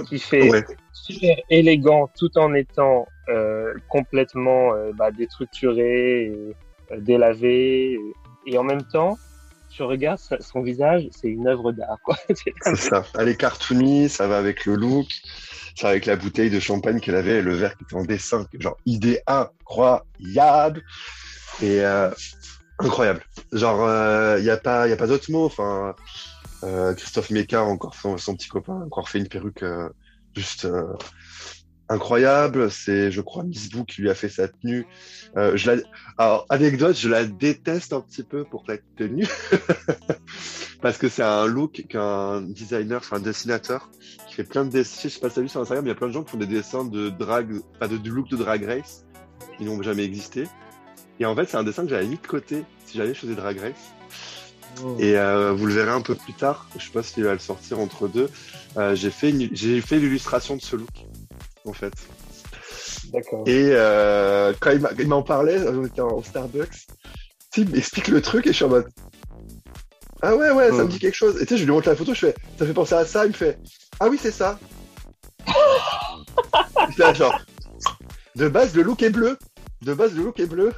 qui 0.08 0.18
fait 0.18 0.50
Ouais. 0.50 0.64
super 0.92 1.36
élégant 1.50 2.08
tout 2.18 2.36
en 2.38 2.54
étant 2.54 3.06
euh, 3.28 3.72
complètement 3.88 4.74
euh, 4.74 4.92
bah, 4.94 5.10
déstructuré, 5.10 6.24
et, 6.26 6.54
euh, 6.92 7.00
délavé, 7.00 7.92
et, 7.92 8.00
et 8.46 8.58
en 8.58 8.64
même 8.64 8.82
temps, 8.84 9.16
tu 9.70 9.82
regardes 9.84 10.18
son 10.40 10.60
visage, 10.60 11.08
c'est 11.12 11.28
une 11.28 11.46
œuvre 11.46 11.72
d'art. 11.72 11.98
C'est 12.34 12.76
ça. 12.76 13.04
Elle 13.18 13.28
est 13.28 13.36
cartoony, 13.36 14.08
ça 14.10 14.26
va 14.26 14.36
avec 14.36 14.66
le 14.66 14.74
look, 14.74 15.06
ça 15.76 15.86
va 15.86 15.90
avec 15.92 16.04
la 16.04 16.16
bouteille 16.16 16.50
de 16.50 16.60
champagne 16.60 17.00
qu'elle 17.00 17.14
avait 17.14 17.38
et 17.38 17.42
le 17.42 17.54
verre 17.54 17.74
qui 17.78 17.84
était 17.84 17.94
en 17.96 18.04
dessin. 18.04 18.46
Genre, 18.58 18.76
idée 18.84 19.20
incroyable. 19.26 20.82
Euh, 21.62 22.10
incroyable. 22.78 23.22
Genre, 23.52 24.38
il 24.38 24.42
n'y 24.42 24.50
a 24.50 24.56
pas, 24.56 24.88
y 24.88 24.92
a 24.92 24.96
pas 24.96 25.06
d'autre 25.06 25.30
mot. 25.30 25.50
Euh, 26.64 26.94
Christophe 26.94 27.30
Mécard, 27.30 27.66
encore 27.68 27.94
son, 27.94 28.16
petit 28.16 28.48
copain, 28.48 28.82
encore 28.82 29.08
fait 29.08 29.18
une 29.18 29.28
perruque 29.28 29.62
euh, 29.64 29.88
juste 30.36 30.64
euh, 30.64 30.92
incroyable. 31.88 32.70
C'est, 32.70 33.10
je 33.10 33.20
crois, 33.20 33.42
Miss 33.42 33.70
Boo 33.70 33.84
qui 33.84 34.02
lui 34.02 34.10
a 34.10 34.14
fait 34.14 34.28
sa 34.28 34.48
tenue. 34.48 34.86
Euh, 35.36 35.56
la... 35.64 35.76
Alors, 36.18 36.46
anecdote, 36.50 36.96
je 36.96 37.08
la 37.08 37.24
déteste 37.24 37.92
un 37.92 38.00
petit 38.00 38.22
peu 38.22 38.44
pour 38.44 38.64
cette 38.68 38.84
tenue. 38.96 39.26
Parce 40.82 40.98
que 40.98 41.08
c'est 41.08 41.22
un 41.22 41.46
look 41.46 41.84
qu'un 41.88 42.42
designer, 42.42 43.00
un 43.12 43.20
dessinateur, 43.20 43.88
qui 44.28 44.34
fait 44.34 44.44
plein 44.44 44.64
de 44.64 44.70
dessins. 44.70 45.00
Je 45.04 45.08
sais 45.08 45.20
pas 45.20 45.28
si 45.28 45.36
t'as 45.36 45.42
vu 45.42 45.48
sur 45.48 45.60
Instagram, 45.60 45.84
il 45.84 45.88
y 45.88 45.92
a 45.92 45.94
plein 45.94 46.08
de 46.08 46.12
gens 46.12 46.22
qui 46.22 46.32
font 46.32 46.38
des 46.38 46.46
dessins 46.46 46.84
de 46.84 47.08
drag, 47.08 47.60
pas 47.78 47.86
look 47.86 48.28
de 48.28 48.36
drag 48.36 48.64
race, 48.64 49.04
qui 49.58 49.64
n'ont 49.64 49.80
jamais 49.82 50.04
existé. 50.04 50.44
Et 51.22 51.24
en 51.24 51.36
fait, 51.36 51.48
c'est 51.48 51.56
un 51.56 51.62
dessin 51.62 51.84
que 51.84 51.88
j'avais 51.90 52.06
mis 52.06 52.16
de 52.16 52.26
côté 52.26 52.64
si 52.84 52.98
j'allais 52.98 53.14
chez 53.14 53.28
des 53.28 53.36
drag 53.36 53.56
race. 53.60 53.92
Et 54.98 55.16
euh, 55.16 55.52
vous 55.52 55.66
le 55.66 55.72
verrez 55.74 55.92
un 55.92 56.00
peu 56.00 56.16
plus 56.16 56.32
tard. 56.32 56.66
Je 56.76 56.84
sais 56.84 56.90
pas 56.90 57.04
s'il 57.04 57.22
va 57.22 57.32
le 57.32 57.38
sortir 57.38 57.78
entre 57.78 58.08
deux. 58.08 58.28
Euh, 58.76 58.96
j'ai 58.96 59.10
fait 59.12 59.30
une- 59.30 59.48
j'ai 59.54 59.80
fait 59.80 60.00
l'illustration 60.00 60.56
de 60.56 60.62
ce 60.62 60.74
look, 60.74 60.88
en 61.64 61.72
fait. 61.72 61.92
D'accord. 63.12 63.44
Et 63.46 63.68
euh, 63.72 64.52
quand 64.58 64.72
il 64.98 65.06
m'en 65.06 65.22
parlait, 65.22 65.60
on 65.68 65.84
était 65.86 66.00
en 66.00 66.20
Starbucks, 66.24 66.86
il 67.56 67.68
m'explique 67.68 68.08
le 68.08 68.20
truc 68.20 68.46
et 68.46 68.50
je 68.50 68.56
suis 68.56 68.64
en 68.64 68.68
mode 68.70 68.88
Ah 70.22 70.34
ouais, 70.34 70.50
ouais, 70.50 70.70
ça 70.70 70.78
me 70.78 70.84
Mm. 70.84 70.88
dit 70.88 70.98
quelque 70.98 71.14
chose. 71.14 71.36
Et 71.40 71.46
tu 71.46 71.54
sais, 71.54 71.58
je 71.58 71.64
lui 71.64 71.70
montre 71.70 71.88
la 71.88 71.94
photo, 71.94 72.14
je 72.14 72.18
fais 72.26 72.34
Ça 72.58 72.66
fait 72.66 72.72
penser 72.74 72.94
à 72.94 73.04
ça 73.04 73.26
Il 73.26 73.28
me 73.28 73.34
fait 73.34 73.60
Ah 74.00 74.08
oui, 74.08 74.18
c'est 74.20 74.32
ça. 74.32 74.58
Là, 76.98 77.12
genre, 77.14 77.38
de 78.36 78.48
base, 78.48 78.74
le 78.74 78.82
look 78.82 79.02
est 79.02 79.10
bleu. 79.10 79.38
De 79.82 79.94
base, 79.94 80.14
le 80.14 80.22
look 80.24 80.40
est 80.40 80.46
bleu. 80.46 80.72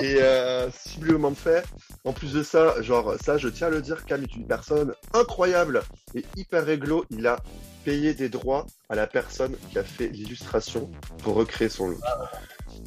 Et 0.00 0.16
euh, 0.20 0.70
sublimement 0.70 1.34
fait. 1.34 1.64
En 2.04 2.12
plus 2.12 2.32
de 2.32 2.42
ça, 2.42 2.80
genre, 2.82 3.14
ça, 3.22 3.38
je 3.38 3.48
tiens 3.48 3.68
à 3.68 3.70
le 3.70 3.80
dire, 3.80 4.04
Cam 4.04 4.22
est 4.22 4.34
une 4.34 4.46
personne 4.46 4.94
incroyable 5.12 5.82
et 6.14 6.24
hyper 6.36 6.64
réglo. 6.64 7.04
Il 7.10 7.26
a 7.26 7.36
payé 7.84 8.14
des 8.14 8.28
droits 8.28 8.66
à 8.88 8.94
la 8.94 9.06
personne 9.06 9.56
qui 9.70 9.78
a 9.78 9.84
fait 9.84 10.08
l'illustration 10.08 10.90
pour 11.22 11.34
recréer 11.34 11.68
son 11.68 11.88
look. 11.88 12.00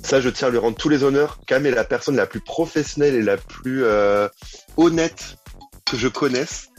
Ça, 0.04 0.22
je 0.22 0.30
tiens 0.30 0.50
à 0.50 0.52
lui 0.52 0.58
rendre 0.58 0.78
tous 0.78 0.90
les 0.90 1.04
honneurs. 1.04 1.40
Cam 1.48 1.66
est 1.66 1.72
la 1.72 1.84
personne 1.84 2.16
la 2.16 2.28
plus 2.28 2.42
professionnelle 2.42 3.16
et 3.16 3.22
la 3.22 3.38
plus 3.38 3.84
euh, 3.84 4.28
honnête 4.76 5.38
que 5.86 5.98
je 5.98 6.08
connaisse. 6.08 6.70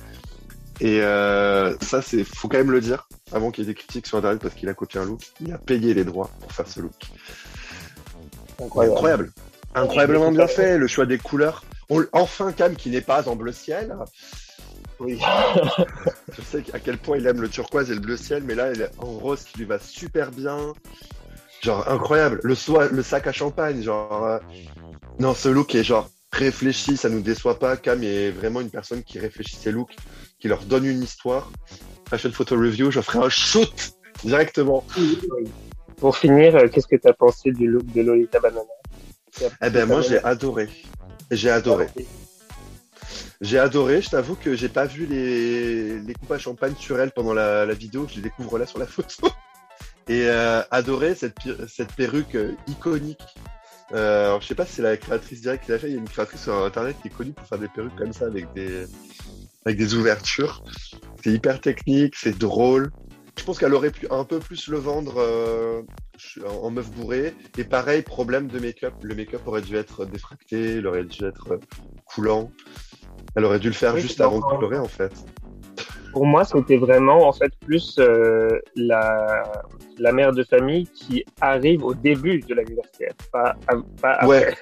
Et 0.80 1.00
euh, 1.02 1.76
ça, 1.80 2.02
c'est 2.02 2.22
faut 2.22 2.48
quand 2.48 2.58
même 2.58 2.70
le 2.70 2.80
dire 2.80 3.08
avant 3.32 3.50
qu'il 3.50 3.64
y 3.64 3.66
ait 3.66 3.72
des 3.72 3.74
critiques 3.74 4.06
sur 4.06 4.18
Internet 4.18 4.40
parce 4.40 4.54
qu'il 4.54 4.68
a 4.68 4.74
copié 4.74 5.00
un 5.00 5.04
look. 5.04 5.20
Il 5.40 5.52
a 5.52 5.58
payé 5.58 5.94
les 5.94 6.04
droits 6.04 6.30
pour 6.40 6.52
faire 6.52 6.68
ce 6.68 6.80
look. 6.80 6.94
Incroyable. 8.60 8.94
Incroyable. 8.94 9.32
Incroyablement 9.82 10.30
bien 10.32 10.46
fait, 10.46 10.78
le 10.78 10.86
choix 10.86 11.06
des 11.06 11.18
couleurs. 11.18 11.64
On- 11.90 12.04
enfin, 12.12 12.52
Cam 12.52 12.74
qui 12.76 12.90
n'est 12.90 13.00
pas 13.00 13.28
en 13.28 13.36
bleu 13.36 13.52
ciel. 13.52 13.94
Oui. 15.00 15.18
Je 16.36 16.42
sais 16.42 16.64
à 16.72 16.78
quel 16.80 16.98
point 16.98 17.16
il 17.18 17.26
aime 17.26 17.40
le 17.40 17.48
turquoise 17.48 17.90
et 17.90 17.94
le 17.94 18.00
bleu 18.00 18.16
ciel, 18.16 18.42
mais 18.44 18.54
là, 18.54 18.72
il 18.72 18.82
est 18.82 18.90
en 18.98 19.06
rose 19.06 19.44
qui 19.44 19.58
lui 19.58 19.64
va 19.64 19.78
super 19.78 20.30
bien. 20.30 20.72
Genre, 21.62 21.88
incroyable. 21.88 22.40
Le, 22.42 22.54
soi- 22.54 22.88
le 22.88 23.02
sac 23.02 23.26
à 23.26 23.32
champagne, 23.32 23.82
genre. 23.82 24.24
euh, 24.24 24.38
Non, 25.18 25.34
ce 25.34 25.48
look 25.48 25.74
est 25.74 25.84
genre 25.84 26.08
réfléchi, 26.32 26.96
ça 26.96 27.08
nous 27.08 27.20
déçoit 27.22 27.58
pas. 27.58 27.76
Cam 27.76 28.02
est 28.02 28.30
vraiment 28.30 28.60
une 28.60 28.70
personne 28.70 29.02
qui 29.02 29.18
réfléchit 29.18 29.56
ses 29.56 29.72
looks, 29.72 29.96
qui 30.38 30.48
leur 30.48 30.62
donne 30.64 30.84
une 30.84 31.02
histoire. 31.02 31.50
Fashion 32.10 32.30
photo 32.32 32.56
review, 32.56 32.90
je 32.90 33.00
ferai 33.00 33.18
un 33.24 33.28
shoot 33.28 33.92
directement. 34.24 34.84
Pour 35.96 36.16
finir, 36.16 36.54
euh, 36.56 36.68
qu'est-ce 36.68 36.86
que 36.86 36.96
tu 36.96 37.08
as 37.08 37.12
pensé 37.12 37.50
du 37.50 37.66
look 37.66 37.86
de 37.92 38.02
Lolita 38.02 38.38
Banana? 38.40 38.62
Eh 39.62 39.70
ben, 39.70 39.86
moi, 39.86 40.00
j'ai 40.02 40.22
adoré. 40.24 40.68
J'ai 41.30 41.50
adoré. 41.50 41.88
J'ai 43.40 43.58
adoré, 43.58 44.02
je 44.02 44.10
t'avoue 44.10 44.34
que 44.34 44.56
j'ai 44.56 44.68
pas 44.68 44.86
vu 44.86 45.06
les, 45.06 46.00
les 46.00 46.14
coupes 46.14 46.32
à 46.32 46.38
champagne 46.38 46.74
sur 46.76 46.98
elle 46.98 47.12
pendant 47.12 47.32
la, 47.32 47.66
la 47.66 47.74
vidéo, 47.74 48.06
je 48.10 48.16
les 48.16 48.22
découvre 48.22 48.58
là 48.58 48.66
sur 48.66 48.80
la 48.80 48.86
photo. 48.86 49.28
Et 50.08 50.26
euh, 50.26 50.62
adoré 50.70 51.14
cette, 51.14 51.36
cette 51.68 51.92
perruque 51.92 52.34
euh, 52.34 52.52
iconique. 52.66 53.22
Euh, 53.92 54.26
alors, 54.26 54.40
je 54.40 54.48
sais 54.48 54.54
pas 54.54 54.66
si 54.66 54.74
c'est 54.74 54.82
la 54.82 54.96
créatrice 54.96 55.42
directe 55.42 55.66
qui 55.66 55.70
l'a 55.70 55.78
fait, 55.78 55.88
il 55.88 55.94
y 55.94 55.96
a 55.96 56.00
une 56.00 56.08
créatrice 56.08 56.42
sur 56.42 56.54
internet 56.64 56.96
qui 57.00 57.08
est 57.08 57.10
connue 57.14 57.32
pour 57.32 57.46
faire 57.46 57.58
des 57.58 57.68
perruques 57.68 57.96
comme 57.96 58.12
ça 58.12 58.26
avec 58.26 58.52
des, 58.54 58.86
avec 59.64 59.78
des 59.78 59.94
ouvertures. 59.94 60.64
C'est 61.22 61.30
hyper 61.30 61.60
technique, 61.60 62.16
c'est 62.16 62.36
drôle. 62.36 62.90
Je 63.38 63.44
pense 63.44 63.58
qu'elle 63.58 63.72
aurait 63.74 63.90
pu 63.90 64.06
un 64.10 64.24
peu 64.24 64.38
plus 64.40 64.68
le 64.68 64.76
vendre 64.78 65.14
euh, 65.18 65.82
en 66.60 66.70
meuf 66.70 66.90
bourrée. 66.90 67.34
Et 67.56 67.64
pareil, 67.64 68.02
problème 68.02 68.48
de 68.48 68.58
make-up. 68.58 68.92
Le 69.02 69.14
make-up 69.14 69.40
aurait 69.46 69.62
dû 69.62 69.76
être 69.76 70.04
défracté, 70.04 70.74
il 70.76 70.86
aurait 70.86 71.04
dû 71.04 71.24
être 71.24 71.52
euh, 71.52 71.58
coulant. 72.04 72.50
Elle 73.36 73.44
aurait 73.44 73.58
dû 73.60 73.68
le 73.68 73.74
faire 73.74 73.94
Oui, 73.94 74.00
juste 74.00 74.20
avant 74.20 74.40
de 74.40 74.56
pleurer, 74.58 74.78
en 74.78 74.88
fait. 74.88 75.12
Pour 76.12 76.26
moi, 76.26 76.44
c'était 76.44 76.78
vraiment 76.78 77.28
en 77.28 77.32
fait 77.32 77.52
plus 77.64 77.96
euh, 77.98 78.48
la, 78.74 79.42
la 79.98 80.12
mère 80.12 80.32
de 80.32 80.42
famille 80.42 80.86
qui 80.88 81.24
arrive 81.40 81.84
au 81.84 81.94
début 81.94 82.40
de 82.40 82.54
l'anniversaire, 82.54 83.12
pas, 83.30 83.54
à- 83.68 83.74
pas 84.00 84.12
après. 84.14 84.26
Ouais. 84.26 84.54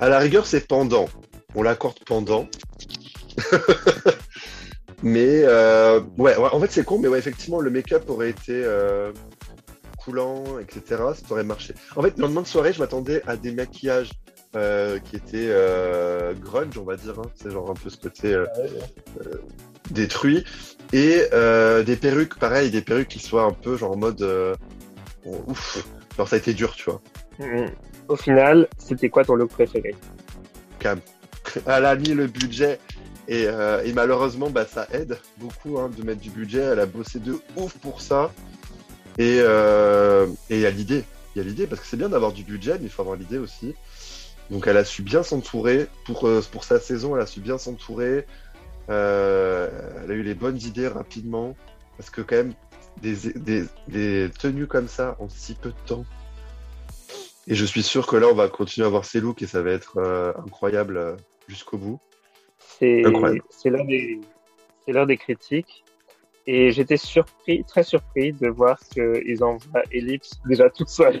À 0.00 0.08
la 0.08 0.18
rigueur, 0.18 0.44
c'est 0.44 0.66
pendant. 0.66 1.06
On 1.54 1.62
l'accorde 1.62 1.98
pendant. 2.04 2.46
mais 5.02 5.42
euh, 5.44 6.00
ouais, 6.18 6.36
ouais, 6.36 6.48
en 6.52 6.60
fait, 6.60 6.70
c'est 6.70 6.84
con, 6.84 6.98
mais 6.98 7.08
ouais, 7.08 7.18
effectivement, 7.18 7.60
le 7.60 7.70
make-up 7.70 8.08
aurait 8.08 8.30
été 8.30 8.52
euh, 8.64 9.12
coulant, 9.98 10.44
etc. 10.60 10.82
Ça 11.14 11.32
aurait 11.32 11.44
marché. 11.44 11.74
En 11.96 12.02
fait, 12.02 12.16
le 12.16 12.22
lendemain 12.22 12.42
de 12.42 12.46
soirée, 12.46 12.72
je 12.72 12.78
m'attendais 12.80 13.22
à 13.26 13.36
des 13.36 13.52
maquillages 13.52 14.10
euh, 14.54 14.98
qui 14.98 15.16
étaient 15.16 15.48
euh, 15.48 16.34
grunge, 16.34 16.76
on 16.78 16.84
va 16.84 16.96
dire. 16.96 17.18
hein. 17.18 17.28
C'est 17.34 17.50
genre 17.50 17.70
un 17.70 17.74
peu 17.74 17.90
ce 17.90 17.96
côté 17.96 18.34
euh, 18.34 18.46
détruit. 19.90 20.44
Et 20.92 21.22
euh, 21.32 21.82
des 21.82 21.96
perruques, 21.96 22.38
pareil, 22.38 22.70
des 22.70 22.82
perruques 22.82 23.08
qui 23.08 23.18
soient 23.18 23.44
un 23.44 23.52
peu 23.52 23.76
genre 23.76 23.92
en 23.92 23.96
mode 23.96 24.20
euh, 24.22 24.54
bon, 25.24 25.42
ouf. 25.46 25.84
Genre 26.16 26.28
ça 26.28 26.36
a 26.36 26.38
été 26.38 26.52
dur, 26.52 26.74
tu 26.74 26.84
vois. 26.90 27.00
Mm. 27.38 27.66
Au 28.08 28.16
final, 28.16 28.68
c'était 28.76 29.08
quoi 29.08 29.24
ton 29.24 29.34
look 29.36 29.50
préféré? 29.50 29.94
Cam. 30.78 31.00
Elle 31.66 31.86
a 31.86 31.94
mis 31.96 32.10
le 32.10 32.26
budget 32.26 32.78
et, 33.28 33.46
euh, 33.46 33.82
et 33.84 33.92
malheureusement, 33.92 34.50
bah, 34.50 34.66
ça 34.66 34.86
aide 34.92 35.18
beaucoup 35.38 35.78
hein, 35.78 35.90
de 35.96 36.02
mettre 36.02 36.20
du 36.20 36.30
budget. 36.30 36.60
Elle 36.60 36.80
a 36.80 36.86
bossé 36.86 37.18
de 37.18 37.38
ouf 37.56 37.76
pour 37.78 38.00
ça. 38.00 38.32
Et 39.18 39.38
euh, 39.40 40.26
et 40.50 40.56
il 40.56 40.60
y 40.60 40.66
a 40.66 40.70
l'idée. 40.70 41.04
Il 41.34 41.38
y 41.38 41.44
a 41.44 41.48
l'idée 41.48 41.66
parce 41.66 41.80
que 41.80 41.86
c'est 41.86 41.96
bien 41.96 42.08
d'avoir 42.08 42.32
du 42.32 42.44
budget, 42.44 42.78
mais 42.78 42.84
il 42.84 42.90
faut 42.90 43.02
avoir 43.02 43.16
l'idée 43.16 43.38
aussi. 43.38 43.74
Donc 44.50 44.66
elle 44.66 44.76
a 44.76 44.84
su 44.84 45.02
bien 45.02 45.22
s'entourer 45.22 45.86
pour, 46.04 46.26
euh, 46.26 46.42
pour 46.50 46.64
sa 46.64 46.80
saison. 46.80 47.16
Elle 47.16 47.22
a 47.22 47.26
su 47.26 47.40
bien 47.40 47.58
s'entourer. 47.58 48.26
Euh, 48.90 49.68
elle 50.02 50.10
a 50.10 50.14
eu 50.14 50.22
les 50.22 50.34
bonnes 50.34 50.58
idées 50.58 50.88
rapidement 50.88 51.56
parce 51.96 52.10
que 52.10 52.20
quand 52.20 52.36
même 52.36 52.54
des, 53.00 53.32
des, 53.34 53.64
des 53.88 54.30
tenues 54.38 54.66
comme 54.66 54.88
ça 54.88 55.16
en 55.20 55.28
si 55.28 55.54
peu 55.54 55.70
de 55.70 55.86
temps. 55.86 56.04
Et 57.46 57.54
je 57.54 57.64
suis 57.64 57.82
sûr 57.82 58.06
que 58.06 58.16
là, 58.16 58.28
on 58.28 58.34
va 58.34 58.48
continuer 58.48 58.86
à 58.86 58.90
voir 58.90 59.04
ces 59.04 59.20
looks 59.20 59.42
et 59.42 59.46
ça 59.46 59.62
va 59.62 59.70
être 59.70 59.98
euh, 59.98 60.32
incroyable 60.46 60.96
euh, 60.96 61.16
jusqu'au 61.48 61.76
bout. 61.76 62.00
C'est 63.50 63.70
l'heure 63.70 63.86
des, 63.86 64.20
des 65.06 65.16
critiques. 65.16 65.84
Et 66.44 66.72
j'étais 66.72 66.96
surpris, 66.96 67.62
très 67.64 67.84
surpris 67.84 68.32
de 68.32 68.48
voir 68.48 68.76
qu'ils 68.92 69.44
envoient 69.44 69.82
Ellipse 69.92 70.40
déjà 70.44 70.68
toute 70.70 70.88
seule 70.88 71.20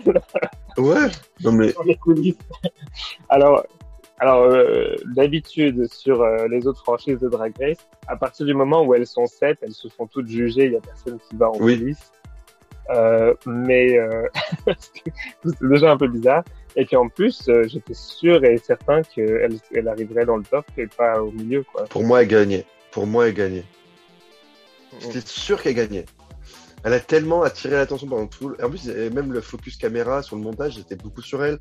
Ouais, 0.76 1.06
non 1.44 1.52
mais 1.52 1.72
dans 1.72 1.84
les 1.84 1.94
coulisses. 1.94 2.36
Alors, 3.28 3.64
Alors, 4.18 4.42
euh, 4.42 4.96
d'habitude, 5.14 5.86
sur 5.92 6.22
euh, 6.22 6.48
les 6.48 6.66
autres 6.66 6.82
franchises 6.82 7.18
de 7.20 7.28
Drag 7.28 7.52
Race, 7.60 7.88
à 8.08 8.16
partir 8.16 8.46
du 8.46 8.54
moment 8.54 8.84
où 8.84 8.94
elles 8.94 9.06
sont 9.06 9.26
sept, 9.26 9.58
elles 9.62 9.72
se 9.72 9.88
font 9.88 10.06
toutes 10.08 10.28
juger, 10.28 10.64
il 10.64 10.70
n'y 10.70 10.76
a 10.76 10.80
personne 10.80 11.18
qui 11.28 11.36
va 11.36 11.50
en 11.50 11.56
Oui. 11.60 11.78
police. 11.78 12.10
Euh, 12.90 13.34
mais 13.46 13.96
c'est 15.44 15.68
déjà 15.68 15.92
un 15.92 15.96
peu 15.96 16.08
bizarre. 16.08 16.42
Et 16.76 16.84
puis 16.86 16.96
en 16.96 17.08
plus, 17.08 17.48
euh, 17.48 17.64
j'étais 17.68 17.94
sûr 17.94 18.44
et 18.44 18.56
certain 18.58 19.02
qu'elle 19.02 19.56
elle 19.74 19.88
arriverait 19.88 20.24
dans 20.24 20.36
le 20.36 20.42
top 20.44 20.64
et 20.78 20.86
pas 20.86 21.20
au 21.22 21.30
milieu. 21.30 21.62
Quoi. 21.64 21.84
Pour 21.84 22.02
moi, 22.04 22.22
elle 22.22 22.28
gagnait. 22.28 22.64
Pour 22.90 23.06
moi, 23.06 23.28
elle 23.28 23.34
gagnait. 23.34 23.64
J'étais 25.00 25.20
sûr 25.20 25.62
qu'elle 25.62 25.74
gagnait. 25.74 26.04
Elle 26.84 26.92
a 26.94 27.00
tellement 27.00 27.42
attiré 27.42 27.74
l'attention 27.76 28.08
pendant 28.08 28.26
tout. 28.26 28.48
le- 28.48 28.64
En 28.64 28.68
plus, 28.68 28.86
même 28.88 29.32
le 29.32 29.40
focus 29.40 29.76
caméra 29.76 30.22
sur 30.22 30.36
le 30.36 30.42
montage, 30.42 30.74
j'étais 30.74 30.96
beaucoup 30.96 31.22
sur 31.22 31.44
elle. 31.44 31.58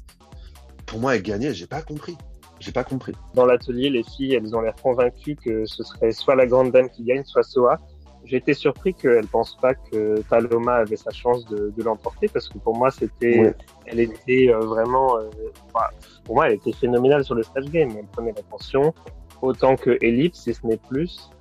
Pour 0.86 1.00
moi, 1.00 1.16
elle 1.16 1.22
gagnait. 1.22 1.54
J'ai 1.54 1.68
pas 1.68 1.82
compris. 1.82 2.18
J'ai 2.60 2.72
pas 2.72 2.84
compris. 2.84 3.14
Dans 3.34 3.46
l'atelier, 3.46 3.90
les 3.90 4.04
filles, 4.04 4.36
elles 4.36 4.56
ont 4.56 4.62
l'air 4.62 4.76
convaincues 4.82 5.36
que 5.36 5.66
ce 5.66 5.84
serait 5.84 6.12
soit 6.12 6.36
la 6.36 6.46
grande 6.46 6.72
dame 6.72 6.90
qui 6.90 7.04
gagne, 7.04 7.24
soit 7.24 7.44
Soa. 7.44 7.80
J'ai 8.24 8.38
été 8.38 8.54
surpris 8.54 8.94
qu'elles 8.94 9.28
pensent 9.28 9.58
pas 9.58 9.74
que 9.74 10.22
Paloma 10.30 10.76
avait 10.76 10.96
sa 10.96 11.12
chance 11.12 11.44
de, 11.46 11.74
de 11.76 11.84
l'emporter 11.84 12.28
parce 12.28 12.48
que 12.50 12.58
pour 12.60 12.78
moi, 12.78 12.92
c'était, 12.92 13.40
Ouais. 13.40 13.54
elle 13.88 14.00
était 14.00 14.50
euh, 14.50 14.60
vraiment, 14.60 15.18
euh, 15.18 15.30
enfin, 15.74 15.88
pour 16.24 16.36
moi, 16.36 16.48
elle 16.48 16.54
était 16.56 16.72
phénoménale 16.72 17.24
sur 17.26 17.36
le 17.36 17.44
stage 17.44 17.66
game. 17.72 17.90
Elle 17.98 18.06
prenait 18.08 18.34
l'attention 18.36 18.94
autant 19.42 19.76
que 19.76 19.98
Ellipse, 20.02 20.42
si 20.42 20.54
ce 20.54 20.66
n'est 20.66 20.78
plus. 20.78 21.32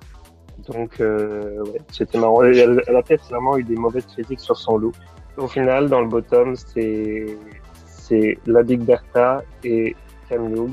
Donc, 0.67 0.99
euh, 0.99 1.63
ouais, 1.65 1.81
c'était 1.91 2.17
marrant. 2.17 2.43
Elle, 2.43 2.81
elle 2.87 2.95
a 2.95 3.01
peut-être 3.03 3.25
vraiment 3.29 3.57
eu 3.57 3.63
des 3.63 3.75
mauvaises 3.75 4.05
critiques 4.07 4.39
sur 4.39 4.57
son 4.57 4.77
look. 4.77 4.95
Au 5.37 5.47
final, 5.47 5.87
dans 5.87 6.01
le 6.01 6.07
bottom, 6.07 6.55
c'est, 6.55 7.37
c'est 7.85 8.37
la 8.45 8.63
Big 8.63 8.81
Bertha 8.81 9.43
et 9.63 9.95
Cam 10.29 10.53
Young. 10.55 10.71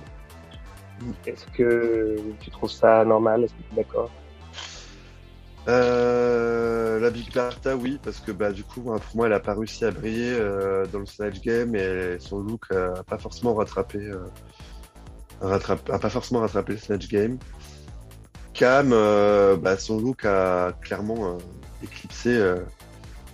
Est-ce 1.26 1.46
que 1.56 2.16
tu 2.40 2.50
trouves 2.50 2.70
ça 2.70 3.04
normal? 3.04 3.44
Est-ce 3.44 3.52
que 3.54 3.58
tu 3.58 3.72
es 3.74 3.76
d'accord? 3.76 4.10
Euh, 5.68 6.98
la 6.98 7.10
Big 7.10 7.32
Bertha, 7.32 7.76
oui, 7.76 7.98
parce 8.02 8.20
que 8.20 8.32
bah, 8.32 8.52
du 8.52 8.64
coup, 8.64 8.80
moi, 8.80 8.98
pour 8.98 9.16
moi, 9.16 9.26
elle 9.26 9.34
a 9.34 9.40
pas 9.40 9.54
réussi 9.54 9.84
à 9.84 9.90
briller 9.90 10.32
euh, 10.32 10.86
dans 10.86 11.00
le 11.00 11.06
Snatch 11.06 11.40
Game 11.40 11.74
et 11.76 12.16
son 12.20 12.38
look 12.38 12.70
a 12.72 13.02
pas 13.02 13.18
forcément 13.18 13.54
rattrapé, 13.54 13.98
euh, 13.98 15.58
a 15.92 15.98
pas 15.98 16.10
forcément 16.10 16.40
rattrapé 16.40 16.72
le 16.72 16.78
Snatch 16.78 17.08
Game. 17.08 17.38
Cam, 18.54 18.90
bah, 18.90 19.76
son 19.76 20.00
look 20.00 20.24
a 20.24 20.72
clairement 20.80 21.38
éclipsé 21.82 22.54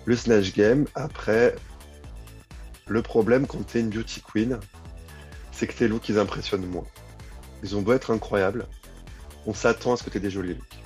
le 0.05 0.17
Snatch 0.17 0.53
Game. 0.55 0.87
Après, 0.95 1.55
le 2.89 3.01
problème 3.01 3.47
quand 3.47 3.65
t'es 3.65 3.81
une 3.81 3.91
beauty 3.91 4.21
queen, 4.21 4.59
c'est 5.53 5.67
que 5.67 5.73
tes 5.73 5.89
looks 5.89 6.09
ils 6.09 6.19
impressionnent 6.19 6.67
moins. 6.67 6.85
Ils 7.63 7.77
ont 7.77 7.81
beau 7.81 7.93
être 7.93 8.11
incroyables, 8.11 8.67
on 9.47 9.55
s'attend 9.55 9.95
à 9.95 9.97
ce 9.97 10.03
que 10.03 10.11
t'aies 10.11 10.21
des 10.21 10.31
jolis 10.31 10.55
looks. 10.55 10.84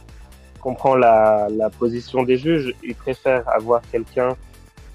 Je 0.59 0.63
comprends 0.63 0.97
la, 0.97 1.47
la 1.51 1.71
position 1.71 2.25
des 2.25 2.37
juges. 2.37 2.75
Ils 2.83 2.95
préfèrent 2.97 3.49
avoir 3.49 3.81
quelqu'un 3.93 4.37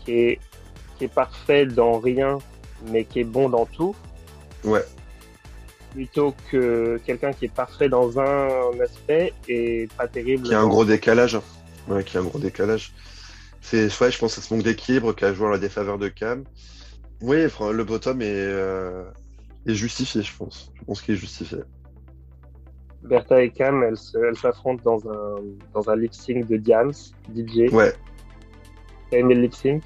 qui 0.03 0.11
est, 0.11 0.39
qui 0.97 1.05
est 1.05 1.13
parfait 1.13 1.65
dans 1.65 1.99
rien, 1.99 2.37
mais 2.91 3.05
qui 3.05 3.21
est 3.21 3.23
bon 3.23 3.47
dans 3.49 3.65
tout, 3.65 3.95
Ouais. 4.65 4.83
plutôt 5.93 6.35
que 6.51 6.99
quelqu'un 7.05 7.31
qui 7.31 7.45
est 7.45 7.53
parfait 7.53 7.87
dans 7.89 8.19
un 8.19 8.79
aspect 8.81 9.33
et 9.47 9.87
pas 9.97 10.07
terrible. 10.07 10.43
Qui 10.47 10.53
a 10.53 10.59
un 10.59 10.67
gros 10.67 10.83
décalage. 10.85 11.39
Ouais, 11.87 12.03
qui 12.03 12.17
a 12.17 12.19
un 12.19 12.23
gros 12.23 12.39
décalage. 12.39 12.93
C'est, 13.61 13.85
ouais, 14.01 14.11
je 14.11 14.17
pense 14.19 14.35
que 14.35 14.41
c'est 14.41 14.47
ce 14.47 14.53
manque 14.53 14.63
d'équilibre 14.63 15.13
qui 15.15 15.23
a 15.23 15.33
joué 15.33 15.47
en 15.47 15.49
la 15.49 15.57
défaveur 15.57 15.97
de 15.97 16.09
Cam. 16.09 16.43
Oui, 17.21 17.37
le 17.71 17.83
bottom 17.85 18.21
est, 18.21 18.25
euh, 18.29 19.05
est 19.65 19.75
justifié, 19.75 20.21
je 20.23 20.31
pense. 20.37 20.71
Je 20.77 20.83
pense 20.83 21.01
qu'il 21.01 21.13
est 21.15 21.17
justifié. 21.17 21.59
Bertha 23.03 23.41
et 23.41 23.49
Cam, 23.49 23.83
elles 23.83 24.37
s'affrontent 24.37 24.83
dans 24.83 25.09
un, 25.09 25.35
dans 25.73 25.89
un 25.89 25.95
lip 25.95 26.13
sync 26.13 26.47
de 26.47 26.57
Diams, 26.57 26.93
DJ. 27.35 27.71
Ouais, 27.71 27.93
T'as 29.13 29.19
aimé 29.19 29.35
le 29.35 29.41
lip 29.41 29.53
sync? 29.53 29.83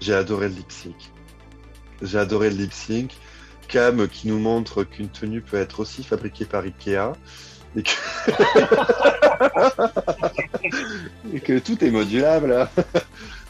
J'ai 0.00 0.14
adoré 0.14 0.48
le 0.48 0.54
lip 0.54 0.72
sync. 0.72 0.94
J'ai 2.00 2.18
adoré 2.18 2.48
le 2.48 2.56
lip 2.56 2.72
sync. 2.72 3.14
Cam 3.68 4.08
qui 4.08 4.28
nous 4.28 4.38
montre 4.38 4.84
qu'une 4.84 5.10
tenue 5.10 5.42
peut 5.42 5.58
être 5.58 5.80
aussi 5.80 6.02
fabriquée 6.02 6.46
par 6.46 6.64
Ikea. 6.64 7.12
Et 7.76 7.82
que, 7.82 7.90
et 11.34 11.40
que 11.40 11.58
tout 11.58 11.84
est 11.84 11.90
modulable. 11.90 12.66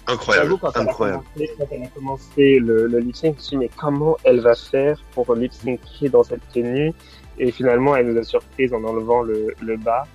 Incroyable, 0.09 0.59
quand 0.59 0.73
elle 0.75 0.81
a 0.81 0.91
incroyable. 0.91 1.23
commencé, 1.35 1.55
quand 1.57 1.67
elle 1.71 1.83
a 1.85 1.89
commencé 1.89 2.59
le, 2.59 2.89
le 2.89 2.99
lip 2.99 3.15
sync, 3.15 3.35
je 3.35 3.37
me 3.37 3.43
suis 3.43 3.51
dit, 3.51 3.57
mais 3.59 3.71
comment 3.77 4.17
elle 4.25 4.41
va 4.41 4.57
faire 4.57 4.99
pour 5.13 5.33
lip 5.37 5.53
syncer 5.53 6.09
dans 6.09 6.25
cette 6.25 6.43
tenue? 6.53 6.93
Et 7.39 7.53
finalement, 7.53 7.97
elle 7.97 8.13
nous 8.13 8.19
a 8.19 8.25
surprise 8.25 8.73
en 8.73 8.83
enlevant 8.85 9.23
le, 9.23 9.77
bas. 9.77 10.07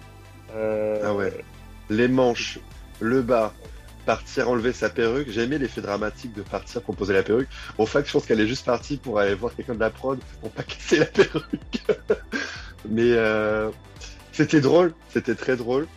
Euh, 0.55 0.99
Ah 1.03 1.13
ouais. 1.13 1.33
Les 1.89 2.07
manches, 2.07 2.59
le 2.99 3.21
bas, 3.21 3.53
partir 4.05 4.49
enlever 4.49 4.73
sa 4.73 4.89
perruque. 4.89 5.29
J'ai 5.29 5.43
aimé 5.43 5.57
l'effet 5.57 5.81
dramatique 5.81 6.33
de 6.33 6.41
partir 6.41 6.81
pour 6.81 6.95
poser 6.95 7.13
la 7.13 7.23
perruque. 7.23 7.49
Au 7.77 7.85
fait, 7.85 8.05
je 8.05 8.11
pense 8.11 8.25
qu'elle 8.25 8.41
est 8.41 8.47
juste 8.47 8.65
partie 8.65 8.97
pour 8.97 9.19
aller 9.19 9.35
voir 9.35 9.55
quelqu'un 9.55 9.75
de 9.75 9.79
la 9.79 9.89
prod 9.89 10.19
pour 10.41 10.51
pas 10.51 10.63
casser 10.67 10.99
la 10.99 11.05
perruque. 11.05 11.83
Mais 12.89 13.13
euh, 13.13 13.69
c'était 14.31 14.61
drôle, 14.61 14.93
c'était 15.09 15.35
très 15.35 15.55
drôle. 15.55 15.87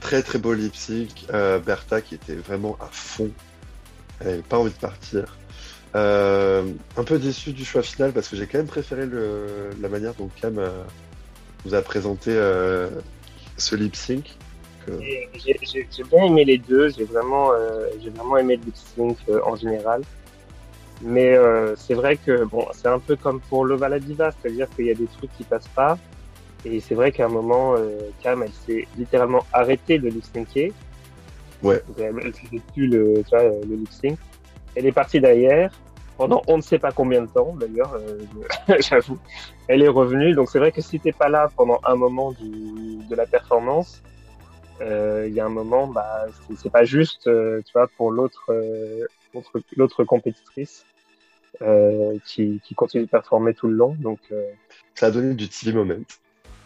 Très 0.00 0.22
très 0.22 0.38
beau 0.38 0.54
lip 0.54 0.74
sync. 0.74 1.26
Euh, 1.34 1.58
Bertha 1.58 2.00
qui 2.00 2.14
était 2.14 2.34
vraiment 2.34 2.76
à 2.80 2.88
fond. 2.90 3.30
Elle 4.20 4.28
avait 4.28 4.42
pas 4.42 4.58
envie 4.58 4.72
de 4.72 4.78
partir. 4.78 5.36
Euh, 5.96 6.62
un 6.96 7.04
peu 7.04 7.18
déçu 7.18 7.52
du 7.52 7.64
choix 7.64 7.82
final 7.82 8.12
parce 8.12 8.28
que 8.28 8.36
j'ai 8.36 8.46
quand 8.46 8.58
même 8.58 8.68
préféré 8.68 9.06
le, 9.06 9.70
la 9.80 9.88
manière 9.88 10.14
dont 10.14 10.30
Cam 10.40 10.56
euh, 10.58 10.68
nous 11.64 11.74
a 11.74 11.82
présenté 11.82 12.30
euh, 12.32 12.88
ce 13.56 13.74
lip 13.74 13.96
sync. 13.96 14.36
Que- 14.86 14.92
J'ai 15.34 15.58
j'ai 15.64 16.04
bien 16.04 16.24
aimé 16.24 16.44
les 16.44 16.58
deux, 16.58 16.90
j'ai 16.90 17.04
vraiment, 17.04 17.52
euh, 17.52 17.86
j'ai 18.02 18.10
vraiment 18.10 18.36
aimé 18.36 18.56
le 18.56 18.64
lip 18.66 18.76
sync 18.76 19.16
euh, 19.28 19.40
en 19.44 19.56
général. 19.56 20.02
Mais 21.02 21.34
euh, 21.34 21.74
c'est 21.76 21.94
vrai 21.94 22.16
que 22.16 22.44
bon, 22.44 22.66
c'est 22.72 22.88
un 22.88 22.98
peu 22.98 23.16
comme 23.16 23.40
pour 23.40 23.64
Lova 23.64 23.88
la 23.88 23.98
Diva, 23.98 24.30
c'est-à-dire 24.30 24.68
qu'il 24.76 24.86
y 24.86 24.90
a 24.90 24.94
des 24.94 25.06
trucs 25.06 25.34
qui 25.36 25.44
passent 25.44 25.68
pas. 25.74 25.98
Et 26.64 26.78
c'est 26.78 26.94
vrai 26.94 27.10
qu'à 27.10 27.24
un 27.24 27.30
moment, 27.30 27.74
euh, 27.76 27.98
Cam, 28.22 28.42
elle 28.42 28.52
s'est 28.52 28.86
littéralement 28.96 29.44
arrêtée 29.52 29.98
de 29.98 30.08
lip 30.08 30.24
syncer. 30.32 30.72
Ouais. 31.62 31.82
Donc, 31.88 31.96
Elle, 31.98 32.32
faisait 32.32 32.62
plus 32.74 32.86
le, 32.86 33.22
tu 33.28 33.30
vois, 33.34 33.44
le 33.44 33.76
lip 33.76 33.90
sync. 33.90 34.18
Elle 34.76 34.86
est 34.86 34.92
partie 34.92 35.20
derrière 35.20 35.70
pendant 36.16 36.42
on 36.48 36.58
ne 36.58 36.62
sait 36.62 36.78
pas 36.78 36.92
combien 36.92 37.22
de 37.22 37.28
temps 37.28 37.54
d'ailleurs, 37.56 37.94
euh, 37.94 38.18
j'avoue. 38.80 39.18
Elle 39.68 39.82
est 39.82 39.88
revenue, 39.88 40.34
donc 40.34 40.50
c'est 40.50 40.58
vrai 40.58 40.70
que 40.70 40.82
si 40.82 41.00
t'es 41.00 41.12
pas 41.12 41.30
là 41.30 41.48
pendant 41.56 41.80
un 41.84 41.94
moment 41.96 42.32
du, 42.32 42.98
de 43.08 43.14
la 43.14 43.26
performance, 43.26 44.02
euh, 44.82 45.24
il 45.28 45.34
y 45.34 45.40
a 45.40 45.46
un 45.46 45.50
moment, 45.50 45.86
bah, 45.86 46.26
c'est- 46.58 46.68
pas 46.70 46.84
juste, 46.84 47.26
euh, 47.26 47.62
tu 47.64 47.72
vois, 47.72 47.86
pour 47.96 48.10
l'autre, 48.10 48.44
euh, 48.50 49.06
l'autre, 49.76 50.04
compétitrice 50.04 50.84
euh, 51.62 52.18
qui, 52.26 52.60
qui 52.64 52.74
continue 52.74 53.04
de 53.04 53.08
performer 53.10 53.54
tout 53.54 53.68
le 53.68 53.74
long. 53.74 53.96
Donc, 53.98 54.18
euh, 54.32 54.42
Ça 54.94 55.06
a 55.06 55.10
donné 55.10 55.34
du 55.34 55.48
TV 55.48 55.72
moment. 55.76 55.94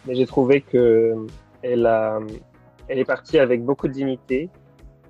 mais 0.07 0.15
j'ai 0.17 0.27
trouvé 0.27 0.61
que 0.63 1.15
elle 1.63 1.87
a, 1.87 2.19
elle 2.89 2.99
est 2.99 3.05
partie 3.05 3.39
avec 3.39 3.63
beaucoup 3.65 3.87
de 3.89 3.93
dignité. 3.93 4.49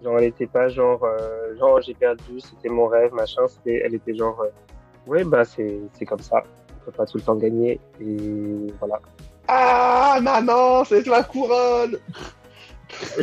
Genre, 0.04 0.18
elle 0.18 0.24
était 0.24 0.46
pas 0.46 0.68
genre, 0.68 1.02
euh, 1.02 1.56
genre 1.58 1.80
j'ai 1.80 1.94
perdu, 1.94 2.38
c'était 2.38 2.68
mon 2.68 2.86
rêve, 2.88 3.14
machin. 3.14 3.48
C'était, 3.48 3.80
elle 3.82 3.94
était 3.94 4.14
genre, 4.14 4.38
euh, 4.42 4.50
ouais, 5.06 5.24
bah 5.24 5.46
c'est, 5.46 5.80
c'est 5.94 6.04
comme 6.04 6.20
ça. 6.20 6.42
On 6.68 6.84
peut 6.84 6.92
pas 6.92 7.06
tout 7.06 7.16
le 7.16 7.22
temps 7.22 7.36
gagner 7.36 7.80
et 8.00 8.66
voilà. 8.78 9.00
Ah, 9.48 10.18
maman, 10.20 10.84
c'est 10.84 11.06
ma 11.06 11.22
couronne 11.22 11.98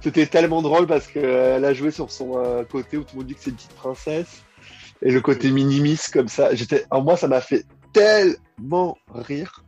C'était 0.00 0.26
tellement 0.26 0.62
drôle 0.62 0.88
parce 0.88 1.06
qu'elle 1.06 1.64
a 1.64 1.74
joué 1.74 1.92
sur 1.92 2.10
son 2.10 2.38
euh, 2.38 2.64
côté 2.64 2.96
où 2.96 3.02
tout 3.02 3.10
le 3.12 3.18
monde 3.18 3.26
dit 3.28 3.34
que 3.34 3.40
c'est 3.40 3.50
une 3.50 3.56
petite 3.56 3.74
princesse. 3.74 4.42
Et 5.02 5.12
le 5.12 5.20
côté 5.20 5.50
minimis 5.52 6.00
comme 6.12 6.28
ça. 6.28 6.54
J'étais, 6.54 6.86
en 6.90 7.02
moi, 7.02 7.16
ça 7.16 7.28
m'a 7.28 7.40
fait 7.40 7.64
tellement 7.92 8.98
rire. 9.14 9.64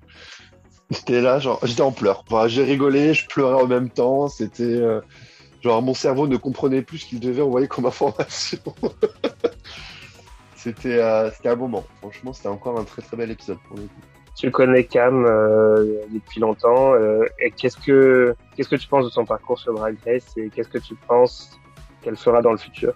J'étais 0.90 1.20
là, 1.20 1.38
genre, 1.38 1.60
j'étais 1.62 1.82
en 1.82 1.92
pleurs. 1.92 2.24
Enfin, 2.28 2.48
j'ai 2.48 2.64
rigolé, 2.64 3.14
je 3.14 3.26
pleurais 3.28 3.62
en 3.62 3.66
même 3.66 3.90
temps. 3.90 4.28
C'était, 4.28 4.64
euh, 4.64 5.00
genre, 5.62 5.82
mon 5.82 5.94
cerveau 5.94 6.26
ne 6.26 6.36
comprenait 6.36 6.82
plus 6.82 6.98
ce 6.98 7.06
qu'il 7.06 7.20
devait 7.20 7.42
envoyer 7.42 7.68
comme 7.68 7.86
information. 7.86 8.58
c'était, 10.56 11.00
euh, 11.00 11.30
c'était 11.30 11.48
un 11.48 11.56
moment. 11.56 11.84
Franchement, 11.98 12.32
c'était 12.32 12.48
encore 12.48 12.78
un 12.78 12.84
très 12.84 13.02
très 13.02 13.16
bel 13.16 13.30
épisode 13.30 13.58
pour 13.68 13.76
le 13.76 13.84
coup. 13.84 14.00
Tu 14.36 14.50
connais 14.50 14.84
Cam 14.84 15.26
euh, 15.26 16.00
depuis 16.10 16.40
longtemps. 16.40 16.94
euh, 16.94 17.24
et 17.38 17.50
qu'est-ce 17.50 17.76
que, 17.76 18.34
qu'est-ce 18.56 18.68
que 18.68 18.76
tu 18.76 18.88
penses 18.88 19.04
de 19.04 19.10
son 19.10 19.24
parcours 19.24 19.58
sur 19.58 19.74
Drag 19.74 19.96
Race 20.06 20.32
et 20.36 20.48
qu'est-ce 20.48 20.68
que 20.68 20.78
tu 20.78 20.94
penses 20.94 21.58
qu'elle 22.00 22.16
fera 22.16 22.40
dans 22.40 22.52
le 22.52 22.58
futur? 22.58 22.94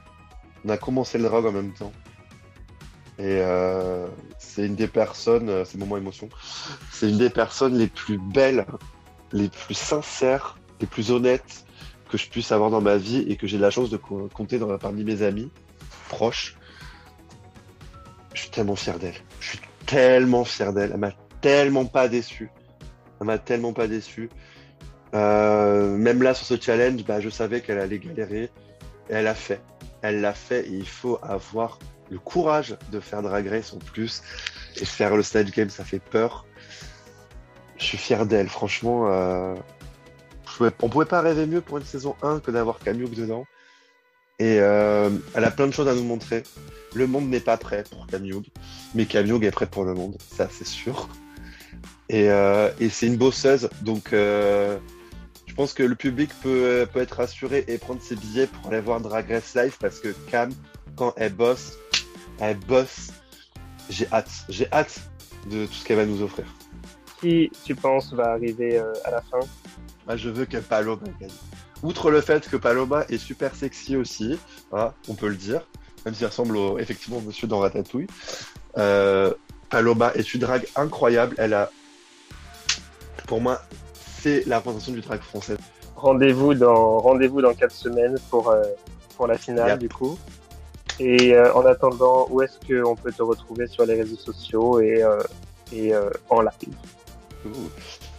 On 0.65 0.71
a 0.71 0.79
commencé 0.79 1.19
le 1.19 1.25
drag 1.25 1.45
en 1.47 1.53
même 1.53 1.73
temps. 1.73 1.93
Et 3.19 3.41
euh, 3.41 4.07
c'est 4.39 4.67
une 4.67 4.75
des 4.75 4.89
personnes, 4.89 5.49
euh, 5.49 5.65
c'est 5.65 5.79
moment 5.79 5.97
émotion, 5.97 6.29
c'est 6.91 7.09
une 7.09 7.17
des 7.19 7.31
personnes 7.31 7.77
les 7.79 7.87
plus 7.87 8.19
belles, 8.19 8.67
les 9.33 9.49
plus 9.49 9.75
sincères, 9.75 10.59
les 10.81 10.87
plus 10.87 11.11
honnêtes 11.11 11.66
que 12.11 12.19
je 12.19 12.29
puisse 12.29 12.53
avoir 12.53 12.71
dans 12.71 12.81
ma 12.81 12.97
vie 12.97 13.25
et 13.29 13.37
que 13.37 13.47
j'ai 13.47 13.57
de 13.57 13.63
la 13.63 13.71
chance 13.71 13.91
de 13.91 13.97
co- 13.97 14.29
compter 14.33 14.61
parmi 14.81 15.05
mes 15.05 15.23
amis 15.23 15.51
proches. 16.09 16.57
Je 18.35 18.43
suis 18.43 18.51
tellement 18.51 18.77
fier 18.77 18.99
d'elle. 18.99 19.15
Je 19.41 19.49
suis 19.51 19.61
tellement 19.87 20.45
fier 20.45 20.73
d'elle. 20.73 20.91
Elle 20.93 21.01
m'a 21.01 21.13
tellement 21.41 21.87
pas 21.87 22.09
déçu. 22.09 22.51
Ça 23.19 23.25
m'a 23.25 23.39
tellement 23.39 23.73
pas 23.73 23.87
déçu. 23.87 24.29
Euh, 25.15 25.97
même 25.97 26.23
là, 26.23 26.35
sur 26.35 26.47
ce 26.47 26.61
challenge, 26.61 27.05
bah, 27.05 27.21
je 27.21 27.31
savais 27.31 27.61
qu'elle 27.61 27.79
allait 27.79 27.99
galérer. 27.99 28.51
Elle 29.09 29.25
l'a 29.25 29.35
fait. 29.35 29.61
Elle 30.03 30.21
l'a 30.21 30.35
fait 30.35 30.67
et 30.69 30.73
il 30.73 30.87
faut 30.89 31.19
avoir 31.23 31.79
le 32.11 32.19
courage 32.19 32.77
de 32.93 33.01
faire 33.01 33.23
Drag 33.23 33.49
Race 33.49 33.73
en 33.73 33.79
plus. 33.79 34.23
Et 34.81 34.85
faire 34.85 35.17
le 35.17 35.23
stage 35.23 35.51
game, 35.51 35.71
ça 35.71 35.85
fait 35.85 35.99
peur. 36.01 36.45
Je 37.79 37.85
suis 37.85 37.99
fier 37.99 38.27
d'elle, 38.27 38.49
franchement. 38.49 39.11
Euh... 39.11 39.55
On 40.61 40.89
pouvait 40.89 41.05
pas 41.05 41.21
rêver 41.21 41.47
mieux 41.47 41.61
pour 41.61 41.79
une 41.79 41.85
saison 41.85 42.17
1 42.23 42.41
que 42.41 42.51
d'avoir 42.51 42.79
Camille 42.79 43.11
dedans. 43.11 43.47
Et 44.39 44.59
euh, 44.61 45.11
elle 45.35 45.45
a 45.45 45.51
plein 45.51 45.67
de 45.67 45.73
choses 45.73 45.89
à 45.89 45.95
nous 45.95 46.05
montrer. 46.05 46.43
Le 46.95 47.07
monde 47.07 47.29
n'est 47.29 47.41
pas 47.41 47.57
prêt 47.57 47.85
pour 47.91 48.07
Camille, 48.07 48.43
mais 48.95 49.07
Camille 49.07 49.45
est 49.47 49.51
prêt 49.51 49.67
pour 49.67 49.85
le 49.85 49.95
monde, 49.95 50.17
ça 50.21 50.49
c'est 50.51 50.67
sûr. 50.67 51.09
Et, 52.09 52.31
euh, 52.31 52.71
c'est 52.91 53.07
une 53.07 53.17
bosseuse, 53.17 53.69
donc 53.83 54.13
euh, 54.13 54.79
je 55.47 55.55
pense 55.55 55.73
que 55.73 55.83
le 55.83 55.95
public 55.95 56.31
peut, 56.43 56.87
peut 56.93 57.01
être 57.01 57.13
rassuré 57.13 57.65
et 57.67 57.79
prendre 57.79 58.01
ses 58.03 58.15
billets 58.15 58.47
pour 58.47 58.71
aller 58.71 58.81
voir 58.81 59.01
Drag 59.01 59.31
Race 59.31 59.55
Live 59.55 59.77
parce 59.81 60.01
que 60.01 60.09
Cam, 60.31 60.53
quand 60.97 61.15
elle 61.17 61.33
bosse, 61.33 61.79
elle 62.39 62.59
bosse. 62.59 63.13
J'ai 63.89 64.09
hâte, 64.13 64.31
j'ai 64.49 64.71
hâte 64.73 65.01
de 65.49 65.67
tout 65.67 65.73
ce 65.73 65.85
qu'elle 65.85 65.97
va 65.97 66.07
nous 66.07 66.23
offrir. 66.23 66.45
Qui 67.21 67.51
tu 67.65 67.75
penses 67.75 68.13
va 68.13 68.33
arriver 68.33 68.79
à 69.05 69.11
la 69.11 69.23
fin? 69.23 69.41
Moi, 70.07 70.17
je 70.17 70.29
veux 70.31 70.45
que 70.45 70.59
Paloma 70.59 71.03
gagne. 71.21 71.31
Outre 71.83 72.11
le 72.11 72.21
fait 72.21 72.49
que 72.49 72.57
Paloma 72.57 73.05
est 73.09 73.19
super 73.19 73.55
sexy 73.55 73.97
aussi, 73.97 74.39
hein, 74.73 74.93
on 75.09 75.15
peut 75.15 75.29
le 75.29 75.35
dire, 75.35 75.67
même 76.05 76.15
s'il 76.15 76.27
ressemble 76.27 76.57
au, 76.57 76.79
effectivement 76.79 77.19
au 77.19 77.23
monsieur 77.23 77.47
dans 77.47 77.59
Ratatouille. 77.59 78.07
Euh, 78.79 79.33
Paloma 79.69 80.13
est 80.15 80.33
une 80.35 80.41
drague 80.41 80.67
incroyable. 80.77 81.35
Elle 81.39 81.55
a, 81.55 81.71
pour 83.27 83.41
moi, 83.41 83.61
c'est 84.21 84.47
la 84.47 84.59
représentation 84.59 84.93
du 84.93 85.01
drag 85.01 85.21
français. 85.21 85.57
Rendez-vous 85.97 86.55
dans 86.55 86.99
rendez-vous 86.99 87.41
dans 87.41 87.55
quatre 87.55 87.75
semaines 87.75 88.17
pour 88.31 88.51
euh, 88.51 88.63
pour 89.17 89.27
la 89.27 89.39
finale 89.39 89.71
Yep. 89.71 89.79
du 89.79 89.89
coup. 89.89 90.19
Et 90.99 91.35
euh, 91.35 91.53
en 91.55 91.65
attendant, 91.67 92.27
où 92.31 92.43
est-ce 92.43 92.59
qu'on 92.61 92.97
peut 92.97 93.13
te 93.13 93.23
retrouver 93.23 93.67
sur 93.67 93.85
les 93.87 93.95
réseaux 93.95 94.17
sociaux 94.17 94.81
et 94.81 95.03
euh, 95.03 95.21
et 95.73 95.93
en 96.31 96.43
live? 96.43 96.77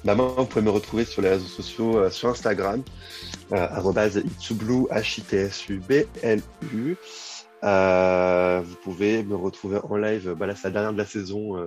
Bah, 0.08 0.16
moi, 0.16 0.34
vous 0.38 0.46
pouvez 0.46 0.64
me 0.64 0.70
retrouver 0.70 1.04
sur 1.04 1.22
les 1.22 1.30
réseaux 1.30 1.48
sociaux, 1.48 1.98
euh, 1.98 2.10
sur 2.10 2.30
Instagram, 2.30 2.82
euh, 3.52 3.58
arrobase 3.58 4.22
itsublu, 4.24 4.86
H-I-T-S-U-B-L-U. 4.90 6.96
Euh, 7.64 8.62
vous 8.64 8.76
pouvez 8.76 9.24
me 9.24 9.36
retrouver 9.36 9.80
en 9.84 9.98
live, 9.98 10.36
bah 10.38 10.46
là 10.46 10.56
c'est 10.56 10.68
la 10.68 10.74
dernière 10.74 10.94
de 10.94 10.98
la 11.00 11.06
saison, 11.06 11.58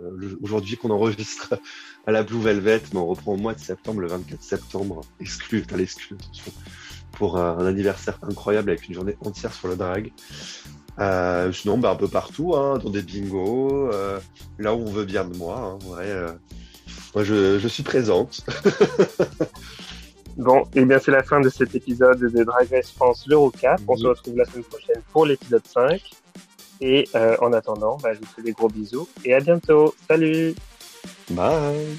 aujourd'hui 0.41 0.77
qu'on 0.77 0.91
enregistre 0.91 1.59
à 2.07 2.13
la 2.13 2.23
Blue 2.23 2.41
Velvet, 2.41 2.81
mais 2.93 3.01
on 3.01 3.09
reprend 3.09 3.33
au 3.33 3.37
mois 3.37 3.55
de 3.55 3.61
septembre, 3.61 4.01
le 4.01 4.07
24 4.07 4.41
septembre, 4.41 5.01
exclu, 5.21 5.65
t'as 5.67 5.77
l'exclu, 5.77 6.17
attention, 6.19 6.53
pour 7.11 7.39
un 7.39 7.67
anniversaire 7.67 8.21
incroyable 8.23 8.71
avec 8.71 8.89
une 8.89 8.95
journée 8.95 9.17
entière 9.25 9.53
sur 9.53 9.67
le 9.67 9.75
drag. 9.75 10.13
Sinon, 11.53 11.77
bah, 11.77 11.91
un 11.91 11.97
peu 11.97 12.09
partout, 12.09 12.55
hein, 12.55 12.79
dans 12.79 12.91
des 12.91 13.03
bingos, 13.03 13.91
là 14.61 14.75
où 14.75 14.79
on 14.79 14.93
veut 14.93 15.05
bien 15.05 15.25
de 15.25 15.37
moi, 15.37 15.59
hein, 15.59 15.79
ouais, 15.91 16.15
moi, 17.15 17.25
je, 17.25 17.59
je 17.59 17.69
suis 17.69 17.83
présente. 17.83 18.45
Bon, 20.37 20.63
et 20.75 20.87
bien 20.87 20.99
c'est 20.99 21.11
la 21.11 21.23
fin 21.23 21.41
de 21.41 21.51
cet 21.51 21.75
épisode 21.75 22.19
de 22.19 22.45
Drag 22.45 22.67
Race 22.71 22.93
France 22.93 23.27
l'Euro 23.27 23.51
4. 23.51 23.83
On 23.87 23.97
se 23.97 24.07
retrouve 24.07 24.39
la 24.39 24.47
semaine 24.47 24.65
prochaine 24.65 25.03
pour 25.13 25.27
l'épisode 25.27 25.67
5. 25.67 26.01
Et 26.81 27.07
euh, 27.15 27.37
en 27.43 27.53
attendant, 27.53 27.99
bah, 28.03 28.15
je 28.15 28.21
vous 28.21 28.27
fais 28.35 28.43
des 28.43 28.53
gros 28.53 28.69
bisous 28.69 29.07
et 29.25 29.35
à 29.35 29.41
bientôt. 29.41 29.95
Salut 30.09 30.55
Bye. 31.31 31.99